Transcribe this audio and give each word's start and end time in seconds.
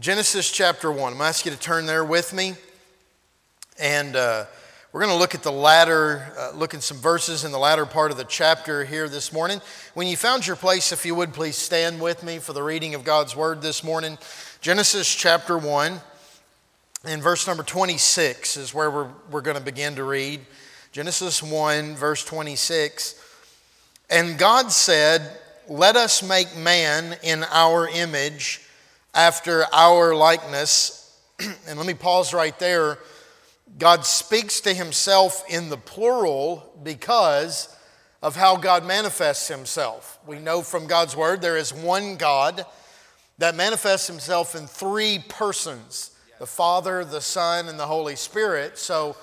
Genesis 0.00 0.50
chapter 0.50 0.90
1. 0.90 0.98
I'm 0.98 1.04
going 1.10 1.18
to 1.18 1.24
ask 1.24 1.44
you 1.44 1.50
to 1.50 1.58
turn 1.58 1.84
there 1.84 2.06
with 2.06 2.32
me. 2.32 2.54
And 3.78 4.16
uh, 4.16 4.46
we're 4.92 5.02
going 5.02 5.12
to 5.12 5.18
look 5.18 5.34
at 5.34 5.42
the 5.42 5.52
latter, 5.52 6.26
uh, 6.38 6.52
look 6.56 6.72
at 6.72 6.82
some 6.82 6.96
verses 6.96 7.44
in 7.44 7.52
the 7.52 7.58
latter 7.58 7.84
part 7.84 8.10
of 8.10 8.16
the 8.16 8.24
chapter 8.24 8.82
here 8.82 9.10
this 9.10 9.30
morning. 9.30 9.60
When 9.92 10.06
you 10.06 10.16
found 10.16 10.46
your 10.46 10.56
place, 10.56 10.90
if 10.90 11.04
you 11.04 11.14
would 11.16 11.34
please 11.34 11.56
stand 11.56 12.00
with 12.00 12.24
me 12.24 12.38
for 12.38 12.54
the 12.54 12.62
reading 12.62 12.94
of 12.94 13.04
God's 13.04 13.36
word 13.36 13.60
this 13.60 13.84
morning. 13.84 14.16
Genesis 14.62 15.14
chapter 15.14 15.58
1 15.58 16.00
and 17.04 17.22
verse 17.22 17.46
number 17.46 17.62
26 17.62 18.56
is 18.56 18.72
where 18.72 18.90
we're, 18.90 19.10
we're 19.30 19.42
going 19.42 19.58
to 19.58 19.62
begin 19.62 19.96
to 19.96 20.04
read. 20.04 20.40
Genesis 20.92 21.42
1, 21.42 21.94
verse 21.96 22.24
26. 22.24 23.22
And 24.08 24.38
God 24.38 24.72
said, 24.72 25.30
Let 25.68 25.96
us 25.96 26.22
make 26.22 26.56
man 26.56 27.18
in 27.22 27.44
our 27.50 27.86
image, 27.86 28.62
after 29.14 29.64
our 29.72 30.14
likeness. 30.14 31.18
and 31.66 31.78
let 31.78 31.86
me 31.86 31.94
pause 31.94 32.32
right 32.32 32.58
there. 32.58 32.98
God 33.78 34.04
speaks 34.04 34.60
to 34.62 34.74
himself 34.74 35.44
in 35.48 35.68
the 35.68 35.76
plural 35.76 36.78
because 36.82 37.74
of 38.22 38.36
how 38.36 38.56
God 38.56 38.84
manifests 38.84 39.48
himself. 39.48 40.18
We 40.26 40.38
know 40.38 40.62
from 40.62 40.86
God's 40.86 41.16
word 41.16 41.40
there 41.40 41.56
is 41.56 41.72
one 41.72 42.16
God 42.16 42.66
that 43.38 43.54
manifests 43.54 44.06
himself 44.06 44.54
in 44.54 44.66
three 44.66 45.18
persons 45.28 46.10
the 46.38 46.46
Father, 46.46 47.04
the 47.04 47.20
Son, 47.20 47.68
and 47.68 47.78
the 47.78 47.86
Holy 47.86 48.16
Spirit. 48.16 48.78
So 48.78 49.14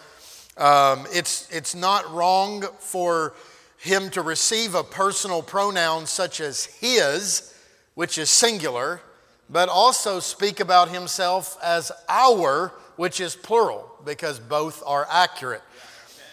um, 0.55 1.07
it's, 1.11 1.49
it's 1.51 1.73
not 1.73 2.11
wrong 2.13 2.63
for 2.77 3.33
him 3.79 4.11
to 4.11 4.21
receive 4.21 4.75
a 4.75 4.83
personal 4.83 5.41
pronoun 5.41 6.05
such 6.05 6.39
as 6.39 6.65
his, 6.65 7.55
which 7.95 8.19
is 8.19 8.29
singular, 8.29 9.01
but 9.49 9.69
also 9.69 10.19
speak 10.19 10.59
about 10.59 10.89
himself 10.89 11.57
as 11.63 11.91
our, 12.09 12.73
which 12.95 13.19
is 13.19 13.35
plural, 13.35 13.89
because 14.05 14.39
both 14.39 14.83
are 14.85 15.07
accurate. 15.09 15.61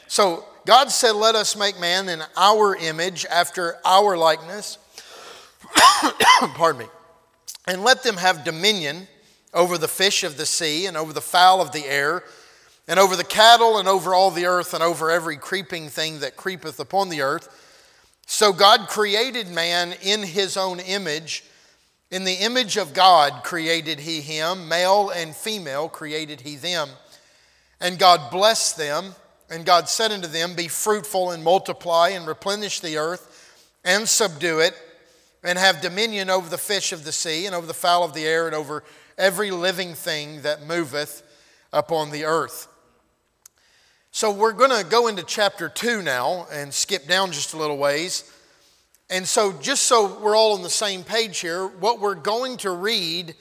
So 0.06 0.44
God 0.66 0.90
said, 0.90 1.12
Let 1.12 1.34
us 1.34 1.56
make 1.56 1.78
man 1.78 2.08
in 2.08 2.22
our 2.36 2.76
image, 2.76 3.26
after 3.26 3.76
our 3.84 4.16
likeness. 4.16 4.78
Pardon 6.54 6.82
me. 6.82 6.86
And 7.66 7.82
let 7.82 8.02
them 8.02 8.16
have 8.16 8.44
dominion 8.44 9.08
over 9.52 9.78
the 9.78 9.88
fish 9.88 10.24
of 10.24 10.36
the 10.36 10.46
sea, 10.46 10.86
and 10.86 10.96
over 10.96 11.12
the 11.12 11.20
fowl 11.20 11.60
of 11.60 11.72
the 11.72 11.86
air, 11.86 12.24
and 12.88 12.98
over 12.98 13.16
the 13.16 13.24
cattle, 13.24 13.78
and 13.78 13.88
over 13.88 14.12
all 14.12 14.30
the 14.30 14.46
earth, 14.46 14.74
and 14.74 14.82
over 14.82 15.10
every 15.10 15.36
creeping 15.36 15.88
thing 15.88 16.20
that 16.20 16.36
creepeth 16.36 16.80
upon 16.80 17.08
the 17.08 17.22
earth. 17.22 17.48
So 18.26 18.52
God 18.52 18.88
created 18.88 19.48
man 19.48 19.94
in 20.02 20.22
his 20.22 20.56
own 20.56 20.80
image. 20.80 21.44
In 22.14 22.22
the 22.22 22.44
image 22.44 22.76
of 22.76 22.94
God 22.94 23.42
created 23.42 23.98
he 23.98 24.20
him, 24.20 24.68
male 24.68 25.10
and 25.10 25.34
female 25.34 25.88
created 25.88 26.42
he 26.42 26.54
them. 26.54 26.88
And 27.80 27.98
God 27.98 28.30
blessed 28.30 28.76
them, 28.76 29.16
and 29.50 29.66
God 29.66 29.88
said 29.88 30.12
unto 30.12 30.28
them, 30.28 30.54
Be 30.54 30.68
fruitful 30.68 31.32
and 31.32 31.42
multiply, 31.42 32.10
and 32.10 32.24
replenish 32.24 32.78
the 32.78 32.98
earth, 32.98 33.58
and 33.84 34.08
subdue 34.08 34.60
it, 34.60 34.80
and 35.42 35.58
have 35.58 35.80
dominion 35.80 36.30
over 36.30 36.48
the 36.48 36.56
fish 36.56 36.92
of 36.92 37.02
the 37.02 37.10
sea, 37.10 37.46
and 37.46 37.54
over 37.54 37.66
the 37.66 37.74
fowl 37.74 38.04
of 38.04 38.14
the 38.14 38.24
air, 38.24 38.46
and 38.46 38.54
over 38.54 38.84
every 39.18 39.50
living 39.50 39.94
thing 39.94 40.42
that 40.42 40.64
moveth 40.64 41.24
upon 41.72 42.12
the 42.12 42.26
earth. 42.26 42.68
So 44.12 44.30
we're 44.30 44.52
going 44.52 44.70
to 44.70 44.88
go 44.88 45.08
into 45.08 45.24
chapter 45.24 45.68
2 45.68 46.00
now 46.00 46.46
and 46.52 46.72
skip 46.72 47.08
down 47.08 47.32
just 47.32 47.54
a 47.54 47.56
little 47.56 47.76
ways. 47.76 48.32
And 49.10 49.28
so, 49.28 49.52
just 49.52 49.84
so 49.84 50.18
we're 50.18 50.36
all 50.36 50.54
on 50.54 50.62
the 50.62 50.70
same 50.70 51.04
page 51.04 51.40
here, 51.40 51.66
what 51.66 52.00
we're 52.00 52.14
going 52.14 52.56
to 52.58 52.70
read 52.70 53.34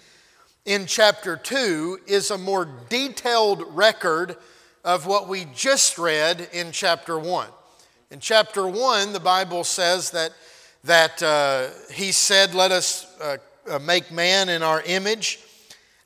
in 0.66 0.86
chapter 0.86 1.38
2 1.38 2.00
is 2.06 2.32
a 2.32 2.38
more 2.38 2.68
detailed 2.90 3.64
record 3.76 4.36
of 4.84 5.06
what 5.06 5.30
we 5.30 5.46
just 5.56 5.98
read 5.98 6.50
in 6.52 6.72
chapter 6.72 7.18
1. 7.18 7.48
In 8.12 8.20
chapter 8.20 8.68
1, 8.68 9.14
the 9.14 9.20
Bible 9.20 9.64
says 9.64 10.12
that, 10.12 10.34
that 10.84 11.24
uh, 11.24 11.70
he 11.94 12.12
said, 12.12 12.54
Let 12.54 12.72
us 12.72 13.08
uh, 13.22 13.38
uh 13.70 13.80
make 13.80 14.12
man 14.12 14.50
in 14.50 14.64
our 14.64 14.82
image. 14.82 15.40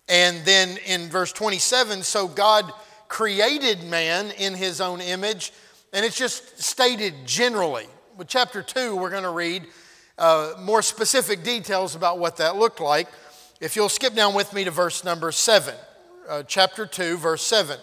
And 0.08 0.46
then 0.46 0.78
in 0.86 1.10
verse 1.10 1.34
27, 1.34 2.04
so 2.04 2.28
God 2.28 2.72
created 3.08 3.84
man 3.84 4.32
in 4.38 4.54
his 4.54 4.80
own 4.80 5.02
image, 5.02 5.52
and 5.92 6.06
it's 6.06 6.18
just 6.18 6.62
stated 6.62 7.14
generally. 7.26 7.88
With 8.18 8.28
chapter 8.28 8.64
2, 8.64 8.96
we're 8.96 9.12
going 9.12 9.22
to 9.22 9.30
read 9.30 9.68
uh, 10.18 10.56
more 10.60 10.82
specific 10.82 11.44
details 11.44 11.94
about 11.94 12.18
what 12.18 12.38
that 12.38 12.56
looked 12.56 12.82
like. 12.82 13.08
If 13.62 13.76
you'll 13.76 13.90
skip 13.90 14.16
down 14.16 14.34
with 14.34 14.54
me 14.54 14.64
to 14.64 14.72
verse 14.72 15.04
number 15.04 15.32
7, 15.32 15.76
uh, 16.28 16.42
chapter 16.48 16.88
2, 16.88 17.18
verse 17.18 17.44
7. 17.44 17.78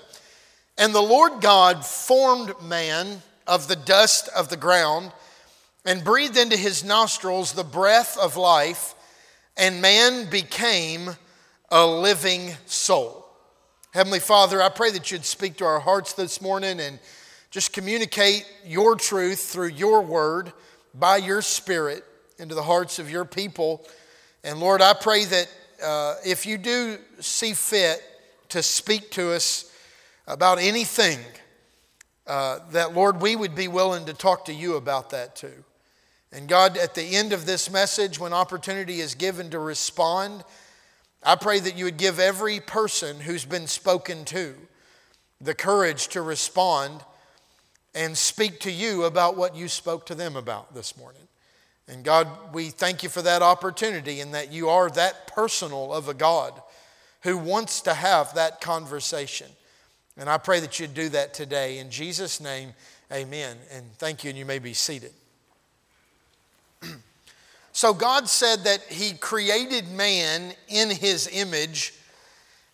And 0.76 0.92
the 0.92 1.00
Lord 1.00 1.40
God 1.40 1.86
formed 1.86 2.52
man 2.60 3.22
of 3.46 3.68
the 3.68 3.76
dust 3.76 4.28
of 4.34 4.48
the 4.48 4.56
ground 4.56 5.12
and 5.84 6.02
breathed 6.02 6.36
into 6.36 6.56
his 6.56 6.82
nostrils 6.82 7.52
the 7.52 7.62
breath 7.62 8.18
of 8.18 8.36
life, 8.36 8.96
and 9.56 9.80
man 9.80 10.28
became 10.30 11.10
a 11.70 11.86
living 11.86 12.54
soul. 12.66 13.24
Heavenly 13.92 14.18
Father, 14.18 14.60
I 14.60 14.68
pray 14.68 14.90
that 14.90 15.12
you'd 15.12 15.24
speak 15.24 15.58
to 15.58 15.64
our 15.64 15.78
hearts 15.78 16.12
this 16.12 16.40
morning 16.40 16.80
and 16.80 16.98
just 17.54 17.72
communicate 17.72 18.44
your 18.66 18.96
truth 18.96 19.38
through 19.38 19.68
your 19.68 20.02
word 20.02 20.52
by 20.92 21.18
your 21.18 21.40
spirit 21.40 22.02
into 22.36 22.52
the 22.52 22.64
hearts 22.64 22.98
of 22.98 23.08
your 23.08 23.24
people. 23.24 23.86
And 24.42 24.58
Lord, 24.58 24.82
I 24.82 24.92
pray 24.92 25.24
that 25.24 25.48
uh, 25.80 26.16
if 26.26 26.46
you 26.46 26.58
do 26.58 26.98
see 27.20 27.52
fit 27.52 28.02
to 28.48 28.60
speak 28.60 29.12
to 29.12 29.30
us 29.30 29.72
about 30.26 30.58
anything, 30.58 31.20
uh, 32.26 32.58
that 32.72 32.92
Lord, 32.92 33.22
we 33.22 33.36
would 33.36 33.54
be 33.54 33.68
willing 33.68 34.06
to 34.06 34.14
talk 34.14 34.46
to 34.46 34.52
you 34.52 34.74
about 34.74 35.10
that 35.10 35.36
too. 35.36 35.62
And 36.32 36.48
God, 36.48 36.76
at 36.76 36.96
the 36.96 37.14
end 37.14 37.32
of 37.32 37.46
this 37.46 37.70
message, 37.70 38.18
when 38.18 38.32
opportunity 38.32 38.98
is 38.98 39.14
given 39.14 39.50
to 39.50 39.60
respond, 39.60 40.42
I 41.22 41.36
pray 41.36 41.60
that 41.60 41.76
you 41.76 41.84
would 41.84 41.98
give 41.98 42.18
every 42.18 42.58
person 42.58 43.20
who's 43.20 43.44
been 43.44 43.68
spoken 43.68 44.24
to 44.24 44.56
the 45.40 45.54
courage 45.54 46.08
to 46.08 46.20
respond 46.20 47.04
and 47.94 48.16
speak 48.16 48.60
to 48.60 48.70
you 48.70 49.04
about 49.04 49.36
what 49.36 49.54
you 49.54 49.68
spoke 49.68 50.06
to 50.06 50.14
them 50.14 50.36
about 50.36 50.74
this 50.74 50.96
morning. 50.96 51.22
And 51.86 52.02
God, 52.02 52.28
we 52.52 52.70
thank 52.70 53.02
you 53.02 53.08
for 53.08 53.22
that 53.22 53.42
opportunity 53.42 54.20
and 54.20 54.34
that 54.34 54.52
you 54.52 54.68
are 54.68 54.88
that 54.90 55.26
personal 55.26 55.92
of 55.92 56.08
a 56.08 56.14
God 56.14 56.60
who 57.22 57.36
wants 57.36 57.82
to 57.82 57.94
have 57.94 58.34
that 58.34 58.60
conversation. 58.60 59.48
And 60.16 60.30
I 60.30 60.38
pray 60.38 60.60
that 60.60 60.80
you'd 60.80 60.94
do 60.94 61.08
that 61.10 61.34
today. 61.34 61.78
In 61.78 61.90
Jesus' 61.90 62.40
name, 62.40 62.72
amen. 63.12 63.56
And 63.72 63.84
thank 63.98 64.24
you, 64.24 64.30
and 64.30 64.38
you 64.38 64.44
may 64.44 64.58
be 64.58 64.74
seated. 64.74 65.12
So 67.76 67.92
God 67.92 68.28
said 68.28 68.60
that 68.66 68.82
He 68.82 69.14
created 69.14 69.90
man 69.90 70.52
in 70.68 70.90
His 70.90 71.28
image. 71.32 71.92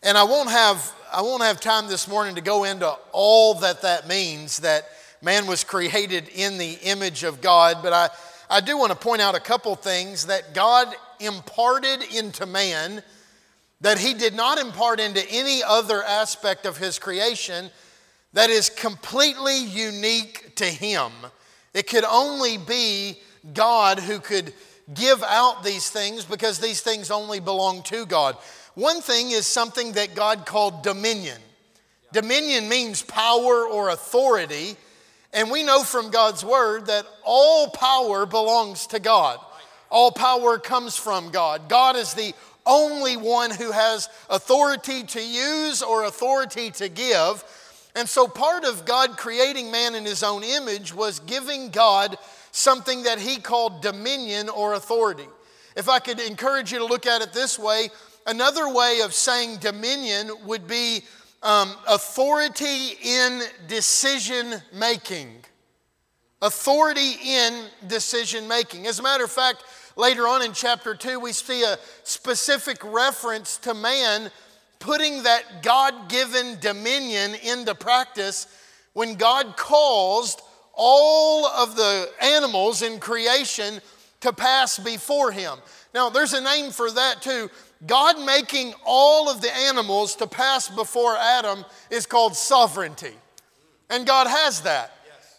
And 0.02 0.18
I 0.18 0.24
won't 0.24 0.50
have, 0.50 0.92
I 1.10 1.22
won't 1.22 1.42
have 1.42 1.58
time 1.58 1.88
this 1.88 2.06
morning 2.06 2.34
to 2.34 2.42
go 2.42 2.64
into 2.64 2.86
all 3.12 3.54
that 3.60 3.80
that 3.80 4.06
means, 4.06 4.58
that 4.58 4.90
man 5.22 5.46
was 5.46 5.64
created 5.64 6.28
in 6.28 6.58
the 6.58 6.78
image 6.82 7.24
of 7.24 7.40
God. 7.40 7.78
But 7.82 7.92
I, 7.92 8.08
I 8.48 8.60
do 8.60 8.76
want 8.78 8.92
to 8.92 8.98
point 8.98 9.20
out 9.20 9.34
a 9.34 9.40
couple 9.40 9.74
things 9.74 10.26
that 10.26 10.54
God 10.54 10.88
imparted 11.20 12.02
into 12.14 12.46
man 12.46 13.02
that 13.80 13.98
He 13.98 14.14
did 14.14 14.34
not 14.34 14.58
impart 14.58 15.00
into 15.00 15.24
any 15.30 15.62
other 15.62 16.02
aspect 16.02 16.66
of 16.66 16.76
His 16.76 16.98
creation 16.98 17.70
that 18.32 18.50
is 18.50 18.68
completely 18.70 19.58
unique 19.58 20.56
to 20.56 20.64
Him. 20.64 21.10
It 21.74 21.88
could 21.88 22.04
only 22.04 22.58
be 22.58 23.18
God 23.54 23.98
who 23.98 24.18
could 24.18 24.52
give 24.92 25.22
out 25.22 25.62
these 25.62 25.88
things 25.88 26.24
because 26.24 26.58
these 26.58 26.80
things 26.80 27.10
only 27.10 27.40
belong 27.40 27.82
to 27.84 28.06
God. 28.06 28.36
One 28.74 29.00
thing 29.00 29.30
is 29.30 29.46
something 29.46 29.92
that 29.92 30.14
God 30.14 30.46
called 30.46 30.82
dominion. 30.82 31.38
Dominion 32.12 32.68
means 32.68 33.02
power 33.02 33.66
or 33.66 33.90
authority. 33.90 34.76
And 35.32 35.50
we 35.50 35.62
know 35.62 35.82
from 35.82 36.10
God's 36.10 36.44
word 36.44 36.86
that 36.86 37.06
all 37.24 37.68
power 37.68 38.26
belongs 38.26 38.88
to 38.88 38.98
God. 38.98 39.38
All 39.90 40.10
power 40.10 40.58
comes 40.58 40.96
from 40.96 41.30
God. 41.30 41.68
God 41.68 41.96
is 41.96 42.14
the 42.14 42.34
only 42.66 43.16
one 43.16 43.50
who 43.50 43.70
has 43.70 44.08
authority 44.28 45.02
to 45.02 45.22
use 45.22 45.82
or 45.82 46.04
authority 46.04 46.70
to 46.72 46.88
give. 46.88 47.44
And 47.94 48.08
so, 48.08 48.28
part 48.28 48.64
of 48.64 48.84
God 48.84 49.16
creating 49.16 49.70
man 49.70 49.94
in 49.94 50.04
his 50.04 50.22
own 50.22 50.44
image 50.44 50.94
was 50.94 51.18
giving 51.20 51.70
God 51.70 52.16
something 52.52 53.04
that 53.04 53.18
he 53.18 53.38
called 53.38 53.82
dominion 53.82 54.48
or 54.48 54.74
authority. 54.74 55.26
If 55.76 55.88
I 55.88 55.98
could 55.98 56.20
encourage 56.20 56.72
you 56.72 56.78
to 56.78 56.84
look 56.84 57.06
at 57.06 57.22
it 57.22 57.32
this 57.32 57.58
way, 57.58 57.90
another 58.26 58.72
way 58.72 59.00
of 59.02 59.14
saying 59.14 59.58
dominion 59.58 60.30
would 60.44 60.66
be 60.66 61.02
um, 61.42 61.74
authority 61.88 62.98
in 63.02 63.42
decision 63.66 64.54
making. 64.72 65.28
Authority 66.42 67.14
in 67.24 67.66
decision 67.86 68.48
making. 68.48 68.86
As 68.86 68.98
a 68.98 69.02
matter 69.02 69.24
of 69.24 69.30
fact, 69.30 69.64
later 69.96 70.26
on 70.26 70.42
in 70.42 70.52
chapter 70.52 70.94
2, 70.94 71.20
we 71.20 71.32
see 71.32 71.62
a 71.62 71.78
specific 72.04 72.78
reference 72.84 73.56
to 73.58 73.74
man 73.74 74.30
putting 74.78 75.22
that 75.22 75.62
God 75.62 76.08
given 76.08 76.58
dominion 76.60 77.34
into 77.42 77.74
practice 77.74 78.46
when 78.94 79.14
God 79.14 79.56
caused 79.56 80.40
all 80.74 81.46
of 81.46 81.76
the 81.76 82.10
animals 82.22 82.82
in 82.82 82.98
creation 82.98 83.80
to 84.20 84.32
pass 84.32 84.78
before 84.78 85.30
him. 85.32 85.58
Now, 85.92 86.08
there's 86.08 86.32
a 86.32 86.40
name 86.40 86.70
for 86.70 86.90
that 86.90 87.20
too. 87.22 87.50
God 87.86 88.24
making 88.24 88.74
all 88.84 89.30
of 89.30 89.40
the 89.40 89.54
animals 89.54 90.16
to 90.16 90.26
pass 90.26 90.68
before 90.68 91.16
Adam 91.16 91.64
is 91.90 92.06
called 92.06 92.36
sovereignty. 92.36 93.14
And 93.88 94.06
God 94.06 94.26
has 94.26 94.62
that. 94.62 94.92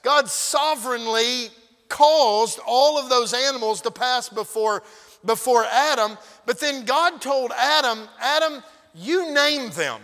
God 0.03 0.27
sovereignly 0.27 1.49
caused 1.88 2.59
all 2.65 2.97
of 2.97 3.09
those 3.09 3.33
animals 3.33 3.81
to 3.81 3.91
pass 3.91 4.27
before, 4.29 4.81
before 5.23 5.65
Adam. 5.65 6.17
But 6.45 6.59
then 6.59 6.85
God 6.85 7.21
told 7.21 7.51
Adam, 7.51 8.07
Adam, 8.19 8.63
you 8.95 9.33
name 9.33 9.69
them. 9.71 10.01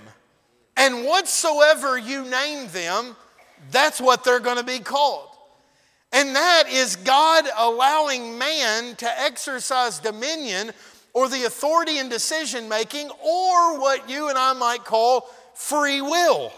And 0.76 1.06
whatsoever 1.06 1.98
you 1.98 2.24
name 2.26 2.68
them, 2.70 3.16
that's 3.72 4.00
what 4.00 4.24
they're 4.24 4.40
going 4.40 4.58
to 4.58 4.64
be 4.64 4.80
called. 4.80 5.30
And 6.12 6.36
that 6.36 6.66
is 6.70 6.96
God 6.98 7.46
allowing 7.58 8.38
man 8.38 8.96
to 8.98 9.22
exercise 9.22 10.00
dominion 10.00 10.72
or 11.18 11.28
the 11.28 11.46
authority 11.46 11.98
in 11.98 12.10
decision 12.10 12.70
making 12.70 13.10
or 13.10 13.80
what 13.80 14.08
you 14.08 14.30
and 14.30 14.38
I 14.38 14.54
might 14.54 14.86
call 14.86 15.28
free 15.56 16.00
will. 16.00 16.54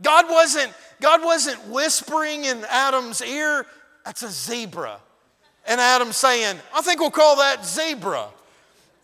God 0.00 0.30
wasn't, 0.30 0.72
God 1.02 1.22
wasn't 1.22 1.62
whispering 1.68 2.44
in 2.44 2.64
Adam's 2.70 3.20
ear, 3.20 3.66
that's 4.02 4.22
a 4.22 4.30
zebra. 4.30 4.98
And 5.66 5.78
Adam 5.78 6.10
saying, 6.12 6.56
I 6.74 6.80
think 6.80 7.00
we'll 7.00 7.10
call 7.10 7.36
that 7.36 7.66
zebra. 7.66 8.28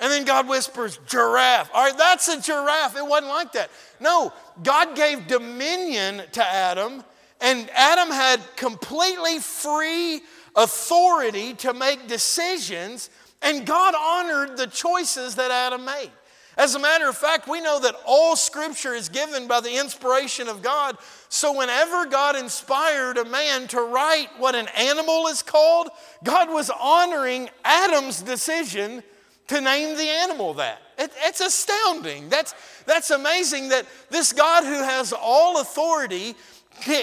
And 0.01 0.11
then 0.11 0.25
God 0.25 0.49
whispers, 0.49 0.99
giraffe. 1.07 1.71
All 1.75 1.85
right, 1.85 1.99
that's 1.99 2.27
a 2.29 2.41
giraffe. 2.41 2.97
It 2.97 3.07
wasn't 3.07 3.29
like 3.29 3.53
that. 3.53 3.71
No, 4.01 4.33
God 4.63 4.97
gave 4.97 5.27
dominion 5.27 6.23
to 6.33 6.43
Adam, 6.43 7.05
and 7.43 7.69
Adam 7.75 8.09
had 8.09 8.41
completely 8.57 9.39
free 9.39 10.23
authority 10.57 11.53
to 11.57 11.75
make 11.75 12.09
decisions, 12.09 13.11
and 13.43 13.67
God 13.67 13.95
honored 13.95 14.57
the 14.57 14.67
choices 14.67 15.37
that 15.37 15.51
Adam 15.51 15.85
made. 15.85 16.11
As 16.59 16.75
a 16.75 16.81
matter 16.81 17.09
of 17.09 17.17
fact, 17.17 17.47
we 17.47 17.61
know 17.61 17.79
that 17.79 17.95
all 18.05 18.35
scripture 18.35 18.93
is 18.93 19.09
given 19.09 19.47
by 19.47 19.61
the 19.61 19.79
inspiration 19.79 20.49
of 20.49 20.61
God. 20.61 20.99
So, 21.29 21.57
whenever 21.57 22.07
God 22.07 22.35
inspired 22.35 23.17
a 23.17 23.25
man 23.25 23.69
to 23.69 23.81
write 23.81 24.29
what 24.39 24.57
an 24.57 24.67
animal 24.77 25.29
is 25.29 25.41
called, 25.41 25.89
God 26.25 26.51
was 26.51 26.69
honoring 26.69 27.49
Adam's 27.65 28.23
decision 28.23 29.05
to 29.47 29.61
name 29.61 29.97
the 29.97 30.09
animal 30.09 30.55
that. 30.55 30.83
It, 30.99 31.13
it's 31.23 31.41
astounding. 31.41 32.29
That's, 32.29 32.55
that's 32.87 33.11
amazing 33.11 33.69
that 33.69 33.87
this 34.11 34.33
God 34.33 34.65
who 34.65 34.83
has 34.83 35.13
all 35.13 35.61
authority 35.61 36.35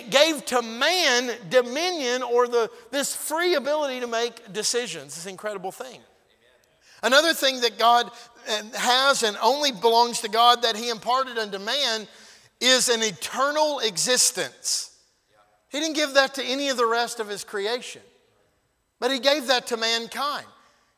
gave 0.09 0.45
to 0.47 0.61
man 0.61 1.31
dominion 1.49 2.23
or 2.23 2.49
the, 2.49 2.69
this 2.91 3.15
free 3.15 3.55
ability 3.55 4.01
to 4.01 4.07
make 4.07 4.51
decisions. 4.51 5.15
This 5.15 5.25
incredible 5.25 5.71
thing. 5.71 6.01
Another 7.05 7.33
thing 7.33 7.61
that 7.61 7.79
God 7.79 8.07
uh, 8.07 8.61
has 8.77 9.23
and 9.23 9.37
only 9.41 9.71
belongs 9.71 10.19
to 10.21 10.29
God 10.29 10.63
that 10.63 10.75
He 10.75 10.89
imparted 10.89 11.37
unto 11.37 11.59
man 11.59 12.07
is 12.59 12.89
an 12.89 13.01
eternal 13.01 13.79
existence. 13.79 14.97
He 15.69 15.79
didn't 15.79 15.95
give 15.95 16.15
that 16.15 16.33
to 16.35 16.43
any 16.43 16.67
of 16.67 16.77
the 16.77 16.85
rest 16.85 17.21
of 17.21 17.29
His 17.29 17.45
creation, 17.45 18.01
but 18.99 19.11
He 19.11 19.19
gave 19.19 19.47
that 19.47 19.67
to 19.67 19.77
mankind. 19.77 20.45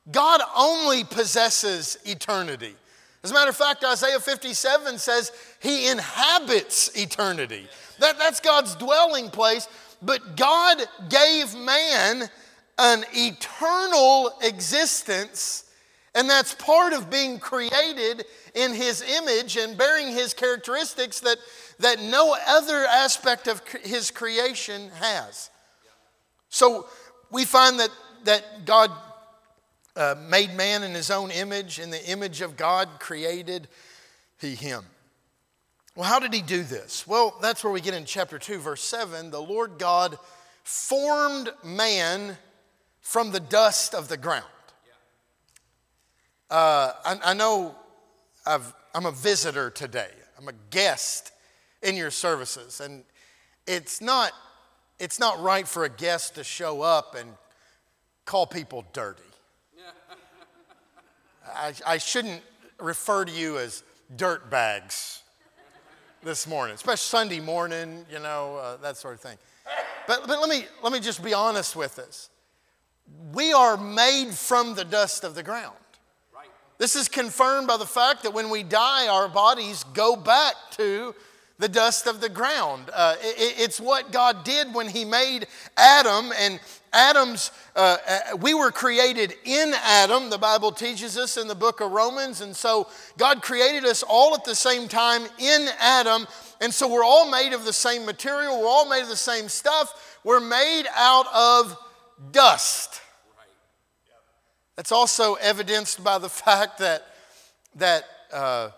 God 0.10 0.42
only 0.56 1.04
possesses 1.04 1.98
eternity. 2.06 2.74
As 3.24 3.32
a 3.32 3.34
matter 3.34 3.50
of 3.50 3.58
fact, 3.58 3.84
Isaiah 3.84 4.20
57 4.20 4.98
says 5.00 5.32
he 5.60 5.90
inhabits 5.90 6.96
eternity. 6.98 7.68
That, 8.00 8.18
that's 8.18 8.40
God's 8.40 8.76
dwelling 8.76 9.30
place. 9.30 9.68
But 10.02 10.38
God 10.38 10.78
gave 11.10 11.54
man 11.56 12.30
an 12.78 13.04
eternal 13.14 14.32
existence, 14.42 15.67
and 16.18 16.28
that's 16.28 16.56
part 16.56 16.94
of 16.94 17.12
being 17.12 17.38
created 17.38 18.26
in 18.56 18.74
his 18.74 19.04
image 19.04 19.56
and 19.56 19.78
bearing 19.78 20.08
his 20.08 20.34
characteristics 20.34 21.20
that, 21.20 21.38
that 21.78 22.02
no 22.02 22.36
other 22.48 22.86
aspect 22.86 23.48
of 23.48 23.62
his 23.84 24.10
creation 24.10 24.90
has. 25.00 25.52
So 26.50 26.88
we 27.30 27.46
find 27.46 27.80
that, 27.80 27.92
that 28.24 28.66
God 28.66 28.90
uh, 29.96 30.16
made 30.28 30.56
man 30.56 30.82
in 30.82 30.96
his 30.96 31.12
own 31.12 31.30
image, 31.30 31.78
in 31.78 31.92
the 31.92 32.04
image 32.10 32.42
of 32.42 32.58
God 32.58 32.90
created 32.98 33.68
he 34.42 34.56
him. 34.56 34.84
Well, 35.96 36.10
how 36.10 36.18
did 36.18 36.34
he 36.34 36.42
do 36.42 36.64
this? 36.64 37.06
Well, 37.06 37.38
that's 37.44 37.64
where 37.64 37.74
we 37.74 37.80
get 37.80 37.94
in 37.94 38.06
chapter 38.06 38.40
2, 38.40 38.58
verse 38.58 38.82
7. 38.82 39.30
The 39.30 39.40
Lord 39.40 39.78
God 39.78 40.18
formed 40.64 41.50
man 41.64 42.38
from 43.02 43.32
the 43.32 43.40
dust 43.40 43.94
of 43.94 44.08
the 44.08 44.18
ground. 44.18 44.46
Uh, 46.50 46.94
I, 47.04 47.20
I, 47.26 47.34
know 47.34 47.76
i 48.46 48.58
am 48.96 49.06
a 49.06 49.12
visitor 49.12 49.70
today, 49.70 50.10
I'm 50.38 50.48
a 50.48 50.54
guest 50.70 51.34
in 51.84 51.98
your 51.98 52.10
services, 52.10 52.80
and 52.80 53.04
it's 53.66 54.00
not, 54.00 54.32
it's 54.98 55.20
not 55.20 55.42
right 55.42 55.68
for 55.68 55.84
a 55.84 55.90
guest 55.90 56.36
to 56.36 56.46
show 56.46 56.82
up 56.82 57.16
and 57.16 57.30
call 58.24 58.48
people 58.48 58.86
dirty. 58.94 59.24
I, 61.54 61.74
I 61.86 61.98
shouldn't 61.98 62.42
refer 62.80 63.26
to 63.26 63.32
you 63.32 63.58
as 63.58 63.84
dirt 64.16 64.50
bags 64.50 65.24
this 66.24 66.48
morning, 66.48 66.76
especially 66.76 66.98
Sunday 66.98 67.40
morning, 67.42 68.06
you 68.10 68.20
know, 68.20 68.56
uh, 68.56 68.78
that 68.78 68.96
sort 68.96 69.16
of 69.16 69.20
thing. 69.20 69.38
But, 70.08 70.22
but 70.26 70.40
let, 70.40 70.50
me, 70.50 70.66
let 70.82 70.94
me 70.94 71.02
just 71.02 71.22
be 71.22 71.34
honest 71.34 71.76
with 71.76 71.98
this. 71.98 72.30
We 73.34 73.52
are 73.52 73.76
made 73.76 74.30
from 74.30 74.76
the 74.76 74.86
dust 74.86 75.26
of 75.26 75.36
the 75.36 75.44
ground. 75.44 75.76
This 76.78 76.96
is 76.96 77.08
confirmed 77.08 77.68
by 77.68 77.78
the 77.78 77.86
fact 77.86 78.24
that 78.24 78.34
when 78.34 78.50
we 78.50 78.64
die, 78.64 79.08
our 79.08 79.28
bodies 79.28 79.84
go 79.94 80.16
back 80.16 80.56
to 80.72 81.16
the 81.60 81.68
dust 81.68 82.06
of 82.06 82.22
the 82.22 82.30
ground. 82.30 82.90
Uh, 82.94 83.16
it, 83.20 83.56
it's 83.60 83.80
what 83.80 84.12
God 84.12 84.44
did 84.44 84.74
when 84.74 84.88
He 84.88 85.06
made 85.06 85.48
Adam, 85.76 86.32
and 86.38 86.60
Adam's, 86.94 87.52
uh, 87.76 87.98
uh, 88.08 88.38
we 88.38 88.54
were 88.54 88.72
created 88.72 89.34
in 89.44 89.74
Adam, 89.84 90.30
the 90.30 90.38
Bible 90.38 90.72
teaches 90.72 91.18
us 91.18 91.38
in 91.38 91.48
the 91.48 91.56
book 91.56 91.82
of 91.82 91.92
Romans. 91.92 92.42
And 92.42 92.56
so 92.56 92.88
God 93.18 93.42
created 93.42 93.86
us 93.86 94.04
all 94.04 94.34
at 94.34 94.46
the 94.46 94.56
same 94.56 94.88
time 94.88 95.24
in 95.38 95.68
Adam. 95.80 96.28
And 96.62 96.74
so 96.74 96.88
we're 96.88 97.04
all 97.04 97.30
made 97.30 97.54
of 97.54 97.66
the 97.66 97.74
same 97.74 98.06
material, 98.06 98.60
we're 98.60 98.68
all 98.68 98.90
made 98.90 99.02
of 99.02 99.10
the 99.10 99.16
same 99.16 99.50
stuff. 99.50 100.20
We're 100.24 100.40
made 100.40 100.86
out 100.96 101.26
of 101.34 101.78
dust. 102.32 103.02
That's 104.78 104.92
also 104.92 105.34
evidenced 105.34 106.04
by 106.04 106.20
the 106.20 106.30
fact 106.46 106.78
that, 106.78 107.04
that 107.76 108.06
uh, 108.32 108.70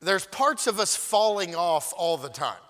there's 0.00 0.26
parts 0.26 0.66
of 0.66 0.80
us 0.80 0.96
falling 0.96 1.54
off 1.54 1.94
all 1.96 2.16
the 2.16 2.28
time. 2.28 2.56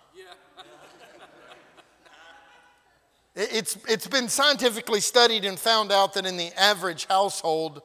It's, 3.35 3.79
it's 3.89 4.07
been 4.07 4.29
scientifically 4.29 5.01
studied 5.01 5.47
and 5.47 5.59
found 5.59 5.91
out 5.91 6.13
that 6.13 6.27
in 6.27 6.37
the 6.37 6.53
average 6.55 7.07
household, 7.07 7.81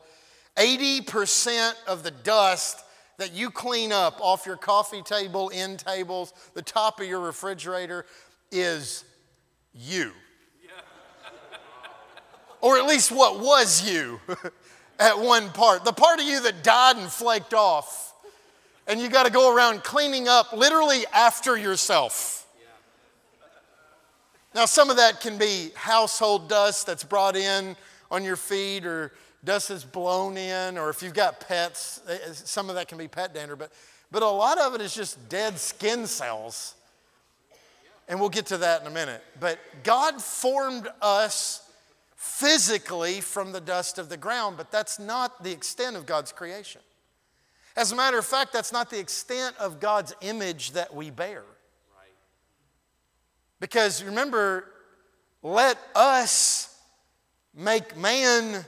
80% 0.57 1.71
of 1.87 2.03
the 2.03 2.11
dust 2.11 2.83
that 3.17 3.31
you 3.31 3.49
clean 3.49 3.93
up 3.93 4.19
off 4.19 4.45
your 4.45 4.57
coffee 4.57 5.01
table, 5.01 5.49
end 5.53 5.79
tables, 5.79 6.33
the 6.53 6.61
top 6.61 6.99
of 6.99 7.07
your 7.07 7.21
refrigerator 7.21 8.05
is 8.51 9.05
you. 9.73 10.11
Or 12.61 12.77
at 12.77 12.85
least 12.85 13.11
what 13.11 13.39
was 13.39 13.89
you 13.89 14.19
at 14.99 15.19
one 15.19 15.49
part. 15.49 15.85
The 15.85 15.93
part 15.93 16.19
of 16.19 16.25
you 16.25 16.41
that 16.41 16.63
died 16.63 16.97
and 16.97 17.07
flaked 17.07 17.53
off. 17.53 18.13
And 18.87 19.01
you 19.01 19.09
got 19.09 19.25
to 19.25 19.31
go 19.31 19.53
around 19.53 19.83
cleaning 19.83 20.29
up 20.29 20.53
literally 20.53 21.05
after 21.13 21.57
yourself. 21.57 22.47
Now, 24.55 24.65
some 24.65 24.89
of 24.89 24.95
that 24.95 25.19
can 25.19 25.37
be 25.37 25.71
household 25.75 26.47
dust 26.47 26.87
that's 26.87 27.03
brought 27.03 27.35
in 27.35 27.75
on 28.09 28.23
your 28.23 28.37
feet 28.37 28.85
or 28.85 29.11
dust 29.43 29.69
that's 29.69 29.83
blown 29.83 30.37
in, 30.37 30.77
or 30.77 30.89
if 30.89 31.03
you've 31.03 31.13
got 31.13 31.39
pets, 31.41 32.01
eh, 32.07 32.17
eh, 32.25 32.31
some 32.33 32.69
of 32.69 32.75
that 32.75 32.87
can 32.87 32.97
be 32.97 33.07
pet 33.07 33.33
dander, 33.33 33.55
but, 33.55 33.71
but 34.11 34.23
a 34.23 34.27
lot 34.27 34.59
of 34.59 34.73
it 34.73 34.81
is 34.81 34.95
just 34.95 35.29
dead 35.29 35.59
skin 35.59 36.07
cells. 36.07 36.75
And 38.07 38.19
we'll 38.19 38.29
get 38.29 38.47
to 38.47 38.57
that 38.57 38.81
in 38.81 38.87
a 38.87 38.91
minute. 38.91 39.21
But 39.39 39.59
God 39.83 40.21
formed 40.21 40.87
us 41.01 41.66
physically 42.17 43.21
from 43.21 43.51
the 43.51 43.61
dust 43.61 43.99
of 43.99 44.09
the 44.09 44.17
ground, 44.17 44.57
but 44.57 44.71
that's 44.71 44.99
not 44.99 45.43
the 45.43 45.51
extent 45.51 45.95
of 45.95 46.05
God's 46.05 46.31
creation. 46.31 46.81
As 47.75 47.91
a 47.91 47.95
matter 47.95 48.17
of 48.17 48.25
fact, 48.25 48.51
that's 48.51 48.73
not 48.73 48.89
the 48.89 48.99
extent 48.99 49.55
of 49.59 49.79
God's 49.79 50.13
image 50.21 50.71
that 50.71 50.93
we 50.93 51.11
bear. 51.11 51.43
Because 53.59 54.03
remember, 54.03 54.65
let 55.43 55.77
us 55.95 56.75
make 57.55 57.95
man 57.95 58.65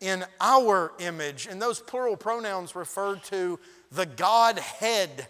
in 0.00 0.24
our 0.40 0.92
image. 0.98 1.46
And 1.46 1.60
those 1.60 1.80
plural 1.80 2.16
pronouns 2.16 2.74
refer 2.74 3.16
to 3.16 3.58
the 3.92 4.06
Godhead, 4.06 5.26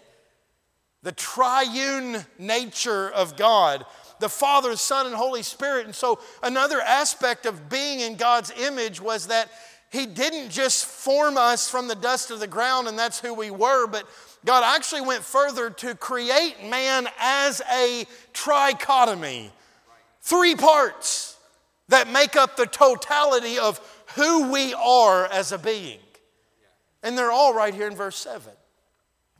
the 1.03 1.11
triune 1.11 2.25
nature 2.37 3.09
of 3.09 3.37
God 3.37 3.85
the 4.21 4.29
Father, 4.29 4.75
Son, 4.77 5.05
and 5.05 5.15
Holy 5.15 5.43
Spirit. 5.43 5.85
And 5.85 5.93
so, 5.93 6.19
another 6.41 6.79
aspect 6.79 7.45
of 7.45 7.69
being 7.69 7.99
in 7.99 8.15
God's 8.15 8.51
image 8.51 9.01
was 9.01 9.27
that 9.27 9.51
He 9.91 10.05
didn't 10.05 10.49
just 10.49 10.85
form 10.85 11.37
us 11.37 11.69
from 11.69 11.89
the 11.89 11.95
dust 11.95 12.31
of 12.31 12.39
the 12.39 12.47
ground 12.47 12.87
and 12.87 12.97
that's 12.97 13.19
who 13.19 13.33
we 13.33 13.51
were, 13.51 13.87
but 13.87 14.07
God 14.45 14.63
actually 14.63 15.01
went 15.01 15.23
further 15.23 15.69
to 15.69 15.95
create 15.95 16.55
man 16.63 17.07
as 17.19 17.61
a 17.71 18.05
trichotomy. 18.33 19.49
Three 20.21 20.55
parts 20.55 21.37
that 21.89 22.09
make 22.09 22.35
up 22.35 22.55
the 22.55 22.65
totality 22.65 23.59
of 23.59 23.79
who 24.15 24.51
we 24.51 24.73
are 24.73 25.25
as 25.25 25.51
a 25.51 25.57
being. 25.57 25.99
And 27.03 27.17
they're 27.17 27.31
all 27.31 27.53
right 27.53 27.73
here 27.73 27.87
in 27.87 27.95
verse 27.95 28.17
7. 28.17 28.51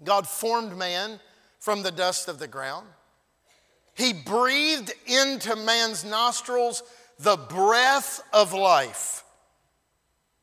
God 0.03 0.27
formed 0.27 0.75
man 0.77 1.19
from 1.59 1.83
the 1.83 1.91
dust 1.91 2.27
of 2.27 2.39
the 2.39 2.47
ground. 2.47 2.87
He 3.95 4.13
breathed 4.13 4.93
into 5.05 5.55
man's 5.55 6.03
nostrils 6.03 6.83
the 7.19 7.37
breath 7.37 8.21
of 8.33 8.53
life. 8.53 9.23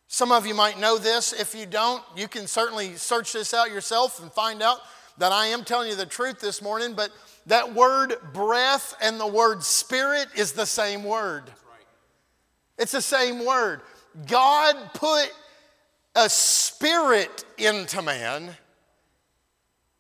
Some 0.07 0.33
of 0.33 0.47
you 0.47 0.55
might 0.55 0.79
know 0.79 0.99
this. 0.99 1.33
If 1.33 1.55
you 1.55 1.67
don't, 1.67 2.03
you 2.17 2.29
can 2.29 2.47
certainly 2.47 2.97
search 2.97 3.33
this 3.33 3.53
out 3.53 3.71
yourself 3.71 4.23
and 4.23 4.33
find 4.33 4.63
out 4.63 4.79
that 5.19 5.33
I 5.33 5.47
am 5.47 5.65
telling 5.65 5.91
you 5.91 5.97
the 5.97 6.07
truth 6.07 6.41
this 6.41 6.63
morning. 6.63 6.95
But 6.95 7.11
that 7.47 7.75
word 7.75 8.15
breath 8.33 8.95
and 9.03 9.21
the 9.21 9.27
word 9.27 9.63
spirit 9.63 10.29
is 10.35 10.53
the 10.53 10.67
same 10.67 11.05
word. 11.05 11.45
It's 12.79 12.93
the 12.93 13.03
same 13.03 13.45
word. 13.45 13.81
God 14.27 14.77
put 14.95 15.31
a 16.15 16.29
spirit 16.29 17.45
into 17.59 18.01
man 18.03 18.57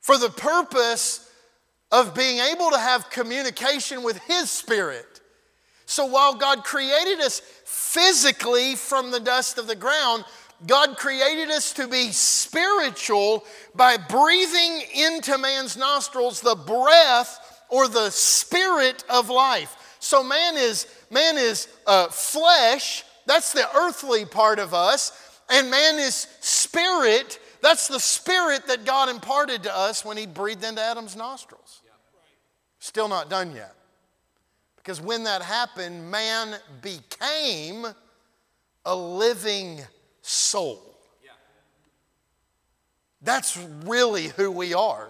for 0.00 0.16
the 0.16 0.30
purpose 0.30 1.27
of 1.90 2.14
being 2.14 2.38
able 2.38 2.70
to 2.70 2.78
have 2.78 3.10
communication 3.10 4.02
with 4.02 4.18
His 4.24 4.50
Spirit. 4.50 5.20
So 5.86 6.04
while 6.04 6.34
God 6.34 6.64
created 6.64 7.20
us 7.20 7.40
physically 7.64 8.74
from 8.74 9.10
the 9.10 9.20
dust 9.20 9.56
of 9.56 9.66
the 9.66 9.76
ground, 9.76 10.24
God 10.66 10.96
created 10.96 11.50
us 11.50 11.72
to 11.74 11.86
be 11.86 12.10
spiritual 12.10 13.44
by 13.74 13.96
breathing 13.96 14.82
into 14.94 15.38
man's 15.38 15.76
nostrils 15.76 16.40
the 16.40 16.56
breath 16.56 17.62
or 17.70 17.88
the 17.88 18.10
spirit 18.10 19.04
of 19.08 19.30
life. 19.30 19.96
So 20.00 20.22
man 20.22 20.56
is 20.56 20.86
man 21.10 21.36
is 21.38 21.68
uh, 21.86 22.08
flesh. 22.08 23.04
That's 23.26 23.52
the 23.52 23.68
earthly 23.76 24.24
part 24.24 24.58
of 24.58 24.74
us, 24.74 25.40
and 25.50 25.70
man 25.70 25.98
is 25.98 26.26
spirit. 26.40 27.38
That's 27.60 27.88
the 27.88 28.00
spirit 28.00 28.66
that 28.68 28.84
God 28.84 29.08
imparted 29.08 29.64
to 29.64 29.76
us 29.76 30.04
when 30.04 30.16
He 30.16 30.26
breathed 30.26 30.64
into 30.64 30.80
Adam's 30.80 31.16
nostrils. 31.16 31.82
Still 32.78 33.08
not 33.08 33.28
done 33.28 33.54
yet. 33.54 33.74
Because 34.76 35.00
when 35.00 35.24
that 35.24 35.42
happened, 35.42 36.10
man 36.10 36.56
became 36.80 37.86
a 38.84 38.96
living 38.96 39.80
soul. 40.22 40.88
That's 43.20 43.58
really 43.84 44.28
who 44.28 44.50
we 44.50 44.74
are. 44.74 45.08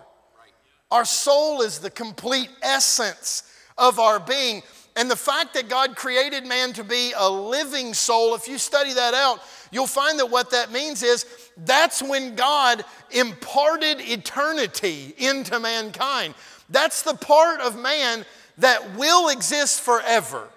Our 0.91 1.05
soul 1.05 1.61
is 1.61 1.79
the 1.79 1.91
complete 1.91 2.49
essence 2.63 3.43
of 3.77 3.99
our 3.99 4.19
being. 4.19 4.63
And 4.97 5.11
the 5.11 5.17
fact 5.17 5.55
that 5.55 5.69
God 5.69 5.95
created 5.95 6.47
man 6.47 6.73
to 6.73 6.83
be 6.83 7.13
a 7.17 7.31
living 7.31 7.95
soul, 7.95 8.35
if 8.35 8.49
you 8.49 8.59
study 8.59 8.95
that 8.95 9.15
out, 9.15 9.41
you'll 9.71 9.87
find 9.87 10.19
that 10.19 10.31
what 10.31 10.51
that 10.51 10.73
means 10.73 11.03
is 11.03 11.27
that's 11.59 12.03
when 12.03 12.35
God 12.35 12.85
imparted 13.11 14.01
eternity 14.01 15.15
into 15.19 15.59
mankind. 15.59 16.35
That's 16.71 17.03
the 17.03 17.15
part 17.15 17.61
of 17.61 17.81
man 17.81 18.25
that 18.59 18.97
will 18.97 19.29
exist 19.29 19.81
forever. 19.81 20.49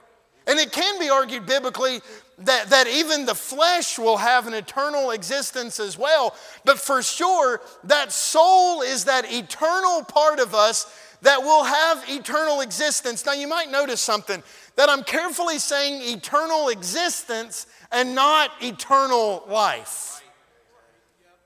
And 0.47 0.59
it 0.59 0.71
can 0.71 0.99
be 0.99 1.09
argued 1.09 1.45
biblically 1.45 2.01
that, 2.39 2.69
that 2.69 2.87
even 2.87 3.25
the 3.25 3.35
flesh 3.35 3.99
will 3.99 4.17
have 4.17 4.47
an 4.47 4.53
eternal 4.53 5.11
existence 5.11 5.79
as 5.79 5.97
well. 5.97 6.35
But 6.65 6.79
for 6.79 7.01
sure, 7.01 7.61
that 7.83 8.11
soul 8.11 8.81
is 8.81 9.05
that 9.05 9.31
eternal 9.31 10.03
part 10.03 10.39
of 10.39 10.55
us 10.55 10.91
that 11.21 11.41
will 11.41 11.63
have 11.63 12.03
eternal 12.09 12.61
existence. 12.61 13.25
Now, 13.25 13.33
you 13.33 13.47
might 13.47 13.69
notice 13.69 14.01
something 14.01 14.41
that 14.75 14.89
I'm 14.89 15.03
carefully 15.03 15.59
saying 15.59 16.01
eternal 16.01 16.69
existence 16.69 17.67
and 17.91 18.15
not 18.15 18.51
eternal 18.61 19.43
life. 19.47 20.23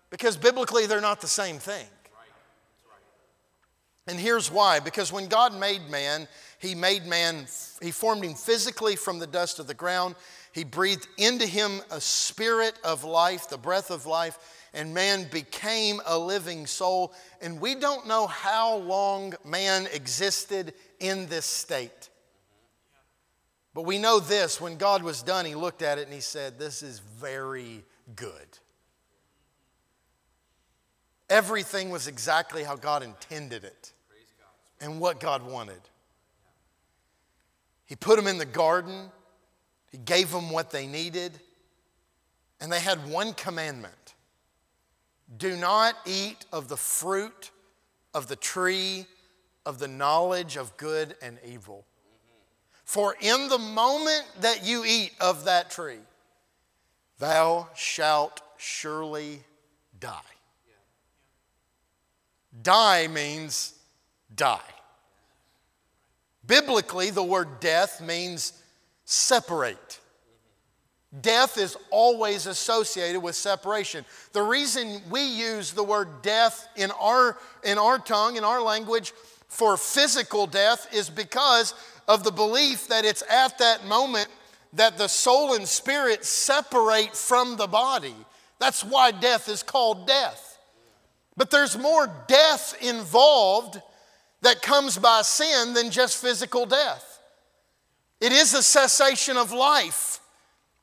Because 0.10 0.38
biblically, 0.38 0.86
they're 0.86 1.02
not 1.02 1.22
the 1.22 1.28
same 1.28 1.60
thing. 1.60 1.86
And 4.08 4.20
here's 4.20 4.52
why 4.52 4.80
because 4.80 5.12
when 5.12 5.28
God 5.28 5.60
made 5.60 5.90
man, 5.90 6.28
he 6.60 6.76
made 6.76 7.06
man, 7.06 7.48
he 7.82 7.92
formed 7.92 8.24
him 8.24 8.36
physically 8.36 8.96
from 8.96 9.20
the 9.20 9.28
dust 9.28 9.60
of 9.60 9.68
the 9.68 9.74
ground. 9.74 10.16
He 10.52 10.64
breathed 10.64 11.08
into 11.18 11.46
him 11.46 11.82
a 11.92 12.00
spirit 12.00 12.80
of 12.84 13.04
life, 13.04 13.50
the 13.50 13.58
breath 13.58 13.92
of 13.92 14.06
life, 14.06 14.38
and 14.74 14.94
man 14.94 15.28
became 15.32 16.02
a 16.06 16.18
living 16.18 16.68
soul. 16.68 17.14
And 17.42 17.60
we 17.60 17.76
don't 17.76 18.08
know 18.08 18.28
how 18.28 18.78
long 18.78 19.34
man 19.44 19.88
existed 19.92 20.74
in 21.00 21.28
this 21.28 21.46
state. 21.46 22.05
But 23.76 23.84
we 23.84 24.00
know 24.00 24.22
this 24.22 24.62
when 24.62 24.78
God 24.78 25.04
was 25.04 25.22
done, 25.22 25.46
he 25.46 25.54
looked 25.54 25.82
at 25.82 26.00
it 26.00 26.06
and 26.06 26.14
he 26.14 26.22
said, 26.22 26.58
This 26.58 26.82
is 26.82 27.00
very 27.00 27.84
good. 28.16 28.58
Everything 31.30 31.90
was 31.90 32.08
exactly 32.08 32.64
how 32.64 32.78
God 32.78 33.04
intended 33.04 33.66
it 33.66 33.92
and 34.80 35.02
what 35.02 35.20
God 35.20 35.46
wanted. 35.46 35.82
He 37.86 37.98
put 37.98 38.16
them 38.16 38.28
in 38.28 38.38
the 38.38 38.46
garden, 38.46 39.12
He 39.92 39.98
gave 39.98 40.32
them 40.32 40.52
what 40.52 40.72
they 40.72 40.88
needed, 40.88 41.34
and 42.62 42.72
they 42.72 42.80
had 42.80 43.10
one 43.10 43.34
commandment 43.34 44.16
do 45.38 45.58
not 45.58 45.96
eat 46.06 46.46
of 46.54 46.68
the 46.68 46.78
fruit 46.78 47.52
of 48.14 48.28
the 48.28 48.36
tree 48.36 49.06
of 49.66 49.80
the 49.80 49.88
knowledge 49.88 50.56
of 50.56 50.78
good 50.78 51.16
and 51.22 51.40
evil. 51.46 51.84
For 52.86 53.16
in 53.20 53.50
the 53.50 53.58
moment 53.58 54.26
that 54.42 54.66
you 54.66 54.86
eat 54.86 55.12
of 55.20 55.46
that 55.46 55.72
tree, 55.72 56.00
thou 57.20 57.68
shalt 57.76 58.42
surely 58.58 59.42
die. 60.00 60.22
Die 62.62 63.08
means 63.08 63.74
die. 64.34 64.60
Biblically, 66.46 67.10
the 67.10 67.24
word 67.24 67.60
death 67.60 68.02
means 68.02 68.54
separate. 69.04 70.00
Death 71.22 71.58
is 71.58 71.78
always 71.90 72.46
associated 72.46 73.22
with 73.22 73.36
separation. 73.36 74.06
The 74.34 74.44
reason 74.44 75.02
we 75.10 75.24
use 75.24 75.72
the 75.72 75.84
word 75.84 76.22
death 76.22 76.68
in 76.76 76.92
our, 76.92 77.38
in 77.64 77.78
our 77.78 77.98
tongue, 77.98 78.36
in 78.36 78.44
our 78.44 78.62
language, 78.62 79.12
for 79.48 79.78
physical 79.78 80.46
death 80.46 80.88
is 80.94 81.10
because 81.10 81.74
of 82.08 82.24
the 82.24 82.32
belief 82.32 82.88
that 82.88 83.06
it's 83.06 83.24
at 83.30 83.58
that 83.60 83.86
moment 83.86 84.28
that 84.74 84.98
the 84.98 85.08
soul 85.08 85.54
and 85.54 85.68
spirit 85.68 86.26
separate 86.26 87.16
from 87.16 87.56
the 87.56 87.68
body. 87.68 88.16
That's 88.60 88.84
why 88.84 89.12
death 89.12 89.50
is 89.50 89.64
called 89.64 90.08
death. 90.08 90.60
But 91.38 91.52
there's 91.52 91.78
more 91.78 92.14
death 92.28 92.78
involved 92.82 93.82
that 94.42 94.62
comes 94.62 94.98
by 94.98 95.22
sin 95.22 95.74
than 95.74 95.92
just 95.92 96.22
physical 96.22 96.66
death. 96.66 97.20
It 98.22 98.32
is 98.32 98.54
a 98.54 98.64
cessation 98.64 99.38
of 99.38 99.52
life. 99.52 100.20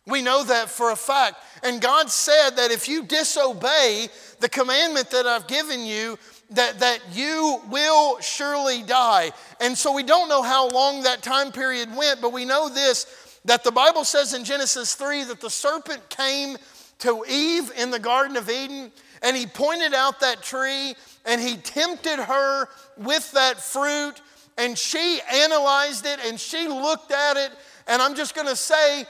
We 0.06 0.20
know 0.20 0.42
that 0.44 0.68
for 0.68 0.90
a 0.90 0.96
fact. 0.96 1.36
And 1.62 1.80
God 1.80 2.10
said 2.10 2.50
that 2.56 2.70
if 2.70 2.88
you 2.88 3.04
disobey 3.04 4.08
the 4.40 4.48
commandment 4.48 5.10
that 5.10 5.26
I've 5.26 5.46
given 5.46 5.86
you, 5.86 6.18
that, 6.54 6.80
that 6.80 7.00
you 7.12 7.60
will 7.70 8.20
surely 8.20 8.82
die. 8.82 9.32
And 9.60 9.76
so 9.76 9.92
we 9.92 10.02
don't 10.02 10.28
know 10.28 10.42
how 10.42 10.68
long 10.68 11.02
that 11.02 11.22
time 11.22 11.52
period 11.52 11.94
went, 11.96 12.20
but 12.20 12.32
we 12.32 12.44
know 12.44 12.68
this 12.68 13.06
that 13.44 13.64
the 13.64 13.72
Bible 13.72 14.04
says 14.04 14.34
in 14.34 14.44
Genesis 14.44 14.94
3 14.94 15.24
that 15.24 15.40
the 15.40 15.50
serpent 15.50 16.08
came 16.08 16.56
to 17.00 17.24
Eve 17.28 17.72
in 17.76 17.90
the 17.90 17.98
Garden 17.98 18.36
of 18.36 18.48
Eden 18.48 18.92
and 19.22 19.36
he 19.36 19.46
pointed 19.46 19.94
out 19.94 20.20
that 20.20 20.42
tree 20.42 20.94
and 21.24 21.40
he 21.40 21.56
tempted 21.56 22.18
her 22.18 22.68
with 22.96 23.30
that 23.32 23.60
fruit 23.60 24.20
and 24.58 24.76
she 24.76 25.20
analyzed 25.32 26.06
it 26.06 26.18
and 26.26 26.38
she 26.38 26.68
looked 26.68 27.12
at 27.12 27.36
it 27.36 27.50
and 27.86 28.02
i'm 28.02 28.14
just 28.14 28.34
going 28.34 28.46
to 28.46 28.56
say 28.56 29.04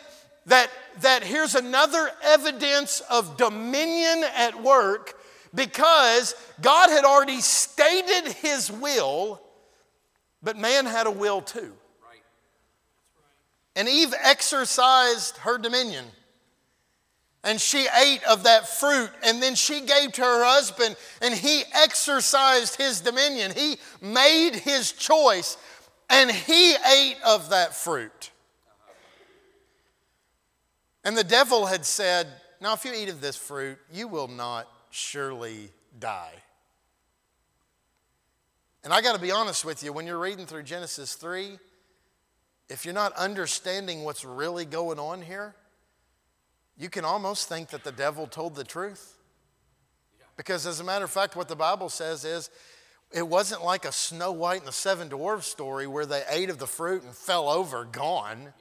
that 0.47 0.71
that 1.01 1.23
here's 1.23 1.55
another 1.55 2.11
evidence 2.23 3.01
of 3.11 3.37
dominion 3.37 4.25
at 4.37 4.63
work 4.63 5.19
because 5.55 6.35
god 6.61 6.91
had 6.91 7.05
already 7.05 7.41
stated 7.41 8.33
his 8.33 8.71
will 8.71 9.41
but 10.43 10.57
man 10.57 10.87
had 10.87 11.07
a 11.07 11.11
will 11.11 11.41
too 11.41 11.73
and 13.77 13.89
eve 13.89 14.15
exercised 14.23 15.37
her 15.39 15.59
dominion 15.59 16.05
And 17.45 17.61
she 17.61 17.87
ate 18.01 18.23
of 18.25 18.45
that 18.45 18.69
fruit, 18.69 19.11
and 19.25 19.43
then 19.43 19.57
she 19.57 19.81
gave 19.81 20.13
to 20.13 20.23
her 20.23 20.45
husband, 20.45 20.97
and 21.21 21.35
he 21.35 21.65
exercised 21.73 22.77
his 22.77 23.01
dominion. 23.01 23.51
He 23.51 23.79
made 24.01 24.55
his 24.55 24.93
choice, 24.93 25.57
and 26.09 26.31
he 26.31 26.75
ate 26.75 27.17
of 27.25 27.51
that 27.51 27.75
fruit. 27.75 28.31
And 31.05 31.17
the 31.17 31.25
devil 31.25 31.67
had 31.67 31.85
said, 31.85 32.29
Now, 32.61 32.75
if 32.75 32.85
you 32.85 32.93
eat 32.95 33.09
of 33.09 33.21
this 33.21 33.37
fruit, 33.37 33.79
you 33.93 34.07
will 34.07 34.29
not 34.29 34.69
surely 34.93 35.71
die. 35.99 36.35
And 38.85 38.93
I 38.93 39.01
got 39.01 39.15
to 39.15 39.21
be 39.21 39.31
honest 39.31 39.65
with 39.65 39.83
you, 39.83 39.93
when 39.93 40.07
you're 40.07 40.19
reading 40.19 40.45
through 40.45 40.65
Genesis 40.65 41.15
3, 41.15 41.59
if 42.69 42.85
you're 42.85 42.95
not 42.95 43.13
understanding 43.15 44.05
what's 44.05 44.25
really 44.25 44.65
going 44.65 44.99
on 44.99 45.23
here, 45.23 45.55
you 46.77 46.91
can 46.91 47.05
almost 47.05 47.49
think 47.49 47.69
that 47.69 47.85
the 47.85 47.93
devil 47.93 48.27
told 48.27 48.55
the 48.55 48.65
truth. 48.65 49.17
Because, 50.37 50.67
as 50.67 50.81
a 50.81 50.85
matter 50.85 51.05
of 51.05 51.11
fact, 51.11 51.37
what 51.37 51.49
the 51.49 51.57
Bible 51.57 51.89
says 51.89 52.25
is 52.25 52.51
it 53.13 53.27
wasn't 53.27 53.65
like 53.65 53.85
a 53.85 53.93
Snow 53.93 54.33
White 54.33 54.61
and 54.61 54.69
the 54.69 54.73
Seven 54.73 55.09
Dwarfs 55.09 55.47
story 55.47 55.87
where 55.87 56.07
they 56.07 56.23
ate 56.29 56.51
of 56.51 56.59
the 56.59 56.67
fruit 56.67 57.03
and 57.03 57.15
fell 57.15 57.49
over, 57.49 57.85
gone. 57.85 58.53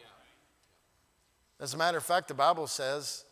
As 1.59 1.73
a 1.73 1.77
matter 1.77 1.97
of 1.97 2.05
fact, 2.05 2.27
the 2.27 2.33
Bible 2.33 2.67
says 2.67 3.25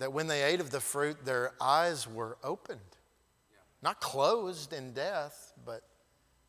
that 0.00 0.14
when 0.14 0.26
they 0.28 0.42
ate 0.42 0.60
of 0.60 0.70
the 0.70 0.80
fruit, 0.80 1.26
their 1.26 1.52
eyes 1.60 2.08
were 2.08 2.38
opened. 2.42 2.80
Not 3.82 4.00
closed 4.00 4.72
in 4.72 4.92
death, 4.94 5.52
but 5.66 5.82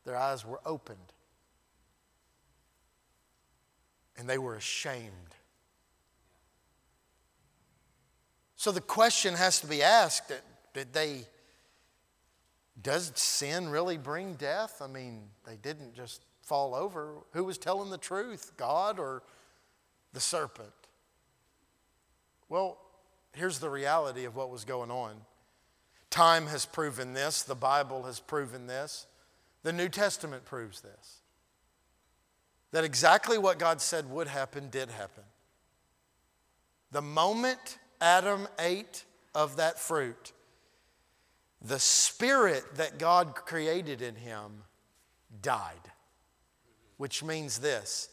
their 0.05 0.15
eyes 0.15 0.45
were 0.45 0.61
opened. 0.65 0.97
And 4.17 4.29
they 4.29 4.37
were 4.37 4.55
ashamed. 4.55 5.35
So 8.55 8.71
the 8.71 8.79
question 8.79 9.33
has 9.33 9.59
to 9.59 9.67
be 9.67 9.83
asked 9.83 10.31
did 10.73 10.93
they, 10.93 11.25
does 12.81 13.11
sin 13.15 13.67
really 13.67 13.97
bring 13.97 14.35
death? 14.35 14.81
I 14.81 14.87
mean, 14.87 15.23
they 15.45 15.57
didn't 15.57 15.93
just 15.93 16.23
fall 16.41 16.73
over. 16.73 17.15
Who 17.33 17.43
was 17.43 17.57
telling 17.57 17.89
the 17.89 17.97
truth, 17.97 18.53
God 18.55 18.97
or 18.97 19.23
the 20.13 20.21
serpent? 20.21 20.69
Well, 22.47 22.77
here's 23.33 23.59
the 23.59 23.69
reality 23.69 24.25
of 24.25 24.35
what 24.35 24.49
was 24.49 24.65
going 24.65 24.91
on. 24.91 25.15
Time 26.09 26.47
has 26.47 26.65
proven 26.65 27.13
this, 27.13 27.41
the 27.41 27.55
Bible 27.55 28.03
has 28.03 28.19
proven 28.19 28.67
this. 28.67 29.07
The 29.63 29.73
New 29.73 29.89
Testament 29.89 30.45
proves 30.45 30.81
this 30.81 31.21
that 32.71 32.83
exactly 32.83 33.37
what 33.37 33.59
God 33.59 33.81
said 33.81 34.09
would 34.09 34.27
happen 34.27 34.69
did 34.69 34.89
happen. 34.89 35.23
The 36.91 37.01
moment 37.01 37.77
Adam 37.99 38.47
ate 38.59 39.03
of 39.35 39.57
that 39.57 39.77
fruit, 39.77 40.31
the 41.61 41.79
spirit 41.79 42.63
that 42.75 42.97
God 42.97 43.35
created 43.35 44.01
in 44.01 44.15
him 44.15 44.63
died, 45.41 45.91
which 46.97 47.23
means 47.23 47.59
this 47.59 48.09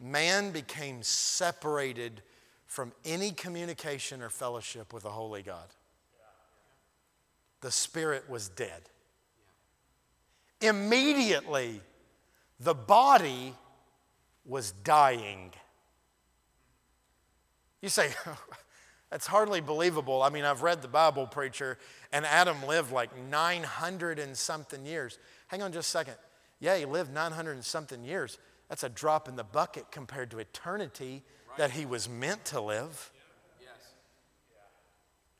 man 0.00 0.52
became 0.52 1.02
separated 1.02 2.22
from 2.68 2.92
any 3.04 3.32
communication 3.32 4.22
or 4.22 4.28
fellowship 4.28 4.92
with 4.92 5.02
the 5.02 5.10
Holy 5.10 5.42
God. 5.42 5.66
The 7.62 7.72
spirit 7.72 8.28
was 8.28 8.50
dead. 8.50 8.82
Immediately, 10.60 11.80
the 12.60 12.74
body 12.74 13.54
was 14.44 14.70
dying. 14.70 15.52
You 17.80 17.88
say, 17.88 18.10
that's 19.10 19.26
hardly 19.26 19.60
believable. 19.60 20.22
I 20.22 20.28
mean, 20.28 20.44
I've 20.44 20.62
read 20.62 20.82
the 20.82 20.88
Bible, 20.88 21.26
preacher, 21.26 21.78
and 22.12 22.26
Adam 22.26 22.64
lived 22.66 22.92
like 22.92 23.16
900 23.30 24.18
and 24.18 24.36
something 24.36 24.84
years. 24.84 25.18
Hang 25.46 25.62
on 25.62 25.72
just 25.72 25.88
a 25.88 25.90
second. 25.90 26.14
Yeah, 26.60 26.76
he 26.76 26.84
lived 26.84 27.14
900 27.14 27.52
and 27.52 27.64
something 27.64 28.04
years. 28.04 28.38
That's 28.68 28.84
a 28.84 28.88
drop 28.90 29.26
in 29.26 29.36
the 29.36 29.44
bucket 29.44 29.90
compared 29.90 30.30
to 30.32 30.38
eternity 30.38 31.22
that 31.58 31.72
he 31.72 31.86
was 31.86 32.08
meant 32.08 32.44
to 32.46 32.60
live. 32.60 33.10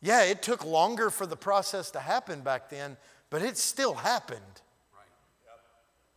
Yeah, 0.01 0.23
it 0.25 0.43
took 0.43 0.65
longer 0.65 1.11
for 1.11 1.27
the 1.27 1.37
process 1.37 1.91
to 1.93 2.01
happen 2.01 2.43
back 2.43 2.69
then, 2.69 2.97
but 3.31 3.43
it 3.43 3.57
still 3.57 3.95
happened. 3.95 4.41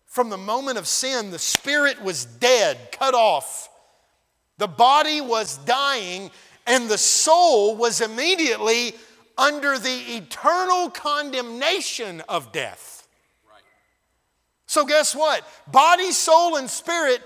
From 0.06 0.30
the 0.30 0.38
moment 0.38 0.78
of 0.78 0.88
sin, 0.88 1.32
the 1.32 1.40
spirit 1.40 2.02
was 2.02 2.26
dead, 2.26 2.78
cut 2.92 3.14
off. 3.14 3.70
The 4.58 4.68
body 4.68 5.22
was 5.22 5.58
dying, 5.58 6.30
and 6.68 6.90
the 6.90 6.98
soul 6.98 7.76
was 7.76 8.02
immediately 8.02 8.94
under 9.38 9.80
the 9.80 10.18
eternal 10.18 10.90
condemnation 10.90 12.22
of 12.28 12.52
death. 12.52 13.01
So, 14.72 14.86
guess 14.86 15.14
what? 15.14 15.46
Body, 15.70 16.14
soul, 16.14 16.56
and 16.56 16.70
spirit, 16.70 17.22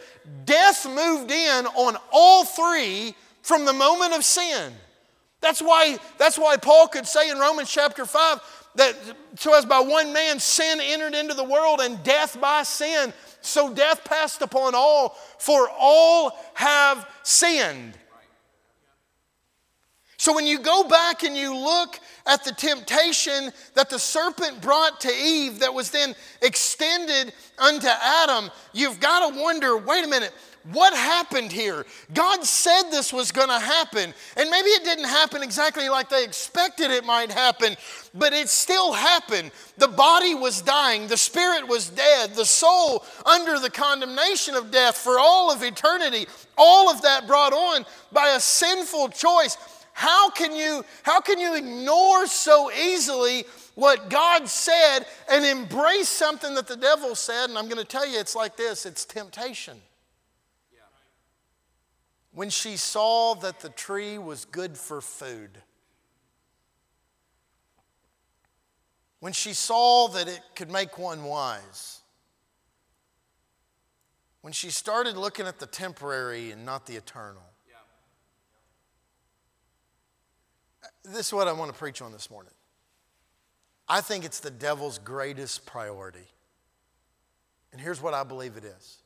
death 0.45 0.87
moved 0.87 1.29
in 1.29 1.67
on 1.67 1.95
all 2.11 2.43
three 2.43 3.13
from 3.43 3.65
the 3.65 3.71
moment 3.71 4.15
of 4.15 4.25
sin. 4.25 4.73
That's 5.41 5.61
why, 5.61 5.99
that's 6.17 6.39
why 6.39 6.57
Paul 6.57 6.87
could 6.87 7.05
say 7.05 7.29
in 7.29 7.37
Romans 7.37 7.69
chapter 7.69 8.03
5 8.03 8.71
that 8.77 8.95
so 9.35 9.53
as 9.53 9.63
by 9.63 9.79
one 9.79 10.11
man 10.11 10.39
sin 10.39 10.79
entered 10.81 11.13
into 11.13 11.35
the 11.35 11.43
world 11.43 11.81
and 11.81 12.03
death 12.03 12.41
by 12.41 12.63
sin, 12.63 13.13
so 13.41 13.71
death 13.71 14.03
passed 14.03 14.41
upon 14.41 14.73
all, 14.73 15.09
for 15.37 15.69
all 15.79 16.31
have 16.55 17.07
sinned. 17.21 17.95
So 20.25 20.33
when 20.33 20.47
you 20.47 20.57
go 20.57 20.83
back 20.85 21.21
and 21.21 21.37
you 21.37 21.55
look 21.55 21.99
at 22.25 22.43
the 22.43 22.51
temptation 22.51 23.51
that 23.75 23.91
the 23.91 23.99
serpent 23.99 24.59
brought 24.59 24.99
to 25.01 25.11
Eve 25.13 25.59
that 25.59 25.71
was 25.71 25.91
then 25.91 26.15
extended 26.41 27.31
unto 27.59 27.85
Adam, 27.87 28.49
you've 28.73 28.99
got 28.99 29.29
to 29.29 29.39
wonder 29.39 29.77
wait 29.77 30.03
a 30.03 30.07
minute, 30.07 30.33
what 30.71 30.95
happened 30.95 31.51
here? 31.51 31.85
God 32.11 32.43
said 32.43 32.89
this 32.89 33.13
was 33.13 33.31
going 33.31 33.49
to 33.49 33.59
happen. 33.59 34.15
And 34.35 34.49
maybe 34.49 34.69
it 34.69 34.83
didn't 34.83 35.05
happen 35.05 35.43
exactly 35.43 35.89
like 35.89 36.09
they 36.09 36.23
expected 36.23 36.89
it 36.89 37.05
might 37.05 37.31
happen, 37.31 37.75
but 38.15 38.33
it 38.33 38.49
still 38.49 38.93
happened. 38.93 39.51
The 39.77 39.89
body 39.89 40.33
was 40.33 40.63
dying, 40.63 41.05
the 41.05 41.17
spirit 41.17 41.67
was 41.67 41.89
dead, 41.89 42.33
the 42.33 42.45
soul 42.45 43.05
under 43.27 43.59
the 43.59 43.69
condemnation 43.69 44.55
of 44.55 44.71
death 44.71 44.97
for 44.97 45.19
all 45.19 45.53
of 45.53 45.61
eternity. 45.61 46.25
All 46.57 46.89
of 46.89 47.03
that 47.03 47.27
brought 47.27 47.53
on 47.53 47.85
by 48.11 48.29
a 48.29 48.39
sinful 48.39 49.09
choice. 49.09 49.57
How 49.97 50.29
can 50.29 50.53
you, 50.53 50.83
how 51.03 51.21
can 51.21 51.39
you 51.39 51.55
ignore 51.55 52.27
so 52.27 52.69
easily 52.69 53.45
what 53.75 54.09
God 54.09 54.49
said 54.49 55.05
and 55.31 55.45
embrace 55.45 56.09
something 56.09 56.53
that 56.55 56.67
the 56.67 56.75
devil 56.75 57.15
said? 57.15 57.45
And 57.49 57.57
I'm 57.57 57.69
going 57.69 57.77
to 57.77 57.85
tell 57.85 58.05
you, 58.05 58.19
it's 58.19 58.35
like 58.35 58.57
this 58.57 58.85
it's 58.85 59.05
temptation. 59.05 59.81
When 62.33 62.49
she 62.49 62.75
saw 62.75 63.35
that 63.35 63.61
the 63.61 63.69
tree 63.69 64.17
was 64.17 64.43
good 64.43 64.77
for 64.77 64.99
food, 64.99 65.59
when 69.21 69.31
she 69.31 69.53
saw 69.53 70.09
that 70.09 70.27
it 70.27 70.41
could 70.57 70.69
make 70.69 70.97
one 70.97 71.23
wise, 71.23 72.01
when 74.41 74.51
she 74.51 74.69
started 74.69 75.15
looking 75.15 75.47
at 75.47 75.59
the 75.59 75.67
temporary 75.67 76.51
and 76.51 76.65
not 76.65 76.85
the 76.85 76.97
eternal. 76.97 77.54
This 81.07 81.27
is 81.27 81.33
what 81.33 81.47
I 81.47 81.53
want 81.53 81.71
to 81.71 81.77
preach 81.77 82.01
on 82.01 82.11
this 82.11 82.29
morning. 82.29 82.53
I 83.87 84.01
think 84.01 84.25
it's 84.25 84.39
the 84.39 84.51
devil's 84.51 84.97
greatest 84.97 85.65
priority. 85.65 86.27
And 87.71 87.79
here's 87.79 88.01
what 88.01 88.13
I 88.13 88.23
believe 88.23 88.57
it 88.57 88.63
is 88.63 88.97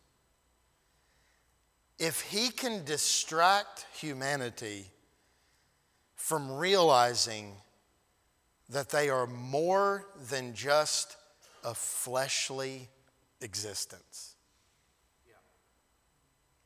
if 1.97 2.21
he 2.21 2.49
can 2.49 2.85
distract 2.85 3.85
humanity 3.93 4.85
from 6.15 6.51
realizing 6.51 7.53
that 8.69 8.89
they 8.89 9.09
are 9.09 9.27
more 9.27 10.05
than 10.29 10.53
just 10.53 11.17
a 11.63 11.73
fleshly 11.73 12.88
existence. 13.41 14.35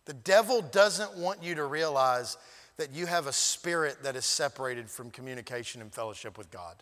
The 0.05 0.13
devil 0.13 0.61
doesn't 0.61 1.15
want 1.17 1.41
you 1.43 1.55
to 1.55 1.63
realize 1.63 2.37
that 2.77 2.91
you 2.91 3.05
have 3.05 3.27
a 3.27 3.33
spirit 3.33 4.03
that 4.03 4.15
is 4.15 4.25
separated 4.25 4.89
from 4.89 5.11
communication 5.11 5.81
and 5.81 5.93
fellowship 5.93 6.37
with 6.37 6.49
God. 6.51 6.75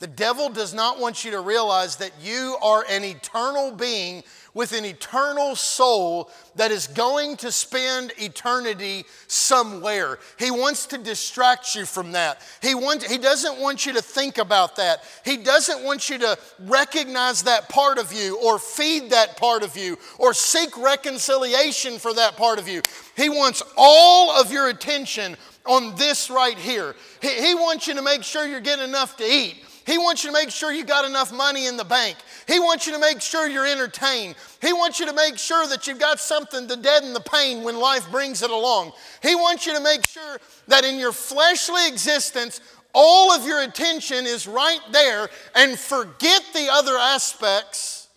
The 0.00 0.06
devil 0.06 0.48
does 0.48 0.72
not 0.72 1.00
want 1.00 1.24
you 1.24 1.32
to 1.32 1.40
realize 1.40 1.96
that 1.96 2.12
you 2.22 2.56
are 2.62 2.84
an 2.88 3.02
eternal 3.02 3.72
being 3.72 4.22
with 4.54 4.72
an 4.72 4.84
eternal 4.84 5.56
soul 5.56 6.30
that 6.54 6.70
is 6.70 6.86
going 6.86 7.36
to 7.36 7.50
spend 7.50 8.12
eternity 8.16 9.04
somewhere. 9.26 10.18
He 10.38 10.50
wants 10.52 10.86
to 10.86 10.98
distract 10.98 11.74
you 11.74 11.84
from 11.84 12.12
that. 12.12 12.42
He, 12.62 12.74
wants, 12.76 13.10
he 13.10 13.18
doesn't 13.18 13.58
want 13.58 13.86
you 13.86 13.92
to 13.94 14.02
think 14.02 14.38
about 14.38 14.76
that. 14.76 15.02
He 15.24 15.36
doesn't 15.36 15.84
want 15.84 16.08
you 16.08 16.18
to 16.18 16.38
recognize 16.60 17.42
that 17.42 17.68
part 17.68 17.98
of 17.98 18.12
you 18.12 18.38
or 18.40 18.58
feed 18.58 19.10
that 19.10 19.36
part 19.36 19.64
of 19.64 19.76
you 19.76 19.98
or 20.18 20.32
seek 20.32 20.76
reconciliation 20.76 21.98
for 21.98 22.14
that 22.14 22.36
part 22.36 22.58
of 22.60 22.68
you. 22.68 22.82
He 23.16 23.28
wants 23.28 23.62
all 23.76 24.40
of 24.40 24.52
your 24.52 24.68
attention 24.68 25.36
on 25.66 25.94
this 25.96 26.30
right 26.30 26.56
here. 26.56 26.94
He, 27.20 27.28
he 27.28 27.54
wants 27.54 27.86
you 27.86 27.94
to 27.94 28.02
make 28.02 28.22
sure 28.22 28.46
you're 28.46 28.60
getting 28.60 28.88
enough 28.88 29.16
to 29.18 29.24
eat. 29.24 29.64
He 29.88 29.96
wants 29.96 30.22
you 30.22 30.28
to 30.28 30.34
make 30.34 30.50
sure 30.50 30.70
you 30.70 30.84
got 30.84 31.06
enough 31.06 31.32
money 31.32 31.64
in 31.64 31.78
the 31.78 31.84
bank. 31.84 32.18
He 32.46 32.60
wants 32.60 32.86
you 32.86 32.92
to 32.92 32.98
make 32.98 33.22
sure 33.22 33.48
you're 33.48 33.66
entertained. 33.66 34.34
He 34.60 34.74
wants 34.74 35.00
you 35.00 35.06
to 35.06 35.14
make 35.14 35.38
sure 35.38 35.66
that 35.66 35.86
you've 35.86 35.98
got 35.98 36.20
something 36.20 36.68
to 36.68 36.76
deaden 36.76 37.14
the 37.14 37.20
pain 37.20 37.62
when 37.62 37.78
life 37.78 38.10
brings 38.10 38.42
it 38.42 38.50
along. 38.50 38.92
He 39.22 39.34
wants 39.34 39.64
you 39.64 39.74
to 39.74 39.82
make 39.82 40.04
sure 40.04 40.40
that 40.66 40.84
in 40.84 40.98
your 40.98 41.12
fleshly 41.12 41.88
existence, 41.88 42.60
all 42.92 43.32
of 43.32 43.46
your 43.46 43.62
attention 43.62 44.26
is 44.26 44.46
right 44.46 44.80
there 44.92 45.30
and 45.54 45.78
forget 45.78 46.42
the 46.52 46.68
other 46.70 46.98
aspects 46.98 48.08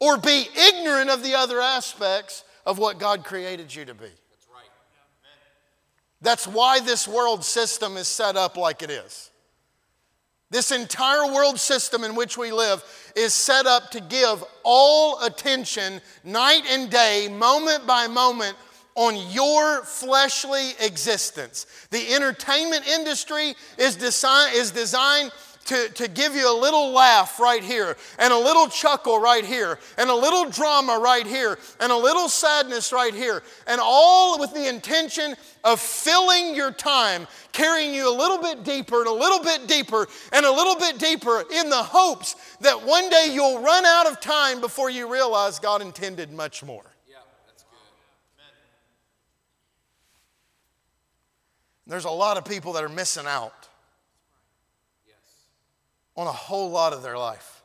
or 0.00 0.18
be 0.18 0.48
ignorant 0.56 1.08
of 1.08 1.22
the 1.22 1.34
other 1.34 1.60
aspects 1.60 2.42
of 2.66 2.78
what 2.78 2.98
God 2.98 3.22
created 3.22 3.72
you 3.72 3.84
to 3.84 3.94
be. 3.94 4.10
That's 6.20 6.48
why 6.48 6.80
this 6.80 7.06
world 7.06 7.44
system 7.44 7.96
is 7.96 8.08
set 8.08 8.36
up 8.36 8.56
like 8.56 8.82
it 8.82 8.90
is. 8.90 9.29
This 10.50 10.72
entire 10.72 11.32
world 11.32 11.60
system 11.60 12.02
in 12.02 12.16
which 12.16 12.36
we 12.36 12.50
live 12.50 12.82
is 13.14 13.32
set 13.32 13.66
up 13.66 13.90
to 13.92 14.00
give 14.00 14.44
all 14.64 15.22
attention, 15.24 16.00
night 16.24 16.62
and 16.68 16.90
day, 16.90 17.28
moment 17.30 17.86
by 17.86 18.08
moment, 18.08 18.56
on 18.96 19.16
your 19.30 19.84
fleshly 19.84 20.70
existence. 20.80 21.66
The 21.90 22.12
entertainment 22.12 22.86
industry 22.88 23.54
is, 23.78 23.96
is 23.96 24.70
designed 24.72 25.30
to, 25.70 25.88
to 25.90 26.08
give 26.08 26.34
you 26.34 26.52
a 26.52 26.58
little 26.60 26.90
laugh 26.90 27.38
right 27.38 27.62
here, 27.62 27.96
and 28.18 28.32
a 28.32 28.36
little 28.36 28.66
chuckle 28.66 29.20
right 29.20 29.44
here, 29.44 29.78
and 29.98 30.10
a 30.10 30.14
little 30.14 30.50
drama 30.50 30.98
right 30.98 31.24
here, 31.24 31.56
and 31.78 31.92
a 31.92 31.96
little 31.96 32.28
sadness 32.28 32.92
right 32.92 33.14
here, 33.14 33.40
and 33.68 33.80
all 33.80 34.40
with 34.40 34.52
the 34.52 34.68
intention 34.68 35.36
of 35.62 35.78
filling 35.78 36.56
your 36.56 36.72
time, 36.72 37.28
carrying 37.52 37.94
you 37.94 38.12
a 38.12 38.16
little 38.16 38.42
bit 38.42 38.64
deeper 38.64 38.98
and 38.98 39.06
a 39.06 39.12
little 39.12 39.44
bit 39.44 39.68
deeper 39.68 40.08
and 40.32 40.44
a 40.44 40.50
little 40.50 40.74
bit 40.74 40.98
deeper 40.98 41.44
in 41.52 41.70
the 41.70 41.76
hopes 41.76 42.34
that 42.60 42.84
one 42.84 43.08
day 43.08 43.28
you'll 43.32 43.62
run 43.62 43.84
out 43.84 44.10
of 44.10 44.20
time 44.20 44.60
before 44.60 44.90
you 44.90 45.12
realize 45.12 45.60
God 45.60 45.82
intended 45.82 46.32
much 46.32 46.64
more. 46.64 46.84
There's 51.86 52.04
a 52.04 52.10
lot 52.10 52.36
of 52.36 52.44
people 52.44 52.72
that 52.72 52.82
are 52.82 52.88
missing 52.88 53.26
out 53.26 53.59
on 56.20 56.26
a 56.26 56.32
whole 56.32 56.70
lot 56.70 56.92
of 56.92 57.02
their 57.02 57.16
life. 57.16 57.62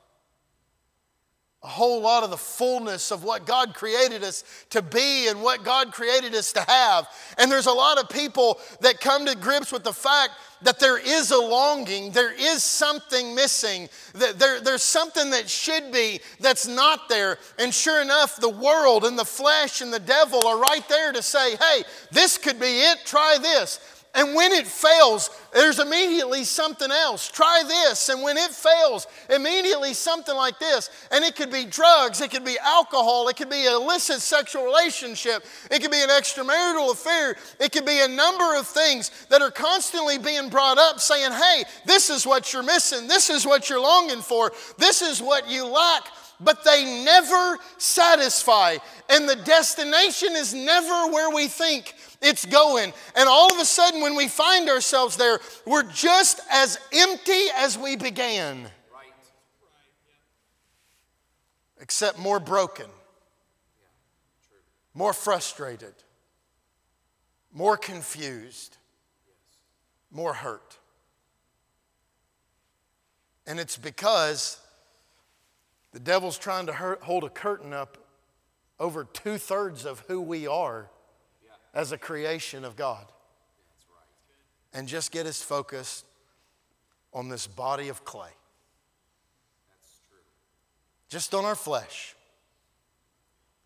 A 1.61 1.67
whole 1.67 1.99
lot 1.99 2.23
of 2.23 2.29
the 2.29 2.37
fullness 2.37 3.11
of 3.11 3.23
what 3.23 3.47
God 3.47 3.73
created 3.73 4.23
us 4.23 4.43
to 4.69 4.83
be 4.83 5.27
and 5.27 5.41
what 5.41 5.63
God 5.63 5.91
created 5.91 6.35
us 6.35 6.53
to 6.53 6.61
have. 6.61 7.07
And 7.39 7.51
there's 7.51 7.65
a 7.65 7.71
lot 7.71 7.97
of 7.97 8.07
people 8.07 8.59
that 8.81 9.01
come 9.01 9.25
to 9.25 9.35
grips 9.35 9.71
with 9.71 9.83
the 9.83 9.91
fact 9.91 10.33
that 10.61 10.79
there 10.79 10.99
is 10.99 11.31
a 11.31 11.37
longing, 11.37 12.11
there 12.11 12.31
is 12.31 12.63
something 12.63 13.33
missing, 13.33 13.89
that 14.13 14.37
there, 14.37 14.61
there's 14.61 14.83
something 14.83 15.31
that 15.31 15.49
should 15.49 15.91
be 15.91 16.19
that's 16.39 16.67
not 16.67 17.09
there. 17.09 17.39
And 17.57 17.73
sure 17.73 18.01
enough, 18.01 18.35
the 18.37 18.47
world 18.47 19.03
and 19.03 19.17
the 19.17 19.25
flesh 19.25 19.81
and 19.81 19.91
the 19.91 19.99
devil 19.99 20.47
are 20.47 20.59
right 20.59 20.87
there 20.87 21.11
to 21.13 21.21
say, 21.23 21.55
hey, 21.55 21.83
this 22.11 22.37
could 22.37 22.59
be 22.59 22.67
it, 22.67 22.99
try 23.05 23.37
this. 23.41 23.79
And 24.15 24.33
when 24.33 24.53
it 24.53 24.65
fails, 24.65 25.29
there's 25.53 25.79
immediately 25.79 26.45
something 26.45 26.89
else. 26.89 27.29
Try 27.29 27.63
this. 27.67 28.07
And 28.07 28.23
when 28.23 28.37
it 28.37 28.51
fails, 28.51 29.07
immediately 29.29 29.93
something 29.93 30.33
like 30.33 30.57
this. 30.57 30.89
And 31.11 31.23
it 31.25 31.35
could 31.35 31.51
be 31.51 31.65
drugs, 31.65 32.21
it 32.21 32.31
could 32.31 32.45
be 32.45 32.57
alcohol, 32.63 33.27
it 33.27 33.35
could 33.35 33.49
be 33.49 33.67
an 33.67 33.73
illicit 33.73 34.21
sexual 34.21 34.63
relationship, 34.63 35.45
it 35.69 35.81
could 35.81 35.91
be 35.91 36.01
an 36.01 36.09
extramarital 36.09 36.93
affair, 36.93 37.35
it 37.59 37.73
could 37.73 37.85
be 37.85 37.99
a 38.01 38.07
number 38.07 38.57
of 38.57 38.65
things 38.65 39.11
that 39.29 39.41
are 39.41 39.51
constantly 39.51 40.17
being 40.17 40.47
brought 40.47 40.77
up 40.77 41.01
saying, 41.01 41.33
hey, 41.33 41.65
this 41.85 42.09
is 42.09 42.25
what 42.25 42.53
you're 42.53 42.63
missing, 42.63 43.07
this 43.07 43.29
is 43.29 43.45
what 43.45 43.69
you're 43.69 43.81
longing 43.81 44.21
for, 44.21 44.53
this 44.77 45.01
is 45.01 45.21
what 45.21 45.49
you 45.49 45.67
lack 45.67 46.03
but 46.39 46.65
they 46.65 47.03
never 47.05 47.57
satisfy. 47.77 48.75
And 49.09 49.27
the 49.27 49.37
destination 49.37 50.33
is 50.33 50.53
never 50.53 51.11
where 51.11 51.33
we 51.33 51.47
think 51.47 51.95
it's 52.21 52.45
going. 52.45 52.93
And 53.15 53.29
all 53.29 53.51
of 53.51 53.59
a 53.59 53.65
sudden, 53.65 54.01
when 54.01 54.15
we 54.15 54.27
find 54.27 54.69
ourselves 54.69 55.17
there, 55.17 55.39
we're 55.65 55.83
just 55.83 56.39
as 56.51 56.79
empty 56.91 57.45
as 57.57 57.77
we 57.77 57.95
began, 57.95 58.67
except 61.79 62.17
more 62.19 62.39
broken, 62.39 62.87
more 64.93 65.13
frustrated, 65.13 65.93
more 67.53 67.77
confused, 67.77 68.77
more 70.11 70.33
hurt. 70.33 70.77
And 73.47 73.59
it's 73.59 73.77
because 73.77 74.59
the 75.91 75.99
devil's 75.99 76.37
trying 76.37 76.65
to 76.65 76.73
hurt, 76.73 77.01
hold 77.01 77.23
a 77.23 77.29
curtain 77.29 77.71
up 77.71 77.97
over 78.79 79.03
two 79.03 79.37
thirds 79.37 79.85
of 79.85 79.99
who 80.07 80.19
we 80.19 80.47
are 80.47 80.89
as 81.75 81.91
a 81.91 81.97
creation 81.97 82.63
of 82.63 82.75
God. 82.75 83.05
And 84.73 84.87
just 84.87 85.11
get 85.11 85.25
us 85.25 85.41
focused 85.41 86.05
on 87.13 87.29
this 87.29 87.47
body 87.47 87.89
of 87.89 88.03
clay. 88.03 88.29
Just 91.09 91.35
on 91.35 91.45
our 91.45 91.55
flesh. 91.55 92.15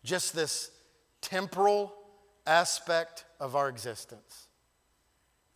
Just 0.04 0.34
this 0.34 0.70
temporal 1.20 1.92
aspect 2.46 3.24
of 3.38 3.56
our 3.56 3.68
existence. 3.68 4.48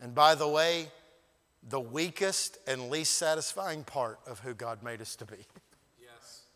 And 0.01 0.14
by 0.14 0.35
the 0.35 0.49
way, 0.49 0.88
the 1.69 1.81
weakest 1.81 2.59
and 2.67 2.90
least 2.90 3.14
satisfying 3.14 3.85
part 3.85 4.19
of 4.27 4.40
who 4.40 4.55
God 4.55 4.83
made 4.83 5.01
us 5.01 5.17
to 5.17 5.25
be. 5.25 5.37
Yes. 6.01 6.43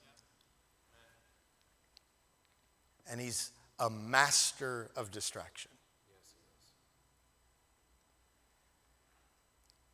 And 3.11 3.21
He's 3.21 3.53
a 3.79 3.89
master 3.89 4.91
of 4.97 5.11
distraction. 5.11 5.71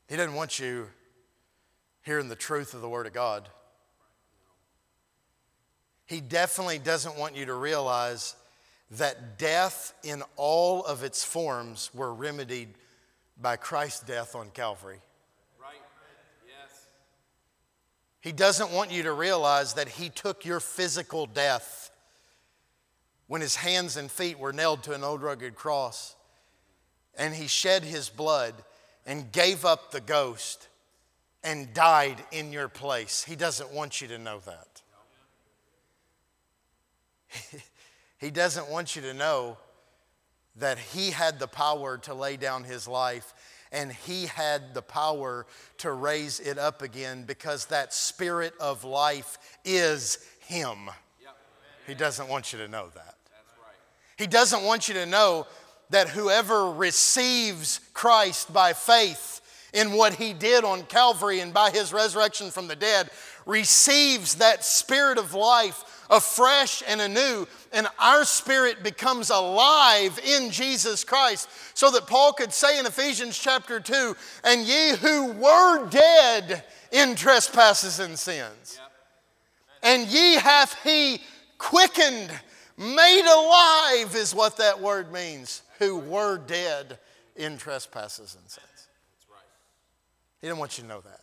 He 0.08 0.16
doesn't 0.16 0.34
want 0.34 0.58
you 0.58 0.88
hearing 2.02 2.28
the 2.28 2.36
truth 2.36 2.74
of 2.74 2.80
the 2.82 2.88
Word 2.88 3.06
of 3.06 3.12
God. 3.12 3.48
He 6.06 6.20
definitely 6.20 6.78
doesn't 6.78 7.16
want 7.16 7.34
you 7.34 7.46
to 7.46 7.54
realize 7.54 8.36
that 8.92 9.38
death 9.38 9.94
in 10.02 10.22
all 10.36 10.84
of 10.84 11.02
its 11.02 11.24
forms 11.24 11.90
were 11.94 12.12
remedied 12.12 12.68
by 13.40 13.56
Christ's 13.56 14.00
death 14.00 14.36
on 14.36 14.50
Calvary. 14.50 15.00
Right. 15.60 15.80
Yes. 16.46 16.86
He 18.20 18.32
doesn't 18.32 18.70
want 18.70 18.92
you 18.92 19.04
to 19.04 19.12
realize 19.12 19.74
that 19.74 19.88
He 19.88 20.10
took 20.10 20.44
your 20.44 20.60
physical 20.60 21.24
death 21.26 21.90
when 23.26 23.40
His 23.40 23.56
hands 23.56 23.96
and 23.96 24.10
feet 24.10 24.38
were 24.38 24.52
nailed 24.52 24.82
to 24.84 24.92
an 24.92 25.02
old 25.02 25.22
rugged 25.22 25.54
cross 25.54 26.14
and 27.16 27.34
He 27.34 27.46
shed 27.46 27.82
His 27.82 28.10
blood 28.10 28.54
and 29.06 29.30
gave 29.32 29.64
up 29.64 29.90
the 29.90 30.00
ghost 30.00 30.68
and 31.42 31.72
died 31.74 32.22
in 32.32 32.52
your 32.52 32.68
place. 32.68 33.22
He 33.24 33.36
doesn't 33.36 33.70
want 33.72 34.00
you 34.00 34.08
to 34.08 34.18
know 34.18 34.40
that. 34.46 34.82
he 38.18 38.30
doesn't 38.30 38.68
want 38.70 38.96
you 38.96 39.02
to 39.02 39.14
know 39.14 39.58
that 40.56 40.78
he 40.78 41.10
had 41.10 41.38
the 41.38 41.48
power 41.48 41.98
to 41.98 42.14
lay 42.14 42.36
down 42.36 42.64
his 42.64 42.86
life 42.88 43.34
and 43.72 43.92
he 43.92 44.26
had 44.26 44.72
the 44.72 44.82
power 44.82 45.46
to 45.78 45.90
raise 45.92 46.38
it 46.38 46.58
up 46.58 46.80
again 46.80 47.24
because 47.26 47.66
that 47.66 47.92
spirit 47.92 48.54
of 48.60 48.84
life 48.84 49.36
is 49.64 50.24
him. 50.46 50.88
He 51.86 51.94
doesn't 51.94 52.28
want 52.28 52.52
you 52.52 52.60
to 52.60 52.68
know 52.68 52.88
that. 52.94 53.16
He 54.16 54.28
doesn't 54.28 54.62
want 54.62 54.88
you 54.88 54.94
to 54.94 55.06
know 55.06 55.46
that 55.90 56.08
whoever 56.08 56.70
receives 56.70 57.80
Christ 57.92 58.52
by 58.52 58.72
faith 58.72 59.40
in 59.72 59.92
what 59.92 60.14
he 60.14 60.32
did 60.32 60.64
on 60.64 60.84
Calvary 60.84 61.40
and 61.40 61.52
by 61.52 61.70
his 61.70 61.92
resurrection 61.92 62.50
from 62.50 62.68
the 62.68 62.76
dead 62.76 63.10
receives 63.44 64.36
that 64.36 64.64
spirit 64.64 65.18
of 65.18 65.34
life 65.34 66.06
afresh 66.10 66.82
and 66.86 67.00
anew, 67.00 67.46
and 67.72 67.88
our 67.98 68.24
spirit 68.24 68.82
becomes 68.82 69.30
alive 69.30 70.18
in 70.24 70.50
Jesus 70.50 71.02
Christ. 71.02 71.48
So 71.74 71.90
that 71.90 72.06
Paul 72.06 72.32
could 72.32 72.52
say 72.52 72.78
in 72.78 72.86
Ephesians 72.86 73.38
chapter 73.38 73.80
2 73.80 74.16
and 74.44 74.62
ye 74.62 74.94
who 74.96 75.32
were 75.32 75.88
dead 75.88 76.64
in 76.92 77.16
trespasses 77.16 78.00
and 78.00 78.18
sins, 78.18 78.78
and 79.82 80.06
ye 80.06 80.34
hath 80.34 80.76
he 80.84 81.20
quickened, 81.58 82.30
made 82.76 83.26
alive, 83.26 84.14
is 84.14 84.34
what 84.34 84.56
that 84.58 84.80
word 84.80 85.12
means 85.12 85.62
who 85.78 85.98
were 85.98 86.38
dead 86.38 86.98
in 87.36 87.56
trespasses 87.56 88.36
and 88.38 88.48
sins. 88.48 88.88
He 90.40 90.48
didn't 90.48 90.58
want 90.58 90.76
you 90.76 90.82
to 90.82 90.88
know 90.88 91.00
that. 91.00 91.20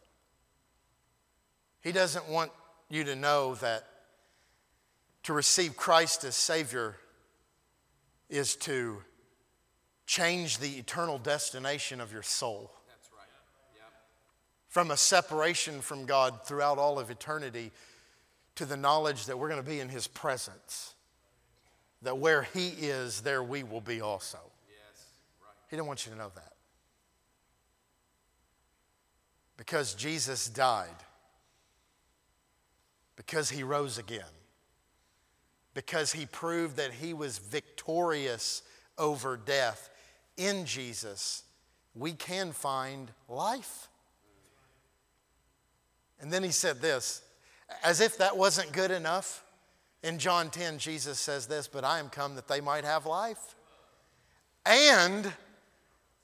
He 1.81 1.91
doesn't 1.91 2.27
want 2.27 2.51
you 2.89 3.03
to 3.03 3.15
know 3.15 3.55
that 3.55 3.85
to 5.23 5.33
receive 5.33 5.77
Christ 5.77 6.23
as 6.23 6.35
Savior 6.35 6.95
is 8.29 8.55
to 8.57 9.03
change 10.05 10.57
the 10.57 10.77
eternal 10.77 11.17
destination 11.19 12.01
of 12.01 12.11
your 12.11 12.23
soul. 12.23 12.71
From 14.67 14.89
a 14.89 14.97
separation 14.97 15.81
from 15.81 16.05
God 16.05 16.45
throughout 16.45 16.77
all 16.77 16.97
of 16.97 17.11
eternity 17.11 17.71
to 18.55 18.65
the 18.65 18.77
knowledge 18.77 19.25
that 19.25 19.37
we're 19.37 19.49
going 19.49 19.63
to 19.63 19.69
be 19.69 19.79
in 19.79 19.89
His 19.89 20.07
presence. 20.07 20.95
That 22.01 22.17
where 22.17 22.43
He 22.43 22.69
is, 22.69 23.21
there 23.21 23.43
we 23.43 23.63
will 23.63 23.81
be 23.81 24.01
also. 24.01 24.39
Yes. 24.67 25.05
Right. 25.41 25.53
He 25.69 25.75
didn't 25.75 25.87
want 25.87 26.05
you 26.05 26.11
to 26.11 26.17
know 26.17 26.31
that. 26.35 26.53
Because 29.57 29.93
Jesus 29.93 30.47
died, 30.47 30.89
because 33.15 33.51
He 33.51 33.61
rose 33.61 33.99
again, 33.99 34.23
because 35.75 36.11
He 36.13 36.25
proved 36.25 36.77
that 36.77 36.91
He 36.93 37.13
was 37.13 37.37
victorious 37.37 38.63
over 38.97 39.37
death 39.37 39.89
in 40.37 40.65
Jesus, 40.65 41.43
we 41.93 42.13
can 42.13 42.51
find 42.51 43.11
life. 43.29 43.87
And 46.19 46.33
then 46.33 46.41
He 46.41 46.51
said 46.51 46.81
this 46.81 47.21
as 47.83 48.01
if 48.01 48.17
that 48.17 48.37
wasn't 48.37 48.71
good 48.71 48.91
enough. 48.91 49.43
In 50.03 50.17
John 50.17 50.49
10, 50.49 50.79
Jesus 50.79 51.19
says 51.19 51.45
this, 51.45 51.67
but 51.67 51.83
I 51.83 51.99
am 51.99 52.09
come 52.09 52.35
that 52.35 52.47
they 52.47 52.61
might 52.61 52.83
have 52.83 53.05
life 53.05 53.55
and 54.65 55.31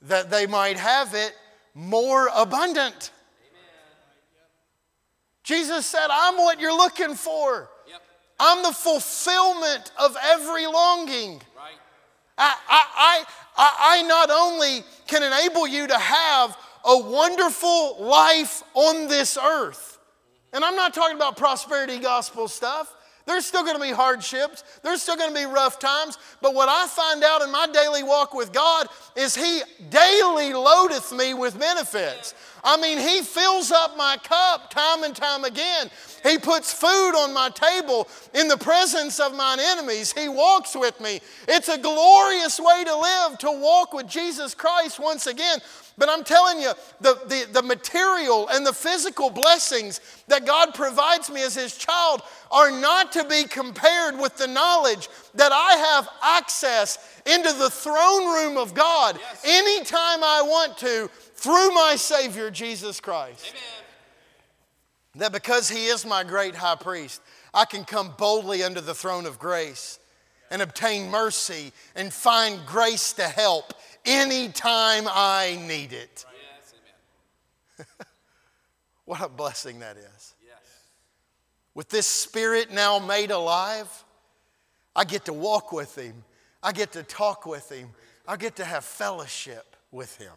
that 0.02 0.30
they 0.30 0.46
might 0.46 0.76
have 0.76 1.14
it 1.14 1.34
more 1.74 2.28
abundant. 2.34 3.12
Jesus 5.44 5.86
said, 5.86 6.08
I'm 6.10 6.36
what 6.36 6.60
you're 6.60 6.76
looking 6.76 7.14
for. 7.14 7.70
Yep. 7.88 8.02
I'm 8.38 8.62
the 8.62 8.72
fulfillment 8.72 9.92
of 9.98 10.14
every 10.22 10.66
longing. 10.66 11.40
Right. 11.56 11.72
I, 12.36 12.54
I, 12.68 13.24
I, 13.56 13.76
I 13.80 14.02
not 14.02 14.30
only 14.30 14.84
can 15.06 15.22
enable 15.22 15.66
you 15.66 15.86
to 15.86 15.96
have 15.96 16.56
a 16.84 16.98
wonderful 16.98 17.96
life 17.98 18.62
on 18.74 19.08
this 19.08 19.38
earth, 19.38 19.98
and 20.52 20.64
I'm 20.64 20.76
not 20.76 20.92
talking 20.92 21.16
about 21.16 21.36
prosperity 21.36 21.98
gospel 21.98 22.46
stuff. 22.46 22.94
There's 23.28 23.44
still 23.44 23.62
going 23.62 23.76
to 23.76 23.82
be 23.82 23.92
hardships. 23.92 24.64
There's 24.82 25.02
still 25.02 25.16
going 25.16 25.28
to 25.28 25.38
be 25.38 25.44
rough 25.44 25.78
times. 25.78 26.16
But 26.40 26.54
what 26.54 26.70
I 26.70 26.86
find 26.86 27.22
out 27.22 27.42
in 27.42 27.52
my 27.52 27.66
daily 27.70 28.02
walk 28.02 28.32
with 28.32 28.54
God 28.54 28.88
is 29.14 29.34
He 29.34 29.60
daily 29.90 30.54
loadeth 30.54 31.12
me 31.12 31.34
with 31.34 31.58
benefits. 31.58 32.34
I 32.64 32.76
mean, 32.80 32.98
He 32.98 33.22
fills 33.22 33.70
up 33.70 33.96
my 33.96 34.16
cup 34.22 34.70
time 34.70 35.04
and 35.04 35.14
time 35.14 35.44
again. 35.44 35.90
He 36.22 36.38
puts 36.38 36.72
food 36.72 37.12
on 37.12 37.32
my 37.32 37.50
table 37.50 38.08
in 38.34 38.48
the 38.48 38.56
presence 38.56 39.20
of 39.20 39.34
mine 39.34 39.58
enemies. 39.60 40.12
He 40.12 40.28
walks 40.28 40.74
with 40.74 41.00
me. 41.00 41.20
It's 41.46 41.68
a 41.68 41.78
glorious 41.78 42.58
way 42.58 42.84
to 42.84 42.96
live, 42.96 43.38
to 43.38 43.52
walk 43.52 43.92
with 43.92 44.08
Jesus 44.08 44.54
Christ 44.54 44.98
once 44.98 45.26
again. 45.26 45.60
But 45.96 46.08
I'm 46.08 46.22
telling 46.22 46.60
you, 46.60 46.72
the, 47.00 47.14
the, 47.26 47.48
the 47.54 47.62
material 47.62 48.48
and 48.48 48.64
the 48.64 48.72
physical 48.72 49.30
blessings 49.30 50.00
that 50.28 50.46
God 50.46 50.72
provides 50.72 51.28
me 51.28 51.42
as 51.42 51.56
His 51.56 51.76
child 51.76 52.22
are 52.52 52.70
not 52.70 53.10
to 53.12 53.24
be 53.24 53.44
compared 53.44 54.16
with 54.16 54.36
the 54.36 54.46
knowledge 54.46 55.08
that 55.34 55.50
I 55.52 55.72
have 55.72 56.08
access 56.22 57.20
into 57.26 57.52
the 57.52 57.68
throne 57.68 58.26
room 58.32 58.56
of 58.56 58.74
God 58.74 59.18
Yes. 59.20 59.42
anytime 59.44 60.22
I 60.22 60.42
want 60.42 60.78
to 60.78 61.10
through 61.38 61.72
my 61.72 61.94
Savior 61.96 62.50
Jesus 62.50 62.98
Christ. 63.00 63.46
Amen. 63.50 63.62
That 65.16 65.32
because 65.32 65.68
He 65.68 65.86
is 65.86 66.04
my 66.04 66.24
great 66.24 66.56
high 66.56 66.74
priest, 66.74 67.22
I 67.54 67.64
can 67.64 67.84
come 67.84 68.12
boldly 68.18 68.64
under 68.64 68.80
the 68.80 68.94
throne 68.94 69.24
of 69.24 69.38
grace 69.38 70.00
and 70.50 70.60
obtain 70.60 71.10
mercy 71.10 71.72
and 71.94 72.12
find 72.12 72.58
grace 72.66 73.12
to 73.14 73.22
help 73.22 73.72
anytime 74.04 75.04
I 75.06 75.62
need 75.66 75.92
it. 75.92 76.24
Yes. 76.26 76.74
Amen. 77.78 77.86
What 79.04 79.22
a 79.22 79.28
blessing 79.28 79.78
that 79.78 79.96
is. 79.96 80.34
Yes. 80.44 80.58
With 81.74 81.88
this 81.88 82.06
spirit 82.06 82.70
now 82.70 82.98
made 82.98 83.30
alive, 83.30 83.88
I 84.94 85.04
get 85.04 85.24
to 85.26 85.32
walk 85.32 85.72
with 85.72 85.96
Him, 85.96 86.24
I 86.62 86.72
get 86.72 86.92
to 86.92 87.02
talk 87.04 87.46
with 87.46 87.70
Him, 87.72 87.88
I 88.26 88.36
get 88.36 88.56
to 88.56 88.66
have 88.66 88.84
fellowship 88.84 89.76
with 89.90 90.18
Him. 90.18 90.32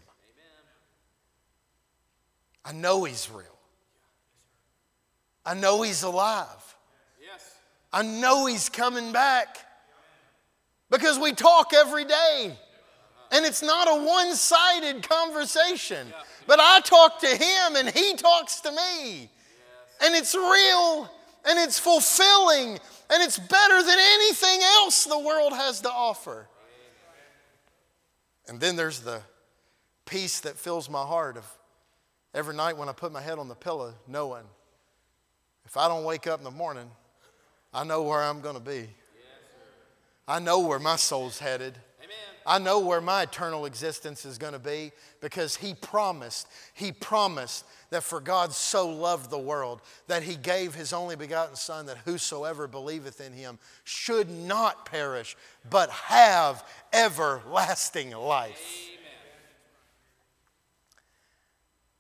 I 2.63 2.74
know 2.74 3.04
He's 3.04 3.30
real, 3.30 3.58
I 5.45 5.54
know 5.54 5.82
He's 5.82 6.04
alive. 6.04 6.76
Yes. 7.21 7.58
I 7.93 8.04
know 8.04 8.45
he's 8.45 8.69
coming 8.69 9.12
back 9.12 9.58
because 10.89 11.19
we 11.19 11.34
talk 11.34 11.74
every 11.74 12.06
day. 12.06 12.56
And 13.34 13.45
it's 13.45 13.63
not 13.63 13.88
a 13.88 14.06
one 14.06 14.36
sided 14.36 15.08
conversation, 15.08 16.08
but 16.47 16.60
I 16.60 16.82
talk 16.82 17.19
to 17.21 17.28
him 17.28 17.76
and 17.78 17.89
he 17.89 18.13
talks 18.15 18.60
to 18.62 18.71
me. 18.71 19.30
And 20.04 20.15
it's 20.15 20.36
real 20.36 21.10
and 21.45 21.58
it's 21.60 21.80
fulfilling 21.80 22.71
and 23.10 23.24
it's 23.24 23.39
better 23.39 23.84
than 23.84 23.97
anything 23.97 24.60
else 24.62 25.06
the 25.06 25.19
world 25.19 25.54
has 25.54 25.82
to 25.82 25.89
offer. 25.89 26.47
And 28.47 28.60
then 28.60 28.76
there's 28.76 29.00
the 29.00 29.21
peace 30.06 30.41
that 30.41 30.58
fills 30.58 30.89
my 30.89 31.04
heart 31.04 31.38
of 31.38 31.45
every 32.34 32.56
night 32.56 32.78
when 32.78 32.89
I 32.89 32.94
put 32.94 33.12
my 33.12 33.22
head 33.22 33.39
on 33.39 33.48
the 33.48 33.56
pillow, 33.56 33.94
knowing 34.08 34.44
if 35.65 35.78
I 35.78 35.88
don't 35.88 36.04
wake 36.04 36.28
up 36.28 36.39
in 36.39 36.44
the 36.44 36.52
morning, 36.52 36.89
I 37.74 37.84
know 37.84 38.04
where 38.04 38.22
I'm 38.22 38.41
going 38.41 38.56
to 38.56 38.62
be. 38.62 38.89
I 40.28 40.39
know 40.39 40.60
where 40.60 40.80
my 40.80 40.96
soul's 40.96 41.39
headed. 41.39 41.78
I 42.46 42.58
know 42.58 42.80
where 42.80 43.02
my 43.02 43.24
eternal 43.24 43.65
existence 43.65 44.26
is 44.26 44.38
going 44.38 44.54
to 44.54 44.60
be 44.60 44.91
because 45.20 45.56
He 45.56 45.74
promised, 45.74 46.48
He 46.74 46.91
promised 46.91 47.65
that 47.91 48.04
for 48.04 48.20
God 48.20 48.52
so 48.54 48.89
loved 48.89 49.30
the 49.30 49.38
world 49.38 49.82
that 50.08 50.24
He 50.24 50.36
gave 50.36 50.74
His 50.74 50.94
only 50.94 51.15
begotten 51.15 51.56
Son 51.56 51.86
that 51.86 51.98
whosoever 52.00 52.67
believeth 52.67 53.22
in 53.22 53.34
Him 53.34 53.60
should 53.84 54.30
not 54.30 54.86
perish 54.86 55.38
but 55.70 55.89
have 55.89 56.63
everlasting 56.91 58.12
life. 58.12 58.89
Amen. 58.89 59.02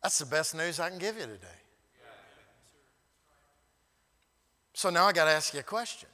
That's 0.01 0.17
the 0.17 0.25
best 0.25 0.55
news 0.55 0.79
I 0.79 0.89
can 0.89 0.97
give 0.97 1.15
you 1.15 1.23
today. 1.23 1.47
So 4.73 4.89
now 4.89 5.05
I 5.05 5.11
got 5.11 5.25
to 5.25 5.31
ask 5.31 5.53
you 5.53 5.59
a 5.59 5.63
question 5.63 6.09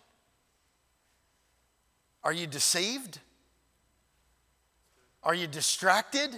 Are 2.23 2.33
you 2.33 2.47
deceived? 2.47 3.19
Are 5.23 5.35
you 5.35 5.47
distracted? 5.47 6.29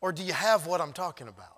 Or 0.00 0.12
do 0.12 0.22
you 0.22 0.34
have 0.34 0.66
what 0.66 0.80
I'm 0.80 0.92
talking 0.92 1.28
about? 1.28 1.48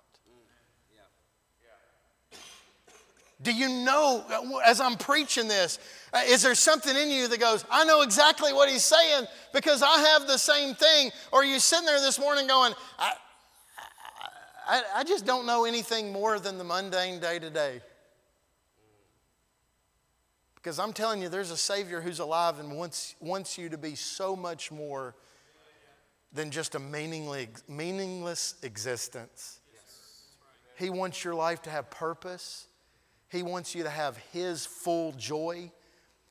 Do 3.41 3.53
you 3.53 3.69
know, 3.69 4.25
as 4.65 4.81
I'm 4.81 4.95
preaching 4.95 5.47
this, 5.47 5.77
uh, 6.11 6.21
is 6.25 6.41
there 6.41 6.55
something 6.55 6.95
in 6.95 7.11
you 7.11 7.27
that 7.27 7.39
goes, 7.39 7.63
I 7.69 7.85
know 7.85 8.01
exactly 8.01 8.51
what 8.51 8.67
he's 8.67 8.83
saying 8.83 9.27
because 9.53 9.83
I 9.83 9.99
have 9.99 10.25
the 10.25 10.39
same 10.39 10.73
thing? 10.73 11.11
Or 11.31 11.41
are 11.41 11.45
you 11.45 11.59
sitting 11.59 11.85
there 11.85 12.01
this 12.01 12.19
morning 12.19 12.47
going, 12.47 12.73
I, 12.97 13.13
I, 14.67 14.83
I 14.97 15.03
just 15.03 15.25
don't 15.25 15.45
know 15.45 15.65
anything 15.65 16.11
more 16.11 16.39
than 16.39 16.57
the 16.57 16.63
mundane 16.63 17.19
day 17.19 17.39
to 17.39 17.49
day? 17.49 17.81
Because 20.55 20.79
I'm 20.79 20.91
telling 20.91 21.21
you, 21.21 21.29
there's 21.29 21.51
a 21.51 21.57
Savior 21.57 22.01
who's 22.01 22.19
alive 22.19 22.59
and 22.59 22.75
wants, 22.75 23.15
wants 23.21 23.57
you 23.57 23.69
to 23.69 23.77
be 23.77 23.95
so 23.95 24.35
much 24.35 24.71
more 24.71 25.15
than 26.33 26.51
just 26.51 26.75
a 26.75 26.79
meaningless, 26.79 27.63
meaningless 27.69 28.55
existence. 28.61 29.61
He 30.77 30.89
wants 30.89 31.23
your 31.23 31.35
life 31.35 31.61
to 31.63 31.69
have 31.69 31.89
purpose. 31.89 32.67
He 33.29 33.43
wants 33.43 33.73
you 33.73 33.83
to 33.83 33.89
have 33.89 34.17
His 34.33 34.65
full 34.65 35.13
joy. 35.13 35.71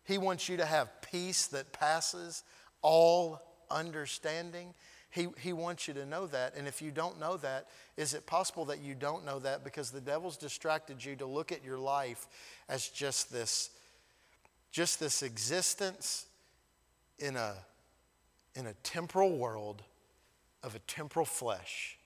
He 0.05 0.19
wants 0.19 0.49
you 0.49 0.59
to 0.59 0.67
have 0.67 0.91
peace 1.01 1.47
that 1.49 1.73
passes 1.73 2.43
all 2.83 3.41
understanding. 3.71 4.75
He, 5.17 5.29
he 5.41 5.55
wants 5.55 5.89
you 5.89 5.95
to 5.95 6.05
know 6.05 6.27
that. 6.27 6.57
And 6.57 6.69
if 6.69 6.83
you 6.83 6.91
don't 6.91 7.19
know 7.19 7.39
that, 7.39 7.69
is 7.97 8.13
it 8.13 8.27
possible 8.27 8.67
that 8.67 8.83
you 8.83 8.95
don't 8.95 9.25
know 9.25 9.39
that 9.39 9.65
because 9.65 9.91
the 9.91 10.01
devil's 10.01 10.37
distracted 10.37 11.03
you 11.03 11.17
to 11.17 11.25
look 11.25 11.53
at 11.53 11.65
your 11.65 11.79
life 11.79 12.27
as 12.69 12.87
just 12.91 13.33
this, 13.33 13.71
just 14.71 15.01
this 15.01 15.23
existence 15.23 16.27
in 17.19 17.35
a, 17.35 17.55
in 18.55 18.67
a 18.67 18.75
temporal 18.83 19.39
world 19.39 19.83
of 20.63 20.75
a 20.75 20.81
temporal 20.81 21.25
flesh, 21.25 21.97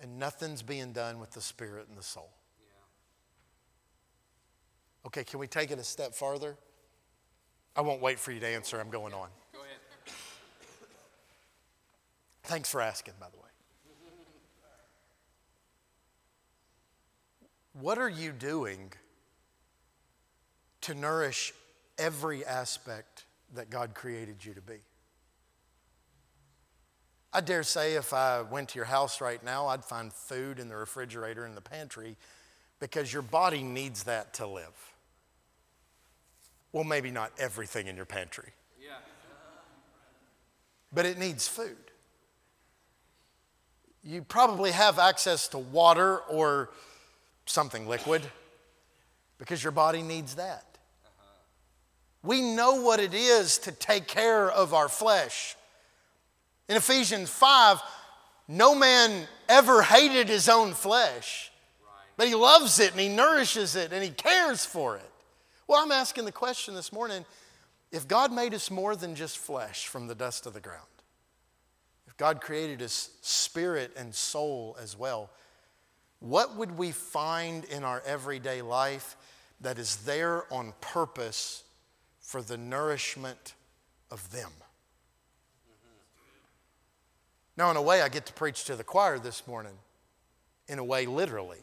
and 0.00 0.18
nothing's 0.18 0.60
being 0.60 0.92
done 0.92 1.18
with 1.18 1.30
the 1.30 1.40
spirit 1.40 1.86
and 1.88 1.96
the 1.96 2.02
soul? 2.02 2.28
Okay, 5.06 5.24
can 5.24 5.38
we 5.38 5.46
take 5.46 5.70
it 5.70 5.78
a 5.78 5.84
step 5.84 6.14
farther? 6.14 6.58
I 7.74 7.80
won't 7.80 8.02
wait 8.02 8.18
for 8.18 8.32
you 8.32 8.40
to 8.40 8.46
answer. 8.46 8.78
I'm 8.78 8.90
going 8.90 9.14
on. 9.14 9.28
Go 9.52 9.60
ahead. 9.60 9.78
Thanks 12.44 12.70
for 12.70 12.80
asking, 12.80 13.14
by 13.18 13.26
the 13.30 13.38
way. 13.38 13.42
What 17.72 17.98
are 17.98 18.08
you 18.08 18.30
doing 18.32 18.92
to 20.82 20.94
nourish 20.94 21.52
every 21.98 22.44
aspect 22.44 23.24
that 23.54 23.68
God 23.70 23.94
created 23.94 24.44
you 24.44 24.54
to 24.54 24.60
be? 24.60 24.76
I 27.32 27.40
dare 27.40 27.64
say 27.64 27.94
if 27.94 28.12
I 28.12 28.42
went 28.42 28.68
to 28.70 28.76
your 28.76 28.84
house 28.84 29.20
right 29.20 29.42
now, 29.42 29.66
I'd 29.66 29.84
find 29.84 30.12
food 30.12 30.60
in 30.60 30.68
the 30.68 30.76
refrigerator 30.76 31.44
in 31.46 31.56
the 31.56 31.60
pantry 31.60 32.16
because 32.78 33.12
your 33.12 33.22
body 33.22 33.62
needs 33.64 34.04
that 34.04 34.34
to 34.34 34.46
live. 34.46 34.92
Well, 36.70 36.84
maybe 36.84 37.10
not 37.10 37.32
everything 37.38 37.88
in 37.88 37.96
your 37.96 38.04
pantry, 38.04 38.52
Yeah. 38.80 38.98
but 40.92 41.06
it 41.06 41.18
needs 41.18 41.48
food. 41.48 41.90
You 44.04 44.22
probably 44.22 44.70
have 44.70 44.98
access 44.98 45.48
to 45.48 45.58
water 45.58 46.18
or 46.18 46.70
something 47.46 47.88
liquid 47.88 48.22
because 49.38 49.62
your 49.62 49.72
body 49.72 50.02
needs 50.02 50.34
that. 50.34 50.64
We 52.22 52.40
know 52.40 52.82
what 52.82 53.00
it 53.00 53.14
is 53.14 53.58
to 53.58 53.72
take 53.72 54.06
care 54.06 54.50
of 54.50 54.72
our 54.72 54.88
flesh. 54.88 55.56
In 56.68 56.76
Ephesians 56.76 57.28
5, 57.30 57.80
no 58.48 58.74
man 58.74 59.26
ever 59.48 59.82
hated 59.82 60.28
his 60.28 60.48
own 60.48 60.72
flesh, 60.72 61.50
but 62.16 62.28
he 62.28 62.34
loves 62.34 62.80
it 62.80 62.92
and 62.92 63.00
he 63.00 63.08
nourishes 63.08 63.76
it 63.76 63.92
and 63.92 64.02
he 64.02 64.10
cares 64.10 64.64
for 64.64 64.96
it. 64.96 65.10
Well, 65.66 65.82
I'm 65.82 65.92
asking 65.92 66.24
the 66.24 66.32
question 66.32 66.74
this 66.74 66.92
morning 66.92 67.24
if 67.90 68.08
God 68.08 68.32
made 68.32 68.54
us 68.54 68.70
more 68.70 68.96
than 68.96 69.14
just 69.14 69.38
flesh 69.38 69.86
from 69.86 70.08
the 70.08 70.14
dust 70.14 70.46
of 70.46 70.52
the 70.52 70.60
ground, 70.60 70.82
God 72.16 72.40
created 72.40 72.80
us 72.82 73.10
spirit 73.22 73.92
and 73.96 74.14
soul 74.14 74.76
as 74.80 74.96
well, 74.96 75.30
what 76.20 76.56
would 76.56 76.78
we 76.78 76.90
find 76.90 77.64
in 77.64 77.84
our 77.84 78.02
everyday 78.06 78.62
life 78.62 79.16
that 79.60 79.78
is 79.78 79.96
there 79.96 80.52
on 80.52 80.72
purpose 80.80 81.64
for 82.20 82.40
the 82.40 82.56
nourishment 82.56 83.54
of 84.10 84.30
them? 84.30 84.50
Now, 87.56 87.70
in 87.70 87.76
a 87.76 87.82
way, 87.82 88.02
I 88.02 88.08
get 88.08 88.26
to 88.26 88.32
preach 88.32 88.64
to 88.64 88.76
the 88.76 88.84
choir 88.84 89.18
this 89.18 89.46
morning, 89.46 89.74
in 90.66 90.78
a 90.78 90.84
way, 90.84 91.06
literally. 91.06 91.58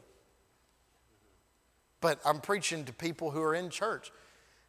But 1.99 2.19
I'm 2.25 2.39
preaching 2.39 2.85
to 2.85 2.93
people 2.93 3.31
who 3.31 3.41
are 3.41 3.53
in 3.53 3.69
church. 3.69 4.11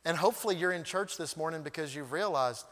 And 0.05 0.17
hopefully, 0.17 0.57
you're 0.57 0.73
in 0.73 0.83
church 0.83 1.17
this 1.17 1.37
morning 1.37 1.63
because 1.63 1.95
you've 1.95 2.11
realized 2.11 2.67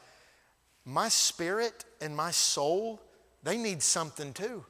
my 0.85 1.09
spirit 1.09 1.85
and 2.01 2.17
my 2.17 2.31
soul, 2.31 3.01
they 3.43 3.57
need 3.57 3.83
something 3.83 4.33
too. 4.33 4.65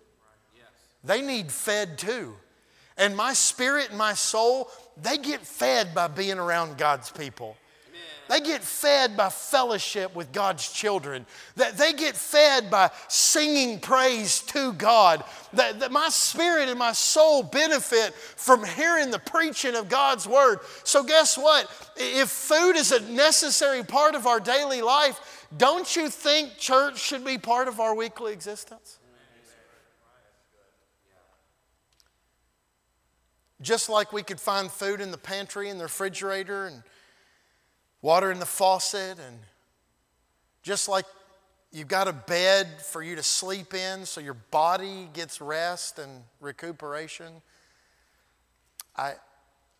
They 1.03 1.23
need 1.23 1.51
fed 1.51 1.99
too. 1.99 2.35
And 2.97 3.17
my 3.17 3.33
spirit 3.33 3.89
and 3.89 3.99
my 3.99 4.13
soul, 4.15 4.71
they 5.01 5.17
get 5.17 5.47
fed 5.47 5.95
by 5.95 6.09
being 6.09 6.39
around 6.39 6.77
God's 6.77 7.11
people. 7.11 7.57
They 8.31 8.41
get 8.41 8.63
fed 8.63 9.17
by 9.17 9.29
fellowship 9.29 10.15
with 10.15 10.31
God's 10.31 10.71
children. 10.71 11.27
That 11.57 11.77
they 11.77 11.93
get 11.93 12.15
fed 12.15 12.71
by 12.71 12.93
singing 13.09 13.81
praise 13.81 14.43
to 14.43 14.73
God. 14.75 15.25
That, 15.55 15.81
that 15.81 15.91
my 15.91 16.09
spirit 16.11 16.69
and 16.69 16.79
my 16.79 16.93
soul 16.93 17.43
benefit 17.43 18.15
from 18.15 18.65
hearing 18.65 19.11
the 19.11 19.19
preaching 19.19 19.75
of 19.75 19.89
God's 19.89 20.29
word. 20.29 20.61
So 20.85 21.03
guess 21.03 21.37
what? 21.37 21.69
If 21.97 22.29
food 22.29 22.77
is 22.77 22.93
a 22.93 23.01
necessary 23.11 23.83
part 23.83 24.15
of 24.15 24.29
our 24.29 24.39
daily 24.39 24.81
life, 24.81 25.49
don't 25.57 25.97
you 25.97 26.09
think 26.09 26.57
church 26.57 27.01
should 27.01 27.25
be 27.25 27.37
part 27.37 27.67
of 27.67 27.81
our 27.81 27.97
weekly 27.97 28.33
existence? 28.33 29.01
Just 33.61 33.89
like 33.89 34.13
we 34.13 34.23
could 34.23 34.41
find 34.41 34.71
food 34.71 35.01
in 35.01 35.11
the 35.11 35.19
pantry 35.19 35.69
and 35.69 35.81
the 35.81 35.85
refrigerator 35.85 36.67
and 36.67 36.85
water 38.03 38.31
in 38.31 38.39
the 38.39 38.47
faucet, 38.47 39.19
and 39.19 39.39
just 40.63 40.89
like 40.89 41.05
you've 41.73 41.89
got 41.89 42.09
a 42.09 42.13
bed 42.13 42.81
for 42.81 43.03
you 43.03 43.17
to 43.17 43.23
sleep 43.23 43.75
in 43.75 44.05
so 44.05 44.21
your 44.21 44.35
body 44.35 45.09
gets 45.13 45.41
rest 45.41 45.99
and 45.99 46.23
recuperation. 46.41 47.43
I, 48.97 49.15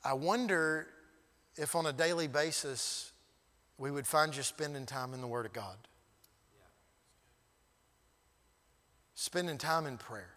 I 0.05 0.13
wonder 0.13 0.89
if 1.57 1.75
on 1.75 1.87
a 1.87 1.93
daily 1.93 2.29
basis 2.29 3.13
we 3.77 3.91
would 3.91 4.07
find 4.07 4.35
you 4.37 4.43
spending 4.43 4.87
time 4.87 5.15
in 5.15 5.21
the 5.21 5.27
Word 5.27 5.47
of 5.47 5.53
God, 5.53 5.77
spending 9.15 9.59
time 9.59 9.87
in 9.87 9.97
prayer. 9.97 10.35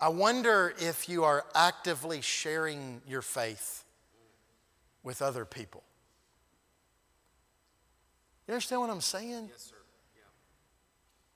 I 0.00 0.08
wonder 0.08 0.72
if 0.78 1.10
you 1.10 1.24
are 1.24 1.44
actively 1.54 2.22
sharing 2.22 3.02
your 3.06 3.20
faith 3.20 3.84
with 5.02 5.22
other 5.22 5.44
people. 5.44 5.82
You 8.46 8.54
understand 8.54 8.80
what 8.80 8.90
I'm 8.90 9.00
saying? 9.00 9.48
Yes, 9.50 9.70
sir. 9.70 9.76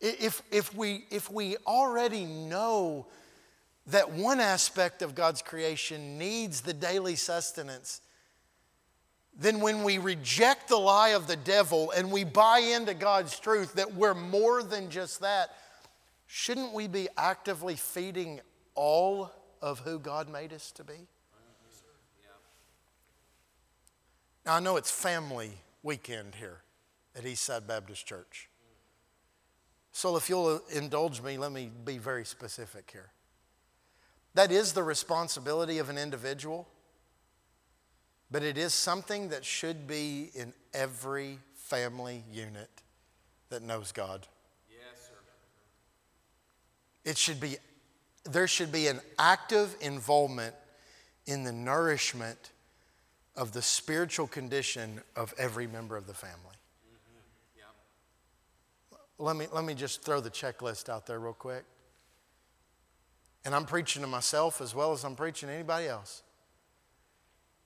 If, 0.00 0.42
if, 0.50 0.74
we, 0.74 1.06
if 1.10 1.30
we 1.30 1.56
already 1.66 2.24
know 2.24 3.06
that 3.86 4.10
one 4.10 4.40
aspect 4.40 5.00
of 5.00 5.14
God's 5.14 5.40
creation 5.40 6.18
needs 6.18 6.60
the 6.60 6.74
daily 6.74 7.16
sustenance, 7.16 8.00
then 9.38 9.60
when 9.60 9.82
we 9.82 9.98
reject 9.98 10.68
the 10.68 10.76
lie 10.76 11.10
of 11.10 11.26
the 11.26 11.36
devil 11.36 11.90
and 11.90 12.12
we 12.12 12.24
buy 12.24 12.58
into 12.58 12.94
God's 12.94 13.38
truth 13.38 13.74
that 13.74 13.94
we're 13.94 14.14
more 14.14 14.62
than 14.62 14.90
just 14.90 15.20
that, 15.20 15.50
shouldn't 16.26 16.72
we 16.72 16.86
be 16.86 17.08
actively 17.16 17.74
feeding 17.74 18.40
all 18.74 19.32
of 19.62 19.80
who 19.80 19.98
God 19.98 20.28
made 20.28 20.52
us 20.52 20.70
to 20.72 20.84
be? 20.84 21.08
Now, 24.46 24.56
I 24.56 24.60
know 24.60 24.76
it's 24.76 24.90
family 24.90 25.52
weekend 25.82 26.34
here 26.34 26.60
at 27.16 27.24
Eastside 27.24 27.66
Baptist 27.66 28.06
Church. 28.06 28.48
So, 29.92 30.16
if 30.16 30.28
you'll 30.28 30.60
indulge 30.74 31.22
me, 31.22 31.38
let 31.38 31.52
me 31.52 31.70
be 31.84 31.98
very 31.98 32.24
specific 32.24 32.90
here. 32.92 33.10
That 34.34 34.50
is 34.50 34.72
the 34.72 34.82
responsibility 34.82 35.78
of 35.78 35.88
an 35.88 35.96
individual, 35.96 36.68
but 38.30 38.42
it 38.42 38.58
is 38.58 38.74
something 38.74 39.28
that 39.28 39.44
should 39.44 39.86
be 39.86 40.30
in 40.34 40.52
every 40.74 41.38
family 41.54 42.24
unit 42.30 42.70
that 43.48 43.62
knows 43.62 43.92
God. 43.92 44.26
Yes, 44.68 45.06
sir. 45.06 45.14
It 47.04 47.16
should 47.16 47.40
be, 47.40 47.56
there 48.24 48.48
should 48.48 48.72
be 48.72 48.88
an 48.88 49.00
active 49.18 49.76
involvement 49.80 50.54
in 51.26 51.44
the 51.44 51.52
nourishment 51.52 52.50
of 53.36 53.52
the 53.52 53.62
spiritual 53.62 54.26
condition 54.26 55.00
of 55.16 55.34
every 55.36 55.66
member 55.66 55.96
of 55.96 56.06
the 56.06 56.14
family. 56.14 56.36
Yeah. 57.56 57.64
Let 59.18 59.36
me, 59.36 59.46
let 59.52 59.64
me 59.64 59.74
just 59.74 60.02
throw 60.02 60.20
the 60.20 60.30
checklist 60.30 60.88
out 60.88 61.06
there 61.06 61.18
real 61.18 61.32
quick. 61.32 61.64
And 63.44 63.54
I'm 63.54 63.66
preaching 63.66 64.02
to 64.02 64.08
myself 64.08 64.60
as 64.60 64.74
well 64.74 64.92
as 64.92 65.04
I'm 65.04 65.16
preaching 65.16 65.48
to 65.48 65.54
anybody 65.54 65.88
else. 65.88 66.22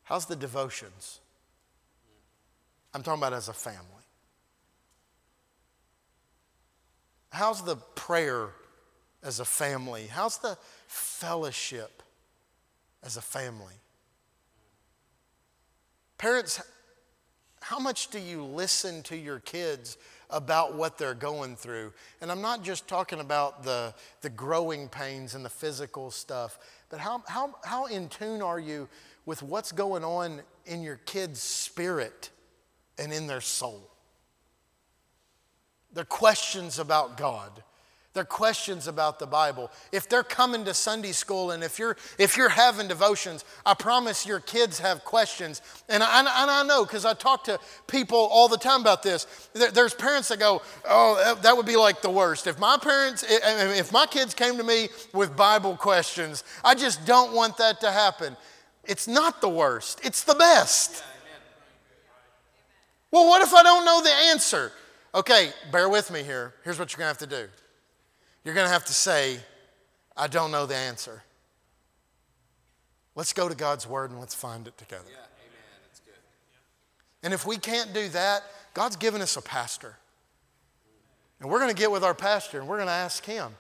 How's 0.02 0.26
the 0.26 0.36
devotions? 0.36 1.20
I'm 2.94 3.02
talking 3.02 3.20
about 3.20 3.34
as 3.34 3.48
a 3.48 3.52
family. 3.52 3.84
How's 7.30 7.62
the 7.62 7.76
prayer 7.76 8.48
as 9.22 9.38
a 9.38 9.44
family? 9.44 10.06
How's 10.10 10.38
the 10.38 10.56
fellowship 10.86 12.02
as 13.04 13.18
a 13.18 13.20
family? 13.20 13.74
Parents, 16.18 16.60
how 17.60 17.78
much 17.78 18.08
do 18.08 18.18
you 18.18 18.42
listen 18.44 19.02
to 19.04 19.16
your 19.16 19.38
kids 19.38 19.96
about 20.30 20.74
what 20.74 20.98
they're 20.98 21.14
going 21.14 21.54
through? 21.54 21.92
And 22.20 22.30
I'm 22.30 22.42
not 22.42 22.64
just 22.64 22.88
talking 22.88 23.20
about 23.20 23.62
the, 23.62 23.94
the 24.20 24.30
growing 24.30 24.88
pains 24.88 25.36
and 25.36 25.44
the 25.44 25.50
physical 25.50 26.10
stuff, 26.10 26.58
but 26.90 26.98
how, 26.98 27.22
how, 27.28 27.54
how 27.62 27.86
in 27.86 28.08
tune 28.08 28.42
are 28.42 28.58
you 28.58 28.88
with 29.26 29.42
what's 29.42 29.70
going 29.70 30.02
on 30.02 30.40
in 30.66 30.82
your 30.82 30.96
kids' 31.06 31.40
spirit 31.40 32.30
and 32.98 33.12
in 33.12 33.28
their 33.28 33.40
soul? 33.40 33.88
Their 35.92 36.04
questions 36.04 36.80
about 36.80 37.16
God. 37.16 37.62
Their 38.18 38.24
questions 38.24 38.88
about 38.88 39.20
the 39.20 39.28
Bible. 39.28 39.70
If 39.92 40.08
they're 40.08 40.24
coming 40.24 40.64
to 40.64 40.74
Sunday 40.74 41.12
school 41.12 41.52
and 41.52 41.62
if 41.62 41.78
you're, 41.78 41.96
if 42.18 42.36
you're 42.36 42.48
having 42.48 42.88
devotions, 42.88 43.44
I 43.64 43.74
promise 43.74 44.26
your 44.26 44.40
kids 44.40 44.80
have 44.80 45.04
questions. 45.04 45.62
And 45.88 46.02
I, 46.02 46.18
and 46.18 46.28
I 46.28 46.64
know 46.64 46.84
because 46.84 47.04
I 47.04 47.14
talk 47.14 47.44
to 47.44 47.60
people 47.86 48.18
all 48.18 48.48
the 48.48 48.56
time 48.56 48.80
about 48.80 49.04
this. 49.04 49.48
There's 49.52 49.94
parents 49.94 50.30
that 50.30 50.40
go, 50.40 50.62
Oh, 50.84 51.36
that 51.42 51.56
would 51.56 51.64
be 51.64 51.76
like 51.76 52.02
the 52.02 52.10
worst. 52.10 52.48
If 52.48 52.58
my 52.58 52.76
parents, 52.76 53.24
if 53.28 53.92
my 53.92 54.04
kids 54.04 54.34
came 54.34 54.56
to 54.56 54.64
me 54.64 54.88
with 55.14 55.36
Bible 55.36 55.76
questions, 55.76 56.42
I 56.64 56.74
just 56.74 57.06
don't 57.06 57.32
want 57.32 57.56
that 57.58 57.80
to 57.82 57.92
happen. 57.92 58.36
It's 58.82 59.06
not 59.06 59.40
the 59.40 59.48
worst, 59.48 60.00
it's 60.02 60.24
the 60.24 60.34
best. 60.34 61.04
Well, 63.12 63.28
what 63.28 63.42
if 63.42 63.54
I 63.54 63.62
don't 63.62 63.84
know 63.84 64.02
the 64.02 64.12
answer? 64.32 64.72
Okay, 65.14 65.52
bear 65.70 65.88
with 65.88 66.10
me 66.10 66.24
here. 66.24 66.54
Here's 66.64 66.80
what 66.80 66.90
you're 66.90 66.98
going 66.98 67.14
to 67.14 67.20
have 67.20 67.30
to 67.30 67.46
do 67.46 67.48
you're 68.44 68.54
going 68.54 68.66
to 68.66 68.72
have 68.72 68.84
to 68.86 68.94
say, 68.94 69.38
I 70.16 70.26
don't 70.26 70.50
know 70.50 70.66
the 70.66 70.76
answer. 70.76 71.22
Let's 73.14 73.32
go 73.32 73.48
to 73.48 73.54
God's 73.54 73.86
Word 73.86 74.10
and 74.10 74.20
let's 74.20 74.34
find 74.34 74.66
it 74.66 74.78
together. 74.78 75.04
Yeah. 75.08 75.16
Amen. 75.16 75.80
That's 75.82 76.00
good. 76.00 76.14
And 77.22 77.34
if 77.34 77.46
we 77.46 77.56
can't 77.56 77.92
do 77.92 78.08
that, 78.10 78.42
God's 78.74 78.96
given 78.96 79.20
us 79.20 79.36
a 79.36 79.42
pastor. 79.42 79.96
And 81.40 81.50
we're 81.50 81.58
going 81.58 81.74
to 81.74 81.76
get 81.76 81.90
with 81.90 82.04
our 82.04 82.14
pastor 82.14 82.58
and 82.58 82.68
we're 82.68 82.76
going 82.76 82.88
to 82.88 82.92
ask 82.92 83.24
him. 83.24 83.52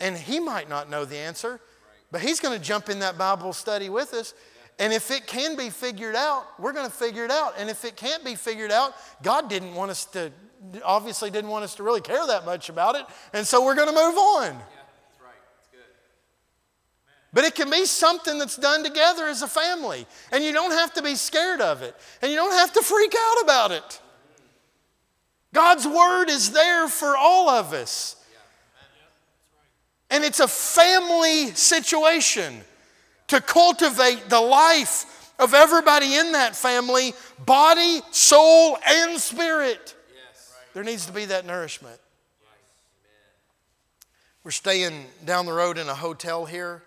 And 0.00 0.16
he 0.16 0.40
might 0.40 0.68
not 0.68 0.90
know 0.90 1.04
the 1.04 1.16
answer, 1.16 1.60
but 2.10 2.20
he's 2.20 2.40
going 2.40 2.58
to 2.58 2.64
jump 2.64 2.88
in 2.88 2.98
that 3.00 3.16
Bible 3.16 3.52
study 3.52 3.88
with 3.88 4.14
us. 4.14 4.34
And 4.78 4.92
if 4.92 5.10
it 5.10 5.26
can 5.26 5.56
be 5.56 5.70
figured 5.70 6.16
out, 6.16 6.44
we're 6.58 6.72
going 6.72 6.86
to 6.86 6.92
figure 6.92 7.24
it 7.24 7.30
out. 7.30 7.54
And 7.58 7.70
if 7.70 7.84
it 7.84 7.96
can't 7.96 8.24
be 8.24 8.34
figured 8.34 8.72
out, 8.72 8.94
God 9.22 9.48
didn't 9.48 9.74
want 9.74 9.90
us 9.90 10.04
to, 10.06 10.32
obviously, 10.84 11.30
didn't 11.30 11.50
want 11.50 11.64
us 11.64 11.74
to 11.76 11.82
really 11.82 12.00
care 12.00 12.26
that 12.26 12.44
much 12.44 12.68
about 12.68 12.94
it. 12.94 13.04
And 13.32 13.46
so 13.46 13.64
we're 13.64 13.74
going 13.74 13.88
to 13.88 13.94
move 13.94 14.16
on. 14.16 14.44
Yeah, 14.44 14.52
that's 14.52 15.20
right. 15.20 15.42
That's 15.56 15.68
good. 15.70 15.80
But 17.32 17.44
it 17.44 17.54
can 17.54 17.70
be 17.70 17.84
something 17.84 18.38
that's 18.38 18.56
done 18.56 18.84
together 18.84 19.26
as 19.26 19.42
a 19.42 19.48
family. 19.48 20.06
And 20.30 20.44
you 20.44 20.52
don't 20.52 20.72
have 20.72 20.94
to 20.94 21.02
be 21.02 21.14
scared 21.14 21.60
of 21.60 21.82
it. 21.82 21.94
And 22.20 22.30
you 22.30 22.36
don't 22.36 22.52
have 22.52 22.72
to 22.74 22.82
freak 22.82 23.14
out 23.18 23.42
about 23.42 23.70
it. 23.72 23.82
Mm-hmm. 23.82 24.44
God's 25.54 25.86
word 25.86 26.30
is 26.30 26.52
there 26.52 26.88
for 26.88 27.16
all 27.16 27.48
of 27.48 27.72
us. 27.72 28.16
And 30.10 30.24
it's 30.24 30.40
a 30.40 30.48
family 30.48 31.52
situation 31.54 32.60
to 33.28 33.40
cultivate 33.40 34.28
the 34.28 34.40
life 34.40 35.32
of 35.38 35.54
everybody 35.54 36.16
in 36.16 36.32
that 36.32 36.54
family 36.54 37.14
body, 37.46 38.02
soul, 38.10 38.76
and 38.86 39.18
spirit. 39.18 39.94
There 40.74 40.84
needs 40.84 41.06
to 41.06 41.12
be 41.12 41.26
that 41.26 41.46
nourishment. 41.46 42.00
We're 44.44 44.50
staying 44.50 45.06
down 45.24 45.46
the 45.46 45.52
road 45.52 45.78
in 45.78 45.88
a 45.88 45.94
hotel 45.94 46.44
here. 46.44 46.82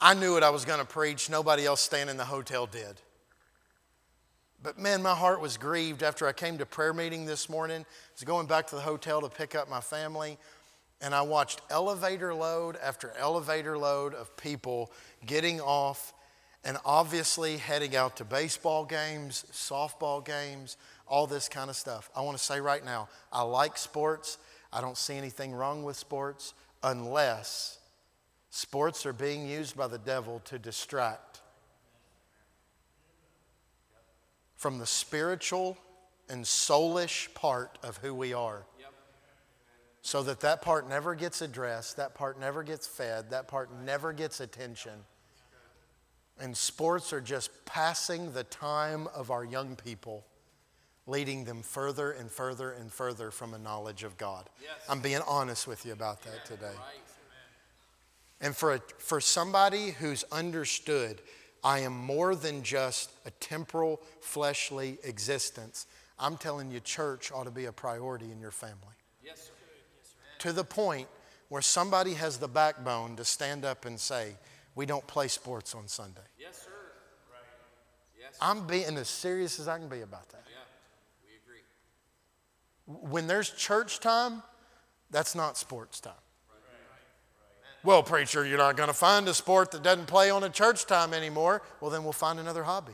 I 0.00 0.14
knew 0.14 0.32
what 0.32 0.42
I 0.42 0.50
was 0.50 0.64
going 0.64 0.80
to 0.80 0.86
preach. 0.86 1.30
Nobody 1.30 1.64
else 1.64 1.80
staying 1.80 2.08
in 2.08 2.16
the 2.16 2.24
hotel 2.24 2.66
did. 2.66 3.00
But 4.62 4.78
man, 4.78 5.02
my 5.02 5.14
heart 5.14 5.40
was 5.40 5.56
grieved 5.56 6.02
after 6.02 6.26
I 6.26 6.32
came 6.32 6.58
to 6.58 6.66
prayer 6.66 6.92
meeting 6.92 7.26
this 7.26 7.48
morning. 7.48 7.82
I 7.82 8.12
was 8.14 8.24
going 8.24 8.46
back 8.46 8.68
to 8.68 8.76
the 8.76 8.80
hotel 8.80 9.20
to 9.20 9.28
pick 9.28 9.54
up 9.54 9.68
my 9.68 9.80
family, 9.80 10.38
and 11.00 11.14
I 11.14 11.22
watched 11.22 11.60
elevator 11.70 12.34
load 12.34 12.76
after 12.82 13.12
elevator 13.18 13.76
load 13.76 14.14
of 14.14 14.36
people 14.36 14.90
getting 15.26 15.60
off 15.60 16.12
and 16.64 16.78
obviously 16.84 17.56
heading 17.56 17.96
out 17.96 18.16
to 18.16 18.24
baseball 18.24 18.84
games, 18.84 19.44
softball 19.52 20.24
games, 20.24 20.76
all 21.06 21.26
this 21.26 21.48
kind 21.48 21.70
of 21.70 21.76
stuff. 21.76 22.10
I 22.16 22.22
want 22.22 22.36
to 22.36 22.42
say 22.42 22.60
right 22.60 22.84
now, 22.84 23.08
I 23.32 23.42
like 23.42 23.76
sports. 23.76 24.38
I 24.72 24.80
don't 24.80 24.96
see 24.96 25.14
anything 25.14 25.52
wrong 25.52 25.82
with 25.82 25.96
sports 25.96 26.54
unless 26.82 27.78
sports 28.50 29.06
are 29.06 29.12
being 29.12 29.46
used 29.48 29.76
by 29.76 29.86
the 29.86 29.98
devil 29.98 30.40
to 30.46 30.58
distract 30.58 31.40
from 34.56 34.78
the 34.78 34.86
spiritual 34.86 35.76
and 36.28 36.44
soulish 36.44 37.32
part 37.34 37.78
of 37.82 37.96
who 37.98 38.14
we 38.14 38.32
are. 38.32 38.64
So 40.02 40.22
that 40.24 40.40
that 40.40 40.62
part 40.62 40.88
never 40.88 41.14
gets 41.14 41.42
addressed, 41.42 41.96
that 41.96 42.14
part 42.14 42.38
never 42.38 42.62
gets 42.62 42.86
fed, 42.86 43.30
that 43.30 43.46
part 43.46 43.70
never 43.84 44.12
gets 44.12 44.40
attention. 44.40 44.92
And 46.40 46.56
sports 46.56 47.12
are 47.12 47.20
just 47.20 47.64
passing 47.64 48.32
the 48.32 48.44
time 48.44 49.06
of 49.14 49.30
our 49.30 49.44
young 49.44 49.76
people, 49.76 50.24
leading 51.06 51.44
them 51.44 51.62
further 51.62 52.12
and 52.12 52.30
further 52.30 52.72
and 52.72 52.92
further 52.92 53.30
from 53.30 53.54
a 53.54 53.58
knowledge 53.58 54.04
of 54.04 54.16
God. 54.16 54.48
Yes. 54.62 54.72
I'm 54.88 55.00
being 55.00 55.20
honest 55.26 55.66
with 55.66 55.84
you 55.84 55.92
about 55.92 56.22
that 56.22 56.44
today. 56.44 56.66
Right. 56.66 57.02
And 58.40 58.56
for, 58.56 58.74
a, 58.74 58.80
for 58.98 59.20
somebody 59.20 59.90
who's 59.90 60.24
understood, 60.32 61.20
I 61.62 61.80
am 61.80 61.96
more 61.96 62.34
than 62.34 62.62
just 62.62 63.12
a 63.24 63.30
temporal, 63.30 64.00
fleshly 64.20 64.98
existence, 65.04 65.86
I'm 66.18 66.36
telling 66.36 66.70
you, 66.70 66.80
church 66.80 67.32
ought 67.32 67.44
to 67.44 67.50
be 67.50 67.66
a 67.66 67.72
priority 67.72 68.30
in 68.30 68.40
your 68.40 68.50
family. 68.50 68.76
Yes, 69.24 69.44
sir. 69.46 69.52
To 70.40 70.52
the 70.52 70.64
point 70.64 71.08
where 71.48 71.62
somebody 71.62 72.14
has 72.14 72.38
the 72.38 72.48
backbone 72.48 73.16
to 73.16 73.24
stand 73.24 73.64
up 73.64 73.84
and 73.84 73.98
say, 73.98 74.34
We 74.74 74.86
don't 74.86 75.06
play 75.06 75.28
sports 75.28 75.74
on 75.74 75.86
Sunday. 75.86 76.20
Yes, 76.38 76.62
sir. 76.62 76.70
Right. 77.30 77.40
Yes. 78.20 78.36
I'm 78.40 78.66
being 78.66 78.96
as 78.96 79.08
serious 79.08 79.60
as 79.60 79.68
I 79.68 79.78
can 79.78 79.88
be 79.88 80.00
about 80.00 80.28
that. 80.30 80.42
Yeah. 82.92 82.98
We 82.98 82.98
agree. 82.98 83.10
When 83.12 83.26
there's 83.26 83.50
church 83.50 84.00
time, 84.00 84.42
that's 85.10 85.34
not 85.34 85.56
sports 85.56 86.00
time. 86.00 86.12
Well, 87.84 88.04
preacher, 88.04 88.46
you're 88.46 88.58
not 88.58 88.76
going 88.76 88.88
to 88.88 88.94
find 88.94 89.26
a 89.26 89.34
sport 89.34 89.72
that 89.72 89.82
doesn't 89.82 90.06
play 90.06 90.30
on 90.30 90.44
a 90.44 90.48
church 90.48 90.86
time 90.86 91.12
anymore. 91.12 91.62
Well, 91.80 91.90
then 91.90 92.04
we'll 92.04 92.12
find 92.12 92.38
another 92.38 92.62
hobby. 92.62 92.92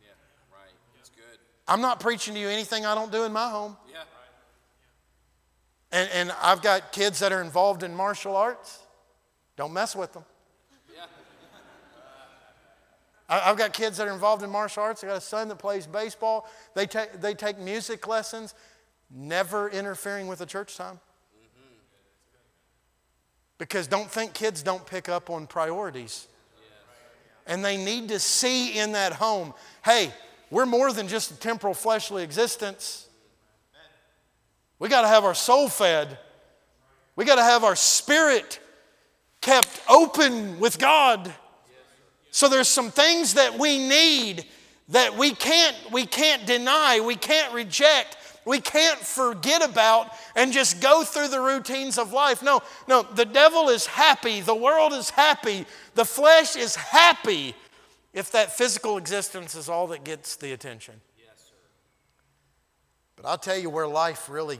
Yeah. 0.00 0.12
Right. 0.52 0.70
That's 0.94 1.10
good. 1.10 1.38
I'm 1.66 1.80
not 1.80 1.98
preaching 1.98 2.34
to 2.34 2.40
you 2.40 2.48
anything 2.48 2.86
I 2.86 2.94
don't 2.94 3.10
do 3.10 3.24
in 3.24 3.32
my 3.32 3.50
home. 3.50 3.76
Yeah. 3.90 4.04
And, 5.90 6.08
and 6.14 6.32
I've 6.40 6.62
got 6.62 6.92
kids 6.92 7.18
that 7.18 7.32
are 7.32 7.42
involved 7.42 7.82
in 7.82 7.92
martial 7.92 8.36
arts. 8.36 8.78
Don't 9.56 9.72
mess 9.72 9.96
with 9.96 10.12
them. 10.12 10.24
Yeah. 10.94 11.06
I've 13.28 13.56
got 13.56 13.72
kids 13.72 13.96
that 13.96 14.06
are 14.06 14.12
involved 14.12 14.44
in 14.44 14.50
martial 14.50 14.84
arts. 14.84 15.02
I've 15.02 15.10
got 15.10 15.18
a 15.18 15.20
son 15.20 15.48
that 15.48 15.58
plays 15.58 15.88
baseball. 15.88 16.48
They 16.76 16.86
take, 16.86 17.20
they 17.20 17.34
take 17.34 17.58
music 17.58 18.06
lessons, 18.06 18.54
never 19.10 19.68
interfering 19.68 20.26
with 20.26 20.38
the 20.38 20.46
church 20.46 20.76
time. 20.76 21.00
Because 23.58 23.86
don't 23.86 24.10
think 24.10 24.32
kids 24.32 24.62
don't 24.62 24.86
pick 24.86 25.08
up 25.08 25.28
on 25.28 25.46
priorities. 25.46 26.28
And 27.46 27.64
they 27.64 27.76
need 27.76 28.08
to 28.08 28.18
see 28.18 28.78
in 28.78 28.92
that 28.92 29.12
home 29.12 29.54
hey, 29.84 30.12
we're 30.50 30.66
more 30.66 30.92
than 30.92 31.08
just 31.08 31.30
a 31.30 31.36
temporal 31.36 31.74
fleshly 31.74 32.22
existence. 32.22 33.08
We 34.78 34.88
got 34.88 35.02
to 35.02 35.08
have 35.08 35.24
our 35.24 35.34
soul 35.34 35.68
fed, 35.68 36.18
we 37.16 37.24
got 37.24 37.36
to 37.36 37.42
have 37.42 37.64
our 37.64 37.76
spirit 37.76 38.60
kept 39.40 39.80
open 39.88 40.58
with 40.58 40.78
God. 40.78 41.32
So 42.30 42.48
there's 42.48 42.68
some 42.68 42.90
things 42.90 43.34
that 43.34 43.58
we 43.58 43.78
need 43.78 44.46
that 44.88 45.16
we 45.16 45.32
can't 45.32 45.76
we 45.92 46.06
can't 46.06 46.46
deny, 46.46 47.00
we 47.00 47.16
can't 47.16 47.52
reject, 47.52 48.16
we 48.44 48.60
can't 48.60 48.98
forget 48.98 49.62
about 49.62 50.10
and 50.34 50.52
just 50.52 50.80
go 50.80 51.04
through 51.04 51.28
the 51.28 51.40
routines 51.40 51.98
of 51.98 52.12
life. 52.12 52.42
No, 52.42 52.60
no, 52.88 53.02
the 53.02 53.24
devil 53.24 53.68
is 53.68 53.86
happy, 53.86 54.40
the 54.40 54.54
world 54.54 54.92
is 54.92 55.10
happy, 55.10 55.66
the 55.94 56.04
flesh 56.04 56.56
is 56.56 56.74
happy 56.74 57.54
if 58.12 58.32
that 58.32 58.52
physical 58.52 58.96
existence 58.96 59.54
is 59.54 59.68
all 59.68 59.86
that 59.88 60.04
gets 60.04 60.36
the 60.36 60.52
attention. 60.52 60.94
Yes, 61.18 61.36
sir. 61.36 61.54
But 63.16 63.26
I'll 63.26 63.38
tell 63.38 63.58
you 63.58 63.70
where 63.70 63.86
life 63.86 64.28
really 64.28 64.58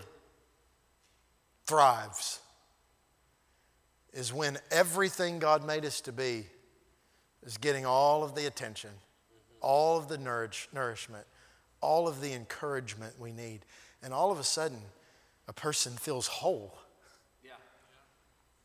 thrives 1.67 2.41
is 4.13 4.33
when 4.33 4.59
everything 4.71 5.39
God 5.39 5.65
made 5.65 5.85
us 5.85 6.01
to 6.03 6.13
be 6.13 6.47
is 7.45 7.57
getting 7.57 7.87
all 7.87 8.23
of 8.23 8.35
the 8.35 8.47
attention, 8.47 8.91
mm-hmm. 8.91 9.59
all 9.61 9.97
of 9.97 10.09
the 10.09 10.19
nourish, 10.19 10.69
nourishment, 10.73 11.27
all 11.81 12.09
of 12.09 12.21
the 12.21 12.33
encouragement 12.33 13.19
we 13.19 13.33
need. 13.33 13.61
And 14.03 14.13
all 14.15 14.31
of 14.31 14.39
a 14.39 14.45
sudden, 14.45 14.81
a 15.49 15.53
person 15.53 15.93
feels 15.97 16.27
whole, 16.27 16.79
Yeah. 17.43 17.53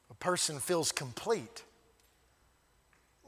a 0.10 0.14
person 0.14 0.60
feels 0.60 0.92
complete. 0.92 1.64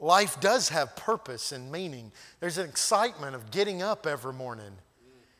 Life 0.00 0.40
does 0.40 0.68
have 0.68 0.94
purpose 0.94 1.50
and 1.50 1.72
meaning. 1.72 2.12
There's 2.40 2.58
an 2.58 2.68
excitement 2.68 3.34
of 3.34 3.50
getting 3.50 3.82
up 3.82 4.06
every 4.06 4.32
morning 4.32 4.78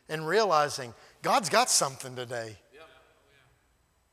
and 0.08 0.26
realizing 0.26 0.94
God's 1.22 1.48
got 1.48 1.70
something 1.70 2.16
today. 2.16 2.58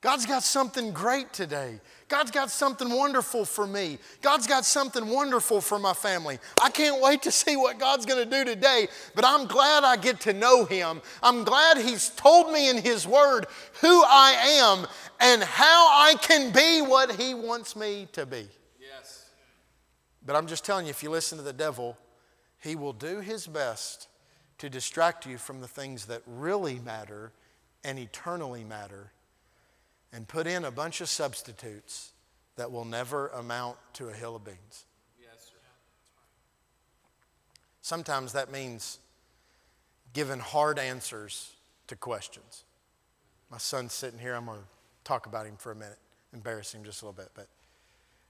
God's 0.05 0.27
got 0.27 0.43
something 0.43 0.91
great 0.91 1.33
today. 1.33 1.79
God's 2.09 2.29
got 2.29 2.51
something 2.51 2.91
wonderful 2.91 3.43
for 3.43 3.65
me. 3.65 3.97
God's 4.21 4.45
got 4.45 4.63
something 4.63 5.07
wonderful 5.07 5.61
for 5.61 5.79
my 5.79 5.93
family. 5.93 6.37
I 6.61 6.69
can't 6.69 7.01
wait 7.01 7.23
to 7.23 7.31
see 7.31 7.57
what 7.57 7.79
God's 7.79 8.05
going 8.05 8.23
to 8.23 8.29
do 8.29 8.45
today, 8.45 8.87
but 9.15 9.25
I'm 9.25 9.47
glad 9.47 9.83
I 9.83 9.97
get 9.97 10.19
to 10.21 10.33
know 10.33 10.63
Him. 10.63 11.01
I'm 11.23 11.43
glad 11.43 11.79
He's 11.79 12.09
told 12.11 12.53
me 12.53 12.69
in 12.69 12.77
His 12.77 13.07
Word 13.07 13.47
who 13.81 14.03
I 14.03 14.33
am 14.61 14.85
and 15.19 15.41
how 15.41 15.87
I 15.87 16.13
can 16.21 16.51
be 16.51 16.83
what 16.87 17.19
He 17.19 17.33
wants 17.33 17.75
me 17.75 18.07
to 18.11 18.27
be. 18.27 18.47
Yes. 18.79 19.31
But 20.23 20.35
I'm 20.35 20.45
just 20.45 20.63
telling 20.63 20.85
you, 20.85 20.91
if 20.91 21.01
you 21.01 21.09
listen 21.09 21.39
to 21.39 21.43
the 21.43 21.51
devil, 21.51 21.97
he 22.59 22.75
will 22.75 22.93
do 22.93 23.21
his 23.21 23.47
best 23.47 24.07
to 24.59 24.69
distract 24.69 25.25
you 25.25 25.39
from 25.39 25.61
the 25.61 25.67
things 25.67 26.05
that 26.05 26.21
really 26.27 26.77
matter 26.77 27.31
and 27.83 27.97
eternally 27.97 28.63
matter 28.63 29.09
and 30.15 30.25
put 30.25 30.47
in 30.47 30.63
a 30.63 30.71
bunch 30.71 31.01
of 31.01 31.09
substitutes 31.09 32.13
that 32.55 32.71
will 32.71 32.85
never 32.85 33.27
amount 33.27 33.75
to 33.93 34.07
a 34.07 34.13
hill 34.13 34.37
of 34.37 34.45
beans. 34.45 34.85
Yes, 35.21 35.49
sir. 35.49 35.57
Sometimes 37.81 38.31
that 38.31 38.49
means 38.49 38.99
giving 40.13 40.39
hard 40.39 40.79
answers 40.79 41.51
to 41.87 41.97
questions. 41.97 42.63
My 43.51 43.57
son's 43.57 43.91
sitting 43.91 44.17
here. 44.17 44.35
I'm 44.35 44.45
going 44.45 44.59
to 44.59 44.65
talk 45.03 45.25
about 45.25 45.45
him 45.45 45.57
for 45.57 45.73
a 45.73 45.75
minute, 45.75 45.99
embarrass 46.33 46.73
him 46.73 46.85
just 46.85 47.01
a 47.01 47.05
little 47.05 47.21
bit. 47.21 47.31
But 47.35 47.47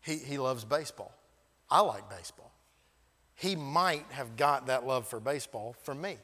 he, 0.01 0.17
he 0.17 0.39
loves 0.39 0.65
baseball. 0.65 1.13
I 1.69 1.81
like 1.81 2.09
baseball. 2.09 2.51
He 3.35 3.55
might 3.55 4.05
have 4.09 4.37
got 4.37 4.67
that 4.67 4.87
love 4.87 5.07
for 5.07 5.19
baseball 5.19 5.75
from 5.83 6.01
me. 6.01 6.17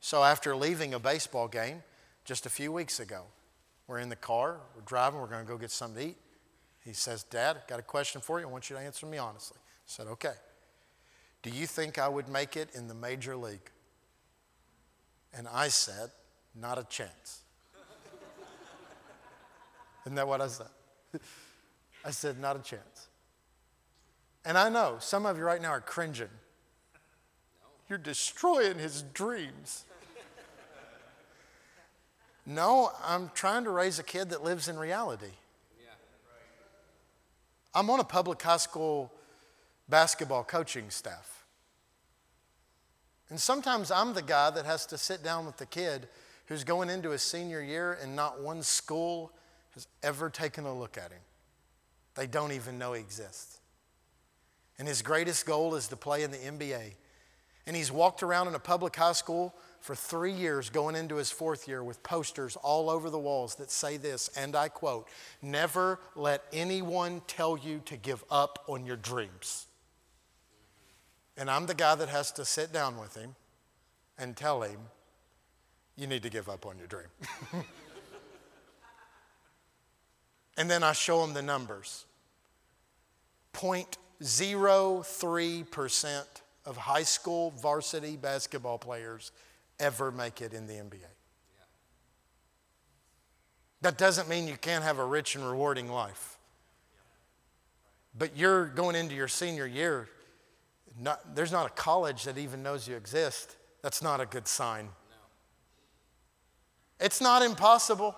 So 0.00 0.22
after 0.22 0.54
leaving 0.54 0.92
a 0.92 0.98
baseball 0.98 1.48
game 1.48 1.82
just 2.26 2.44
a 2.44 2.50
few 2.50 2.72
weeks 2.72 3.00
ago, 3.00 3.24
We're 3.90 3.98
in 3.98 4.08
the 4.08 4.14
car, 4.14 4.60
we're 4.76 4.82
driving, 4.82 5.18
we're 5.18 5.26
going 5.26 5.44
to 5.44 5.50
go 5.50 5.58
get 5.58 5.72
something 5.72 6.00
to 6.00 6.08
eat. 6.10 6.16
He 6.84 6.92
says, 6.92 7.24
Dad, 7.24 7.56
I 7.56 7.68
got 7.68 7.80
a 7.80 7.82
question 7.82 8.20
for 8.20 8.38
you. 8.38 8.46
I 8.46 8.48
want 8.48 8.70
you 8.70 8.76
to 8.76 8.82
answer 8.82 9.04
me 9.04 9.18
honestly. 9.18 9.56
I 9.58 9.82
said, 9.84 10.06
Okay. 10.06 10.34
Do 11.42 11.50
you 11.50 11.66
think 11.66 11.98
I 11.98 12.08
would 12.08 12.28
make 12.28 12.56
it 12.56 12.68
in 12.72 12.86
the 12.86 12.94
major 12.94 13.34
league? 13.34 13.68
And 15.36 15.48
I 15.52 15.66
said, 15.66 16.10
Not 16.54 16.78
a 16.78 16.84
chance. 16.84 17.40
Isn't 20.06 20.14
that 20.14 20.28
what 20.28 20.40
I 20.40 20.46
said? 20.46 20.68
I 22.04 22.12
said, 22.12 22.38
Not 22.38 22.54
a 22.54 22.62
chance. 22.62 23.08
And 24.44 24.56
I 24.56 24.68
know 24.68 24.98
some 25.00 25.26
of 25.26 25.36
you 25.36 25.42
right 25.42 25.60
now 25.60 25.70
are 25.70 25.80
cringing. 25.80 26.28
You're 27.88 27.98
destroying 27.98 28.78
his 28.78 29.02
dreams. 29.02 29.84
No, 32.50 32.90
I'm 33.04 33.30
trying 33.32 33.62
to 33.64 33.70
raise 33.70 34.00
a 34.00 34.02
kid 34.02 34.30
that 34.30 34.42
lives 34.42 34.66
in 34.66 34.76
reality. 34.76 35.30
I'm 37.72 37.88
on 37.88 38.00
a 38.00 38.04
public 38.04 38.42
high 38.42 38.56
school 38.56 39.12
basketball 39.88 40.42
coaching 40.42 40.90
staff. 40.90 41.44
And 43.28 43.40
sometimes 43.40 43.92
I'm 43.92 44.14
the 44.14 44.22
guy 44.22 44.50
that 44.50 44.66
has 44.66 44.84
to 44.86 44.98
sit 44.98 45.22
down 45.22 45.46
with 45.46 45.58
the 45.58 45.66
kid 45.66 46.08
who's 46.46 46.64
going 46.64 46.90
into 46.90 47.10
his 47.10 47.22
senior 47.22 47.62
year 47.62 47.96
and 48.02 48.16
not 48.16 48.42
one 48.42 48.64
school 48.64 49.30
has 49.74 49.86
ever 50.02 50.28
taken 50.28 50.64
a 50.64 50.74
look 50.74 50.98
at 50.98 51.12
him. 51.12 51.20
They 52.16 52.26
don't 52.26 52.50
even 52.50 52.76
know 52.76 52.94
he 52.94 53.00
exists. 53.00 53.60
And 54.76 54.88
his 54.88 55.02
greatest 55.02 55.46
goal 55.46 55.76
is 55.76 55.86
to 55.86 55.96
play 55.96 56.24
in 56.24 56.32
the 56.32 56.38
NBA. 56.38 56.94
And 57.68 57.76
he's 57.76 57.92
walked 57.92 58.24
around 58.24 58.48
in 58.48 58.56
a 58.56 58.58
public 58.58 58.96
high 58.96 59.12
school 59.12 59.54
for 59.80 59.94
three 59.94 60.32
years, 60.32 60.68
going 60.68 60.94
into 60.94 61.16
his 61.16 61.30
fourth 61.30 61.66
year, 61.66 61.82
with 61.82 62.02
posters 62.02 62.56
all 62.56 62.90
over 62.90 63.08
the 63.08 63.18
walls 63.18 63.54
that 63.56 63.70
say 63.70 63.96
this, 63.96 64.28
and 64.36 64.54
I 64.54 64.68
quote 64.68 65.08
Never 65.40 65.98
let 66.14 66.42
anyone 66.52 67.22
tell 67.26 67.56
you 67.56 67.80
to 67.86 67.96
give 67.96 68.22
up 68.30 68.62
on 68.68 68.84
your 68.84 68.96
dreams. 68.96 69.66
And 71.36 71.50
I'm 71.50 71.66
the 71.66 71.74
guy 71.74 71.94
that 71.94 72.10
has 72.10 72.32
to 72.32 72.44
sit 72.44 72.72
down 72.72 72.98
with 72.98 73.16
him 73.16 73.36
and 74.18 74.36
tell 74.36 74.62
him, 74.62 74.78
You 75.96 76.06
need 76.06 76.22
to 76.24 76.30
give 76.30 76.50
up 76.50 76.66
on 76.66 76.76
your 76.76 76.86
dream. 76.86 77.08
and 80.58 80.70
then 80.70 80.82
I 80.82 80.92
show 80.92 81.24
him 81.24 81.32
the 81.32 81.42
numbers 81.42 82.04
0.03% 83.54 86.24
of 86.66 86.76
high 86.76 87.02
school 87.02 87.50
varsity 87.52 88.16
basketball 88.16 88.78
players 88.78 89.32
ever 89.80 90.12
make 90.12 90.40
it 90.40 90.52
in 90.52 90.66
the 90.66 90.74
NBA. 90.74 91.06
That 93.82 93.96
doesn't 93.96 94.28
mean 94.28 94.46
you 94.46 94.56
can't 94.56 94.84
have 94.84 94.98
a 94.98 95.04
rich 95.04 95.34
and 95.34 95.44
rewarding 95.44 95.90
life. 95.90 96.38
But 98.16 98.36
you're 98.36 98.66
going 98.66 98.94
into 98.96 99.14
your 99.14 99.28
senior 99.28 99.66
year, 99.66 100.08
not, 101.00 101.34
there's 101.34 101.52
not 101.52 101.66
a 101.66 101.70
college 101.70 102.24
that 102.24 102.36
even 102.36 102.62
knows 102.62 102.86
you 102.86 102.96
exist. 102.96 103.56
That's 103.82 104.02
not 104.02 104.20
a 104.20 104.26
good 104.26 104.46
sign. 104.46 104.84
No. 104.84 105.16
It's 107.06 107.20
not 107.20 107.42
impossible. 107.42 108.16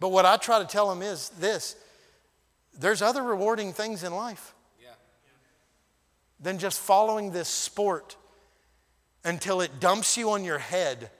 But 0.00 0.10
what 0.10 0.24
I 0.24 0.36
try 0.36 0.60
to 0.60 0.64
tell 0.64 0.88
them 0.88 1.02
is 1.02 1.28
this 1.30 1.76
there's 2.78 3.02
other 3.02 3.22
rewarding 3.22 3.72
things 3.72 4.04
in 4.04 4.14
life 4.14 4.54
yeah. 4.80 4.90
than 6.40 6.58
just 6.58 6.78
following 6.78 7.32
this 7.32 7.48
sport 7.48 8.16
until 9.24 9.60
it 9.60 9.80
dumps 9.80 10.16
you 10.16 10.30
on 10.30 10.44
your 10.44 10.58
head. 10.58 11.10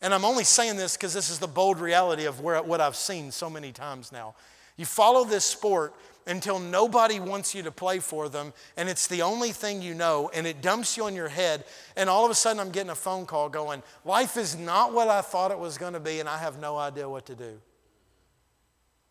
And 0.00 0.14
I'm 0.14 0.24
only 0.24 0.44
saying 0.44 0.76
this 0.76 0.96
because 0.96 1.12
this 1.12 1.30
is 1.30 1.38
the 1.38 1.48
bold 1.48 1.80
reality 1.80 2.24
of 2.24 2.40
where, 2.40 2.62
what 2.62 2.80
I've 2.80 2.96
seen 2.96 3.30
so 3.30 3.50
many 3.50 3.72
times 3.72 4.12
now. 4.12 4.34
You 4.76 4.86
follow 4.86 5.24
this 5.24 5.44
sport 5.44 5.94
until 6.28 6.60
nobody 6.60 7.18
wants 7.18 7.54
you 7.54 7.62
to 7.62 7.72
play 7.72 7.98
for 7.98 8.28
them, 8.28 8.52
and 8.76 8.88
it's 8.88 9.08
the 9.08 9.22
only 9.22 9.50
thing 9.50 9.82
you 9.82 9.94
know, 9.94 10.30
and 10.34 10.46
it 10.46 10.60
dumps 10.60 10.96
you 10.96 11.04
on 11.04 11.16
your 11.16 11.28
head. 11.28 11.64
And 11.96 12.08
all 12.08 12.24
of 12.24 12.30
a 12.30 12.34
sudden, 12.34 12.60
I'm 12.60 12.70
getting 12.70 12.90
a 12.90 12.94
phone 12.94 13.26
call 13.26 13.48
going, 13.48 13.82
Life 14.04 14.36
is 14.36 14.56
not 14.56 14.92
what 14.92 15.08
I 15.08 15.22
thought 15.22 15.50
it 15.50 15.58
was 15.58 15.78
going 15.78 15.94
to 15.94 16.00
be, 16.00 16.20
and 16.20 16.28
I 16.28 16.38
have 16.38 16.60
no 16.60 16.76
idea 16.76 17.08
what 17.08 17.26
to 17.26 17.34
do. 17.34 17.58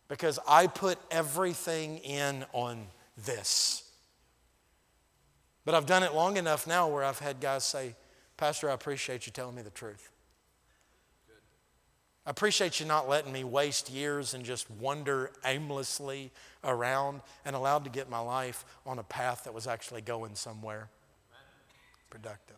Because 0.07 0.39
I 0.47 0.67
put 0.67 0.99
everything 1.11 1.97
in 1.97 2.45
on 2.53 2.87
this. 3.25 3.83
But 5.65 5.75
I've 5.75 5.85
done 5.85 6.03
it 6.03 6.13
long 6.13 6.37
enough 6.37 6.65
now 6.65 6.87
where 6.87 7.03
I've 7.03 7.19
had 7.19 7.41
guys 7.41 7.65
say, 7.65 7.95
Pastor, 8.37 8.69
I 8.69 8.73
appreciate 8.73 9.25
you 9.25 9.33
telling 9.33 9.55
me 9.55 9.63
the 9.63 9.71
truth. 9.71 10.09
I 12.25 12.29
appreciate 12.29 12.79
you 12.79 12.85
not 12.85 13.07
letting 13.07 13.31
me 13.31 13.43
waste 13.45 13.89
years 13.89 14.33
and 14.33 14.43
just 14.43 14.69
wander 14.69 15.31
aimlessly 15.45 16.31
around 16.63 17.21
and 17.45 17.55
allowed 17.55 17.85
to 17.85 17.89
get 17.89 18.09
my 18.09 18.19
life 18.19 18.65
on 18.85 18.99
a 18.99 19.03
path 19.03 19.45
that 19.45 19.53
was 19.53 19.65
actually 19.65 20.01
going 20.01 20.35
somewhere 20.35 20.89
productive. 22.09 22.57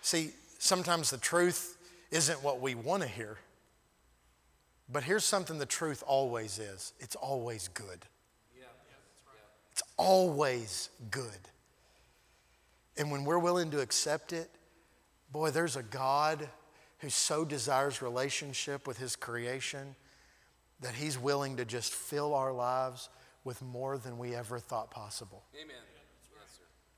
See, 0.00 0.30
sometimes 0.58 1.10
the 1.10 1.18
truth 1.18 1.76
isn't 2.10 2.42
what 2.42 2.60
we 2.60 2.74
want 2.74 3.02
to 3.02 3.08
hear. 3.08 3.38
But 4.90 5.04
here's 5.04 5.24
something 5.24 5.58
the 5.58 5.66
truth 5.66 6.02
always 6.06 6.58
is 6.58 6.94
it's 6.98 7.14
always 7.16 7.68
good. 7.68 8.06
It's 9.72 9.82
always 9.96 10.90
good. 11.10 11.38
And 12.96 13.10
when 13.10 13.24
we're 13.24 13.38
willing 13.38 13.70
to 13.70 13.80
accept 13.80 14.32
it, 14.32 14.50
boy, 15.32 15.50
there's 15.50 15.76
a 15.76 15.82
God 15.82 16.48
who 16.98 17.08
so 17.08 17.44
desires 17.44 18.02
relationship 18.02 18.86
with 18.86 18.98
his 18.98 19.16
creation 19.16 19.96
that 20.80 20.94
he's 20.94 21.18
willing 21.18 21.56
to 21.56 21.64
just 21.64 21.92
fill 21.92 22.34
our 22.34 22.52
lives 22.52 23.08
with 23.44 23.60
more 23.62 23.98
than 23.98 24.18
we 24.18 24.34
ever 24.34 24.58
thought 24.58 24.90
possible. 24.90 25.42
Amen. 25.60 25.76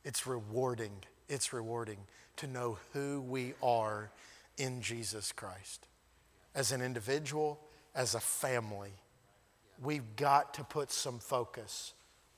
It's 0.05 0.27
rewarding. 0.27 0.93
It's 1.29 1.53
rewarding 1.53 1.99
to 2.37 2.47
know 2.47 2.79
who 2.93 3.23
we 3.23 3.55
are 3.63 4.11
in 4.59 4.83
Jesus 4.83 5.33
Christ. 5.33 5.87
As 6.55 6.73
an 6.73 6.83
individual, 6.83 7.59
as 7.95 8.15
a 8.15 8.21
family, 8.21 8.93
we've 9.83 10.17
got 10.17 10.55
to 10.55 10.65
put 10.65 10.93
some 10.93 11.19
focus 11.19 11.95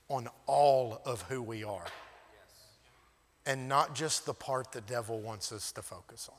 on 0.07 0.29
all 0.45 1.01
of 1.05 1.23
who 1.23 1.41
we 1.41 1.65
are 1.65 1.85
and 3.47 3.69
not 3.69 3.95
just 3.95 4.25
the 4.25 4.33
part 4.33 4.73
the 4.73 4.81
devil 4.81 5.19
wants 5.19 5.53
us 5.53 5.71
to 5.71 5.81
focus 5.81 6.29
on. 6.29 6.37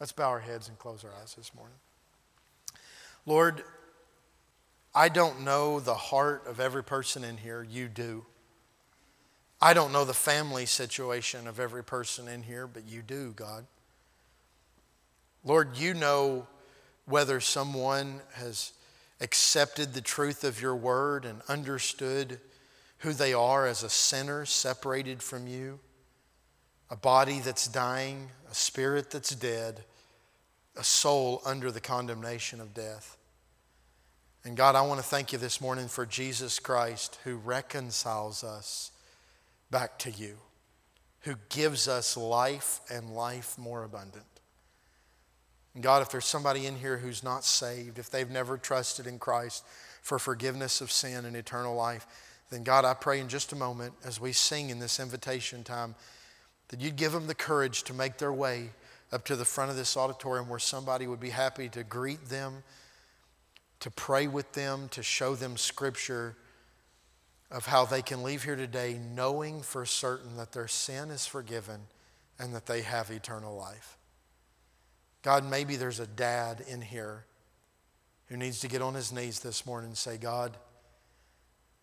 Let's 0.00 0.10
bow 0.10 0.30
our 0.30 0.40
heads 0.40 0.68
and 0.68 0.78
close 0.78 1.04
our 1.04 1.10
eyes 1.22 1.34
this 1.34 1.54
morning. 1.54 1.76
Lord, 3.26 3.62
I 4.94 5.10
don't 5.10 5.42
know 5.42 5.80
the 5.80 5.94
heart 5.94 6.46
of 6.46 6.60
every 6.60 6.82
person 6.82 7.24
in 7.24 7.36
here. 7.36 7.62
You 7.62 7.88
do. 7.88 8.24
I 9.60 9.74
don't 9.74 9.92
know 9.92 10.04
the 10.04 10.14
family 10.14 10.66
situation 10.66 11.46
of 11.46 11.60
every 11.60 11.84
person 11.84 12.26
in 12.26 12.42
here, 12.42 12.66
but 12.66 12.88
you 12.88 13.02
do, 13.02 13.32
God. 13.36 13.66
Lord, 15.44 15.76
you 15.76 15.92
know 15.92 16.46
whether 17.04 17.38
someone 17.38 18.20
has 18.32 18.72
accepted 19.20 19.92
the 19.92 20.00
truth 20.00 20.42
of 20.42 20.60
your 20.60 20.74
word 20.74 21.26
and 21.26 21.42
understood 21.48 22.40
who 22.98 23.12
they 23.12 23.34
are 23.34 23.66
as 23.66 23.82
a 23.82 23.90
sinner 23.90 24.46
separated 24.46 25.22
from 25.22 25.46
you 25.46 25.80
a 26.94 26.96
body 26.96 27.40
that's 27.40 27.66
dying, 27.66 28.30
a 28.48 28.54
spirit 28.54 29.10
that's 29.10 29.34
dead, 29.34 29.82
a 30.76 30.84
soul 30.84 31.42
under 31.44 31.72
the 31.72 31.80
condemnation 31.80 32.60
of 32.60 32.72
death. 32.72 33.16
And 34.44 34.56
God, 34.56 34.76
I 34.76 34.82
want 34.82 35.00
to 35.00 35.04
thank 35.04 35.32
you 35.32 35.38
this 35.38 35.60
morning 35.60 35.88
for 35.88 36.06
Jesus 36.06 36.60
Christ 36.60 37.18
who 37.24 37.34
reconciles 37.34 38.44
us 38.44 38.92
back 39.72 39.98
to 40.00 40.10
you, 40.12 40.36
who 41.22 41.34
gives 41.48 41.88
us 41.88 42.16
life 42.16 42.78
and 42.88 43.12
life 43.12 43.58
more 43.58 43.82
abundant. 43.82 44.22
And 45.74 45.82
God, 45.82 46.00
if 46.00 46.12
there's 46.12 46.26
somebody 46.26 46.64
in 46.64 46.76
here 46.76 46.98
who's 46.98 47.24
not 47.24 47.44
saved, 47.44 47.98
if 47.98 48.08
they've 48.08 48.30
never 48.30 48.56
trusted 48.56 49.08
in 49.08 49.18
Christ 49.18 49.64
for 50.00 50.20
forgiveness 50.20 50.80
of 50.80 50.92
sin 50.92 51.24
and 51.24 51.34
eternal 51.34 51.74
life, 51.74 52.06
then 52.50 52.62
God, 52.62 52.84
I 52.84 52.94
pray 52.94 53.18
in 53.18 53.28
just 53.28 53.50
a 53.50 53.56
moment 53.56 53.94
as 54.04 54.20
we 54.20 54.30
sing 54.30 54.70
in 54.70 54.78
this 54.78 55.00
invitation 55.00 55.64
time 55.64 55.96
that 56.68 56.80
you'd 56.80 56.96
give 56.96 57.12
them 57.12 57.26
the 57.26 57.34
courage 57.34 57.82
to 57.84 57.94
make 57.94 58.18
their 58.18 58.32
way 58.32 58.70
up 59.12 59.24
to 59.26 59.36
the 59.36 59.44
front 59.44 59.70
of 59.70 59.76
this 59.76 59.96
auditorium 59.96 60.48
where 60.48 60.58
somebody 60.58 61.06
would 61.06 61.20
be 61.20 61.30
happy 61.30 61.68
to 61.68 61.84
greet 61.84 62.26
them, 62.26 62.62
to 63.80 63.90
pray 63.90 64.26
with 64.26 64.52
them, 64.52 64.88
to 64.88 65.02
show 65.02 65.34
them 65.34 65.56
scripture 65.56 66.36
of 67.50 67.66
how 67.66 67.84
they 67.84 68.02
can 68.02 68.22
leave 68.22 68.42
here 68.42 68.56
today 68.56 68.98
knowing 69.14 69.62
for 69.62 69.86
certain 69.86 70.36
that 70.36 70.52
their 70.52 70.66
sin 70.66 71.10
is 71.10 71.26
forgiven 71.26 71.80
and 72.38 72.54
that 72.54 72.66
they 72.66 72.82
have 72.82 73.10
eternal 73.10 73.56
life. 73.56 73.96
God, 75.22 75.48
maybe 75.48 75.76
there's 75.76 76.00
a 76.00 76.06
dad 76.06 76.64
in 76.68 76.80
here 76.80 77.24
who 78.26 78.36
needs 78.36 78.60
to 78.60 78.68
get 78.68 78.82
on 78.82 78.94
his 78.94 79.12
knees 79.12 79.40
this 79.40 79.64
morning 79.64 79.90
and 79.90 79.96
say, 79.96 80.16
God, 80.16 80.56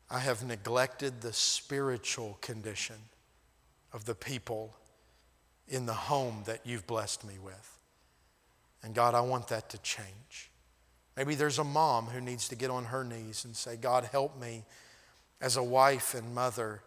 I 0.10 0.20
have 0.20 0.44
neglected 0.44 1.22
the 1.22 1.32
spiritual 1.32 2.38
condition 2.42 2.98
of 3.94 4.06
the 4.06 4.16
people 4.16 4.76
in 5.68 5.86
the 5.86 5.94
home 5.94 6.44
that 6.46 6.62
you've 6.66 6.88
blessed 6.88 7.26
me 7.26 7.36
with. 7.44 7.78
And 8.84 8.96
God, 8.96 9.14
I 9.14 9.22
want 9.22 9.48
that 9.50 9.70
to 9.70 9.78
change. 9.80 10.52
Maybe 11.16 11.36
there's 11.36 11.60
a 11.60 11.64
mom 11.64 12.06
who 12.06 12.22
needs 12.22 12.48
to 12.50 12.56
get 12.56 12.70
on 12.70 12.86
her 12.86 13.04
knees 13.04 13.46
and 13.46 13.56
say, 13.56 13.76
God, 13.76 14.06
help 14.12 14.40
me 14.40 14.64
as 15.40 15.58
a 15.58 15.64
wife 15.64 16.14
and 16.14 16.34
mother 16.34 16.82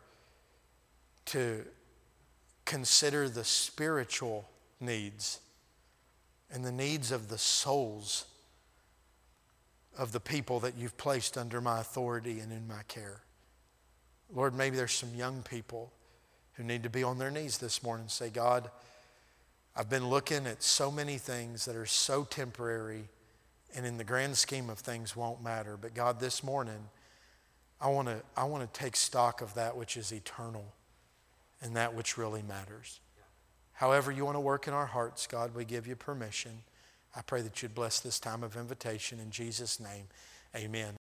to 1.26 1.64
consider 2.64 3.28
the 3.28 3.44
spiritual 3.44 4.48
needs 4.80 5.40
and 6.50 6.64
the 6.64 6.72
needs 6.72 7.10
of 7.12 7.28
the 7.28 7.38
souls 7.38 8.26
of 9.96 10.12
the 10.12 10.20
people 10.20 10.60
that 10.60 10.76
you've 10.76 10.96
placed 10.96 11.38
under 11.38 11.60
my 11.60 11.80
authority 11.80 12.40
and 12.40 12.52
in 12.52 12.66
my 12.66 12.82
care. 12.88 13.20
Lord, 14.32 14.54
maybe 14.54 14.76
there's 14.76 14.92
some 14.92 15.14
young 15.14 15.42
people 15.42 15.92
who 16.54 16.64
need 16.64 16.82
to 16.82 16.90
be 16.90 17.02
on 17.02 17.18
their 17.18 17.30
knees 17.30 17.58
this 17.58 17.82
morning 17.82 18.04
and 18.04 18.10
say, 18.10 18.30
God, 18.30 18.70
I've 19.76 19.90
been 19.90 20.08
looking 20.08 20.46
at 20.46 20.62
so 20.62 20.90
many 20.90 21.18
things 21.18 21.64
that 21.64 21.76
are 21.76 21.86
so 21.86 22.24
temporary 22.24 23.08
and 23.76 23.84
in 23.84 23.96
the 23.96 24.04
grand 24.04 24.36
scheme 24.36 24.70
of 24.70 24.78
things 24.78 25.16
won't 25.16 25.42
matter. 25.42 25.76
But 25.76 25.94
God, 25.94 26.20
this 26.20 26.44
morning, 26.44 26.88
I 27.80 27.88
want 27.88 28.08
to 28.08 28.22
I 28.36 28.44
want 28.44 28.72
to 28.72 28.80
take 28.80 28.96
stock 28.96 29.40
of 29.40 29.54
that 29.54 29.76
which 29.76 29.96
is 29.96 30.12
eternal 30.12 30.72
and 31.60 31.74
that 31.76 31.94
which 31.94 32.16
really 32.16 32.42
matters. 32.42 33.00
However, 33.72 34.12
you 34.12 34.24
want 34.24 34.36
to 34.36 34.40
work 34.40 34.68
in 34.68 34.74
our 34.74 34.86
hearts, 34.86 35.26
God, 35.26 35.54
we 35.54 35.64
give 35.64 35.86
you 35.86 35.96
permission. 35.96 36.62
I 37.16 37.22
pray 37.22 37.42
that 37.42 37.62
you'd 37.62 37.74
bless 37.74 37.98
this 37.98 38.20
time 38.20 38.44
of 38.44 38.56
invitation 38.56 39.18
in 39.18 39.30
Jesus' 39.30 39.80
name. 39.80 40.06
Amen. 40.54 40.94